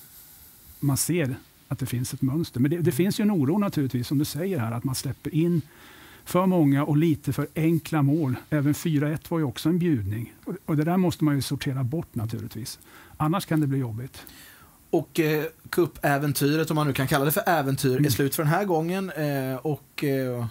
man 0.80 0.96
ser 0.96 1.36
att 1.68 1.78
det 1.78 1.86
finns 1.86 2.14
ett 2.14 2.22
mönster. 2.22 2.60
Men 2.60 2.70
det, 2.70 2.78
det 2.78 2.92
finns 2.92 3.20
ju 3.20 3.22
en 3.22 3.30
oro 3.30 3.58
naturligtvis, 3.58 4.06
som 4.08 4.18
du 4.18 4.24
säger 4.24 4.58
här, 4.58 4.72
att 4.72 4.84
man 4.84 4.94
släpper 4.94 5.34
in 5.34 5.62
för 6.24 6.46
många 6.46 6.84
och 6.84 6.96
lite 6.96 7.32
för 7.32 7.46
enkla 7.54 8.02
mål. 8.02 8.34
Även 8.50 8.72
4-1 8.74 9.18
var 9.28 9.38
ju 9.38 9.44
också 9.44 9.68
en 9.68 9.78
bjudning. 9.78 10.34
Och, 10.44 10.54
och 10.64 10.76
det 10.76 10.84
där 10.84 10.96
måste 10.96 11.24
man 11.24 11.34
ju 11.34 11.42
sortera 11.42 11.84
bort 11.84 12.14
naturligtvis. 12.14 12.78
Annars 13.16 13.46
kan 13.46 13.60
det 13.60 13.66
bli 13.66 13.78
jobbigt. 13.78 14.22
Och 14.90 15.20
eh, 15.20 15.44
cupäventyret, 15.70 16.70
om 16.70 16.74
man 16.74 16.86
nu 16.86 16.92
kan 16.92 17.06
kalla 17.06 17.24
det 17.24 17.32
för 17.32 17.42
äventyr, 17.46 17.92
är 17.92 17.98
Mm. 17.98 18.10
slut 18.10 18.34
för 18.34 18.42
den 18.42 18.52
här 18.52 18.64
gången. 18.64 19.10
Eh, 19.10 19.56
och 19.56 20.04
eh, 20.04 20.46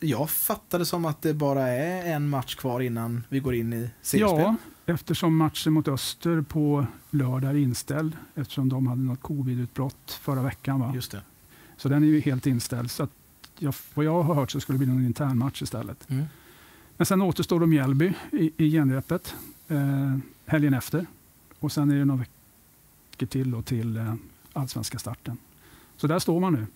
jag 0.00 0.30
fattade 0.30 0.86
som 0.86 1.04
att 1.04 1.22
det 1.22 1.34
bara 1.34 1.68
är 1.68 2.14
en 2.14 2.28
match 2.28 2.54
kvar 2.54 2.80
innan 2.80 3.24
vi 3.28 3.40
går 3.40 3.54
in 3.54 3.72
i 3.72 3.90
seriespel. 4.02 4.40
Ja, 4.40 4.56
eftersom 4.86 5.36
matchen 5.36 5.72
mot 5.72 5.88
Öster 5.88 6.42
på 6.42 6.86
lördag 7.10 7.50
är 7.50 7.54
inställd, 7.54 8.16
eftersom 8.34 8.68
de 8.68 8.86
hade 8.86 9.02
något 9.02 9.22
covid-utbrott 9.22 10.18
förra 10.22 10.42
veckan. 10.42 10.80
Va? 10.80 10.92
Just 10.94 11.10
det. 11.10 11.22
Så 11.76 11.88
den 11.88 12.02
är 12.02 12.06
ju 12.06 12.20
helt 12.20 12.46
inställd. 12.46 12.90
Så 12.90 13.02
att 13.02 13.10
jag, 13.58 13.74
vad 13.94 14.04
jag 14.04 14.22
har 14.22 14.34
hört 14.34 14.50
så 14.50 14.60
skulle 14.60 14.78
det 14.78 14.84
bli 14.84 14.94
någon 14.94 15.06
intern 15.06 15.38
match 15.38 15.62
istället. 15.62 16.10
Mm. 16.10 16.24
Men 16.96 17.06
sen 17.06 17.22
återstår 17.22 17.60
de 17.60 17.70
Mjällby 17.70 18.12
i, 18.32 18.52
i 18.56 18.70
genrepet 18.70 19.34
eh, 19.68 20.18
helgen 20.46 20.74
efter. 20.74 21.06
Och 21.58 21.72
sen 21.72 21.90
är 21.90 21.98
det 21.98 22.04
några 22.04 22.24
veckor 23.10 23.26
till 23.26 23.54
och 23.54 23.66
till 23.66 23.96
eh, 23.96 24.14
allsvenska 24.52 24.98
starten. 24.98 25.36
Så 25.96 26.06
där 26.06 26.18
står 26.18 26.40
man 26.40 26.52
nu. 26.52 26.66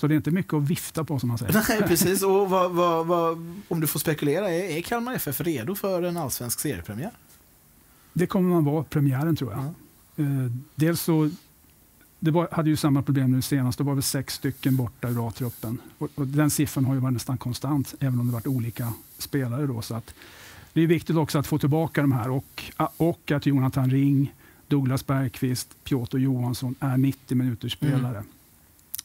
Så 0.00 0.06
det 0.06 0.14
är 0.14 0.16
inte 0.16 0.30
mycket 0.30 0.54
att 0.54 0.62
vifta 0.62 1.04
på 1.04 1.18
som 1.18 1.28
man 1.28 1.38
säger. 1.38 1.64
Nej, 1.68 1.82
precis. 1.88 2.22
Och 2.22 2.50
vad, 2.50 2.70
vad, 2.70 3.06
vad, 3.06 3.60
om 3.68 3.80
du 3.80 3.86
får 3.86 4.00
spekulera, 4.00 4.50
är, 4.50 4.76
är 4.76 4.80
Kalmar 4.80 5.14
FF 5.14 5.40
redo 5.40 5.74
för 5.74 6.02
en 6.02 6.16
allsvensk 6.16 6.60
seriepremiär? 6.60 7.10
Det 8.12 8.26
kommer 8.26 8.50
man 8.50 8.64
vara 8.64 8.84
premiären 8.84 9.36
tror 9.36 9.52
jag. 9.52 9.60
Eh, 10.26 10.52
dels 10.74 11.00
så, 11.00 11.30
det 12.18 12.30
var, 12.30 12.48
hade 12.52 12.70
ju 12.70 12.76
samma 12.76 13.02
problem 13.02 13.32
nu 13.32 13.42
senast. 13.42 13.78
Det 13.78 13.84
var 13.84 13.94
väl 13.94 14.02
sex 14.02 14.34
stycken 14.34 14.76
borta 14.76 15.08
ur 15.08 15.28
A-truppen. 15.28 15.78
Och, 15.98 16.08
och 16.14 16.26
den 16.26 16.50
siffran 16.50 16.84
har 16.84 16.94
ju 16.94 17.00
varit 17.00 17.12
nästan 17.12 17.38
konstant, 17.38 17.94
även 18.00 18.20
om 18.20 18.26
det 18.26 18.32
varit 18.32 18.46
olika 18.46 18.92
spelare. 19.18 19.66
Då, 19.66 19.82
så 19.82 19.94
att 19.94 20.14
det 20.72 20.80
är 20.80 20.86
viktigt 20.86 21.16
också 21.16 21.38
att 21.38 21.46
få 21.46 21.58
tillbaka 21.58 22.00
de 22.00 22.12
här 22.12 22.30
och, 22.30 22.62
och 22.96 23.30
att 23.30 23.46
Jonathan 23.46 23.90
Ring, 23.90 24.34
Douglas 24.68 25.06
Bergqvist, 25.06 25.84
Piotr 25.84 26.18
Johansson 26.18 26.74
är 26.80 26.96
90 26.96 27.36
minuters 27.36 27.72
spelare. 27.72 28.24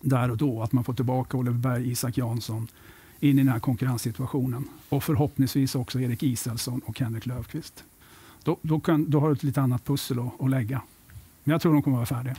Där 0.03 0.31
och 0.31 0.37
då. 0.37 0.61
Att 0.61 0.71
man 0.71 0.83
får 0.83 0.93
tillbaka 0.93 1.37
Oliver 1.37 1.57
Berg, 1.57 1.91
Isak 1.91 2.17
Jansson 2.17 2.67
in 3.19 3.39
i 3.39 3.43
den 3.43 3.53
här 3.53 3.59
konkurrenssituationen. 3.59 4.69
Och 4.89 5.03
förhoppningsvis 5.03 5.75
också 5.75 5.99
Erik 5.99 6.23
Iselsson 6.23 6.81
och 6.85 6.99
Henrik 6.99 7.25
Löfqvist. 7.25 7.83
Då, 8.43 8.57
då, 8.61 8.79
kan, 8.79 9.09
då 9.09 9.19
har 9.19 9.27
du 9.27 9.33
ett 9.33 9.43
lite 9.43 9.61
annat 9.61 9.85
pussel 9.85 10.19
att, 10.19 10.41
att 10.41 10.49
lägga. 10.49 10.81
Men 11.43 11.51
jag 11.51 11.61
tror 11.61 11.73
de 11.73 11.83
kommer 11.83 12.01
att 12.01 12.11
vara 12.11 12.19
färdiga. 12.19 12.35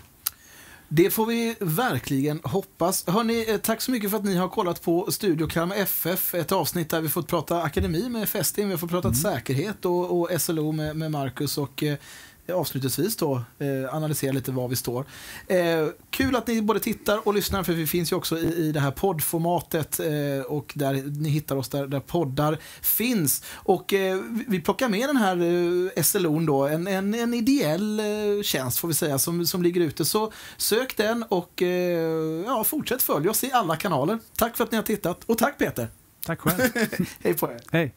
Det 0.89 1.11
får 1.11 1.27
vi 1.27 1.57
verkligen 1.61 2.41
hoppas. 2.45 3.07
Hörrni, 3.07 3.51
eh, 3.51 3.57
tack 3.57 3.81
så 3.81 3.91
mycket 3.91 4.11
för 4.11 4.17
att 4.17 4.25
ni 4.25 4.37
har 4.37 4.49
kollat 4.49 4.83
på 4.83 5.13
Studio 5.13 5.47
Kalmar 5.47 5.77
FF. 5.77 6.35
Ett 6.35 6.53
avsnitt 6.53 6.91
där 6.91 7.01
vi 7.01 7.09
fått 7.09 7.27
prata 7.27 7.63
akademi 7.63 8.09
med 8.09 8.29
Festin, 8.29 8.67
vi 8.67 8.73
har 8.73 8.79
fått 8.79 8.91
prata 8.91 9.15
säkerhet 9.15 9.85
och, 9.85 10.21
och 10.21 10.41
SLO 10.41 10.73
med, 10.73 10.97
med 10.97 11.11
Marcus 11.11 11.59
och 11.59 11.83
eh, 11.83 11.97
avslutningsvis 12.53 13.17
då 13.17 13.35
eh, 13.59 13.95
analysera 13.95 14.33
lite 14.33 14.53
var 14.53 14.69
vi 14.69 14.77
står. 14.77 15.05
Eh, 15.47 15.87
kul 16.11 16.37
att 16.37 16.47
ni 16.47 16.63
både 16.63 16.81
tittar 16.81 17.29
och 17.29 17.35
lyssnar 17.35 17.63
för 17.63 17.73
vi 17.73 17.87
finns 17.87 18.13
ju 18.13 18.17
också 18.17 18.39
i, 18.39 18.55
i 18.69 18.73
det 18.73 18.81
här 18.81 18.91
poddformatet 18.91 20.01
eh, 20.01 20.45
och 20.47 20.73
där 20.77 20.93
ni 21.21 21.29
hittar 21.29 21.57
oss 21.57 21.69
där, 21.69 21.87
där 21.87 22.01
poddar 22.01 22.59
finns. 22.81 23.45
Och 23.55 23.93
eh, 23.93 24.17
vi- 24.31 24.45
vi 24.49 24.61
plockar 24.61 24.89
med 24.89 25.09
den 25.09 25.17
här 25.17 25.37
eh, 25.37 26.03
SLO'n 26.03 26.47
då, 26.47 26.67
en, 26.67 26.87
en, 26.87 27.15
en 27.15 27.35
ideell 27.35 28.01
eh, 28.01 28.43
tjänst 28.43 28.79
får 28.79 28.89
vi 28.89 28.95
säga 28.95 29.19
som, 29.19 29.47
som 29.47 29.63
ligger 29.63 29.81
ute. 29.81 30.05
Så 30.05 30.33
sök 30.57 30.97
den 30.97 31.23
och 31.29 31.63
eh, 31.63 32.45
ja, 32.47 32.65
fortsätt 32.65 33.03
följa 33.03 33.31
oss 33.31 33.45
i 33.45 33.51
alla 33.53 33.77
kanaler. 33.77 34.19
Tack 34.37 34.57
för 34.57 34.65
att 34.65 34.71
ni 34.71 34.77
har 34.77 34.83
tittat 34.85 35.21
och 35.27 35.39
tack 35.39 35.59
Peter. 35.59 35.89
Tack 36.27 36.41
själv. 36.41 36.61
Hej 37.23 37.35
på 37.35 37.51
er. 37.51 37.61
Hej. 37.73 37.95